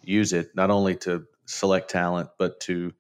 use 0.03 0.33
it 0.33 0.55
not 0.55 0.71
only 0.71 0.97
to 0.97 1.25
select 1.47 1.91
talent 1.91 2.31
but 2.39 2.61
to 2.61 2.93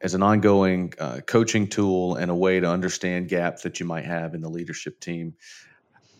as 0.00 0.14
an 0.14 0.22
ongoing 0.22 0.92
uh, 0.98 1.20
coaching 1.26 1.66
tool 1.66 2.14
and 2.14 2.30
a 2.30 2.34
way 2.34 2.60
to 2.60 2.68
understand 2.68 3.28
gaps 3.28 3.62
that 3.62 3.80
you 3.80 3.86
might 3.86 4.04
have 4.04 4.34
in 4.34 4.40
the 4.40 4.48
leadership 4.48 5.00
team. 5.00 5.34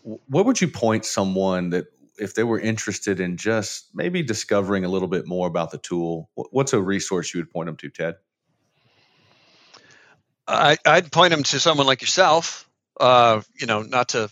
What 0.03 0.45
would 0.45 0.59
you 0.59 0.67
point 0.67 1.05
someone 1.05 1.69
that 1.69 1.85
if 2.17 2.35
they 2.35 2.43
were 2.43 2.59
interested 2.59 3.21
in 3.21 3.37
just 3.37 3.87
maybe 3.93 4.21
discovering 4.21 4.83
a 4.83 4.89
little 4.89 5.07
bit 5.07 5.25
more 5.25 5.47
about 5.47 5.71
the 5.71 5.77
tool, 5.77 6.29
what's 6.35 6.73
a 6.73 6.81
resource 6.81 7.33
you 7.33 7.39
would 7.39 7.49
point 7.49 7.67
them 7.67 7.77
to, 7.77 7.89
Ted? 7.89 8.15
I, 10.45 10.77
would 10.85 11.11
point 11.11 11.31
them 11.31 11.43
to 11.43 11.59
someone 11.59 11.87
like 11.87 12.01
yourself. 12.01 12.67
Uh, 12.99 13.41
you 13.57 13.67
know, 13.67 13.81
not 13.81 14.09
to 14.09 14.29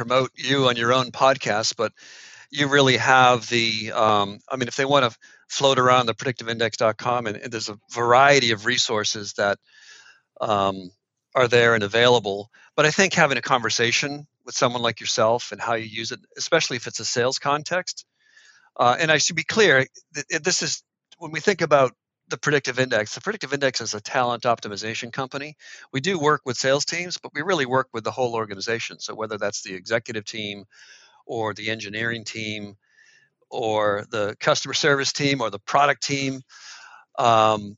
promote 0.00 0.30
you 0.34 0.66
on 0.68 0.76
your 0.76 0.94
own 0.94 1.10
podcast, 1.10 1.76
but 1.76 1.92
you 2.50 2.68
really 2.68 2.96
have 2.96 3.46
the 3.50 3.92
um, 3.92 4.38
i 4.50 4.56
mean 4.56 4.66
if 4.66 4.76
they 4.76 4.86
want 4.86 5.04
to 5.04 5.18
float 5.48 5.78
around 5.78 6.06
the 6.06 6.14
predictiveindex.com 6.14 7.26
and, 7.26 7.36
and 7.36 7.52
there's 7.52 7.68
a 7.68 7.78
variety 7.92 8.52
of 8.52 8.64
resources 8.64 9.34
that 9.34 9.58
um, 10.40 10.90
are 11.34 11.48
there 11.48 11.74
and 11.74 11.84
available. 11.84 12.50
But 12.76 12.86
i 12.86 12.90
think 12.90 13.12
having 13.12 13.36
a 13.36 13.42
conversation 13.42 14.26
with 14.46 14.54
someone 14.54 14.80
like 14.80 15.00
yourself 15.00 15.52
and 15.52 15.60
how 15.60 15.74
you 15.74 15.84
use 15.84 16.12
it 16.12 16.20
especially 16.38 16.78
if 16.78 16.86
it's 16.86 17.00
a 17.00 17.04
sales 17.04 17.38
context 17.38 18.06
uh, 18.78 18.96
and 18.98 19.12
i 19.12 19.18
should 19.18 19.36
be 19.36 19.44
clear 19.44 19.86
this 20.42 20.62
is 20.62 20.82
when 21.18 21.30
we 21.30 21.40
think 21.40 21.60
about 21.60 21.92
the 22.30 22.38
predictive 22.38 22.78
index. 22.78 23.14
The 23.14 23.20
predictive 23.20 23.52
index 23.52 23.80
is 23.80 23.94
a 23.94 24.00
talent 24.00 24.44
optimization 24.44 25.12
company. 25.12 25.56
We 25.92 26.00
do 26.00 26.18
work 26.18 26.42
with 26.46 26.56
sales 26.56 26.84
teams 26.84 27.18
but 27.18 27.32
we 27.34 27.42
really 27.42 27.66
work 27.66 27.88
with 27.92 28.04
the 28.04 28.10
whole 28.10 28.34
organization. 28.34 28.98
So 29.00 29.14
whether 29.14 29.36
that's 29.36 29.62
the 29.62 29.74
executive 29.74 30.24
team 30.24 30.64
or 31.26 31.54
the 31.54 31.70
engineering 31.70 32.24
team 32.24 32.76
or 33.50 34.06
the 34.10 34.36
customer 34.40 34.74
service 34.74 35.12
team 35.12 35.40
or 35.40 35.50
the 35.50 35.58
product 35.58 36.02
team 36.02 36.42
um, 37.18 37.76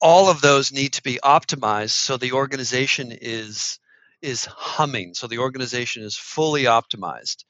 all 0.00 0.30
of 0.30 0.40
those 0.40 0.72
need 0.72 0.94
to 0.94 1.02
be 1.02 1.20
optimized 1.22 1.90
so 1.90 2.16
the 2.16 2.32
organization 2.32 3.12
is 3.12 3.78
is 4.22 4.44
humming 4.46 5.14
so 5.14 5.26
the 5.26 5.38
organization 5.38 6.02
is 6.02 6.16
fully 6.16 6.64
optimized. 6.64 7.44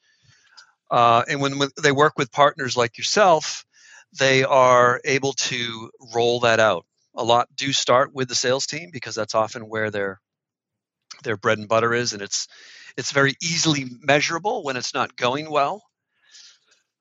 Uh, 0.90 1.22
and 1.28 1.40
when, 1.40 1.58
when 1.58 1.68
they 1.80 1.92
work 1.92 2.14
with 2.18 2.32
partners 2.32 2.76
like 2.76 2.98
yourself 2.98 3.64
they 4.18 4.44
are 4.44 5.00
able 5.04 5.32
to 5.34 5.90
roll 6.14 6.40
that 6.40 6.60
out. 6.60 6.84
A 7.14 7.24
lot 7.24 7.48
do 7.56 7.72
start 7.72 8.14
with 8.14 8.28
the 8.28 8.34
sales 8.34 8.66
team 8.66 8.90
because 8.92 9.14
that's 9.14 9.34
often 9.34 9.68
where 9.68 9.90
their 9.90 10.20
their 11.22 11.36
bread 11.36 11.58
and 11.58 11.68
butter 11.68 11.92
is, 11.92 12.12
and 12.12 12.22
it's 12.22 12.48
it's 12.96 13.12
very 13.12 13.34
easily 13.42 13.86
measurable 14.00 14.62
when 14.62 14.76
it's 14.76 14.94
not 14.94 15.16
going 15.16 15.50
well. 15.50 15.82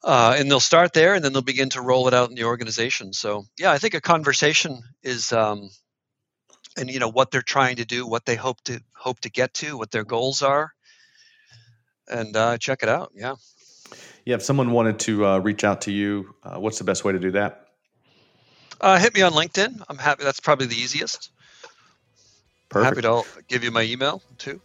Uh, 0.03 0.35
and 0.37 0.49
they'll 0.49 0.61
start 0.61 0.93
there, 0.93 1.13
and 1.13 1.23
then 1.25 1.33
they'll 1.33 1.41
begin 1.41 1.69
to 1.69 1.81
roll 1.81 2.07
it 2.07 2.13
out 2.13 2.29
in 2.29 2.35
the 2.35 2.45
organization. 2.45 3.11
So, 3.11 3.45
yeah, 3.57 3.71
I 3.71 3.77
think 3.79 3.93
a 3.95 4.01
conversation 4.01 4.81
is, 5.03 5.33
um, 5.33 5.69
and 6.77 6.89
you 6.89 6.99
know 6.99 7.09
what 7.09 7.31
they're 7.31 7.41
trying 7.41 7.77
to 7.77 7.85
do, 7.85 8.07
what 8.07 8.25
they 8.25 8.35
hope 8.35 8.61
to 8.65 8.81
hope 8.95 9.19
to 9.21 9.29
get 9.29 9.53
to, 9.55 9.77
what 9.77 9.91
their 9.91 10.05
goals 10.05 10.41
are, 10.41 10.71
and 12.07 12.35
uh, 12.35 12.57
check 12.57 12.81
it 12.81 12.89
out. 12.89 13.11
Yeah. 13.13 13.35
Yeah, 14.25 14.35
if 14.35 14.43
someone 14.43 14.71
wanted 14.71 14.99
to 14.99 15.25
uh, 15.25 15.37
reach 15.39 15.63
out 15.63 15.81
to 15.81 15.91
you, 15.91 16.35
uh, 16.43 16.59
what's 16.59 16.77
the 16.77 16.83
best 16.83 17.03
way 17.03 17.13
to 17.13 17.19
do 17.19 17.31
that? 17.31 17.67
Uh, 18.81 18.97
hit 18.97 19.13
me 19.13 19.21
on 19.21 19.33
LinkedIn. 19.33 19.83
I'm 19.89 19.97
happy. 19.97 20.23
That's 20.23 20.39
probably 20.39 20.67
the 20.67 20.75
easiest. 20.75 21.31
Perfect. 22.69 23.03
Happy 23.03 23.23
to 23.23 23.43
give 23.47 23.63
you 23.63 23.71
my 23.71 23.81
email 23.81 24.21
too. 24.37 24.61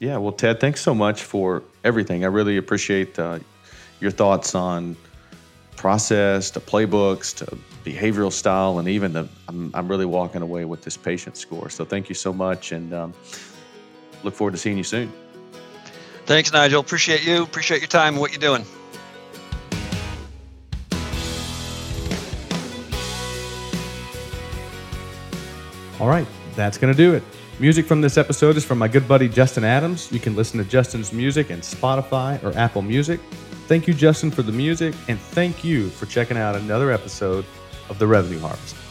Yeah, 0.00 0.16
well, 0.16 0.32
Ted, 0.32 0.60
thanks 0.60 0.80
so 0.80 0.94
much 0.94 1.22
for 1.22 1.62
everything. 1.84 2.24
I 2.24 2.26
really 2.26 2.56
appreciate 2.56 3.18
uh, 3.18 3.38
your 4.00 4.10
thoughts 4.10 4.54
on 4.54 4.96
process 5.76 6.50
to 6.50 6.60
playbooks 6.60 7.34
to 7.36 7.58
behavioral 7.84 8.32
style, 8.32 8.78
and 8.78 8.88
even 8.88 9.12
the. 9.12 9.28
I'm, 9.48 9.70
I'm 9.74 9.88
really 9.88 10.06
walking 10.06 10.42
away 10.42 10.64
with 10.64 10.82
this 10.82 10.96
patience 10.96 11.38
score. 11.38 11.70
So 11.70 11.84
thank 11.84 12.08
you 12.08 12.14
so 12.14 12.32
much, 12.32 12.72
and 12.72 12.92
um, 12.92 13.14
look 14.24 14.34
forward 14.34 14.52
to 14.52 14.58
seeing 14.58 14.76
you 14.76 14.84
soon. 14.84 15.12
Thanks, 16.26 16.52
Nigel. 16.52 16.80
Appreciate 16.80 17.24
you. 17.24 17.42
Appreciate 17.42 17.80
your 17.80 17.88
time 17.88 18.14
and 18.14 18.20
what 18.20 18.32
you're 18.32 18.40
doing. 18.40 18.64
All 26.00 26.08
right, 26.08 26.26
that's 26.56 26.76
going 26.76 26.92
to 26.92 26.96
do 26.96 27.14
it. 27.14 27.22
Music 27.60 27.86
from 27.86 28.00
this 28.00 28.18
episode 28.18 28.56
is 28.56 28.64
from 28.64 28.78
my 28.78 28.88
good 28.88 29.06
buddy 29.06 29.28
Justin 29.28 29.62
Adams. 29.62 30.10
You 30.10 30.18
can 30.18 30.34
listen 30.34 30.58
to 30.58 30.64
Justin's 30.64 31.12
music 31.12 31.50
in 31.50 31.60
Spotify 31.60 32.42
or 32.42 32.56
Apple 32.58 32.82
Music. 32.82 33.20
Thank 33.68 33.86
you, 33.86 33.94
Justin, 33.94 34.30
for 34.30 34.42
the 34.42 34.52
music, 34.52 34.94
and 35.08 35.18
thank 35.18 35.62
you 35.62 35.88
for 35.90 36.06
checking 36.06 36.36
out 36.36 36.56
another 36.56 36.90
episode 36.90 37.46
of 37.88 37.98
The 37.98 38.06
Revenue 38.06 38.40
Harvest. 38.40 38.83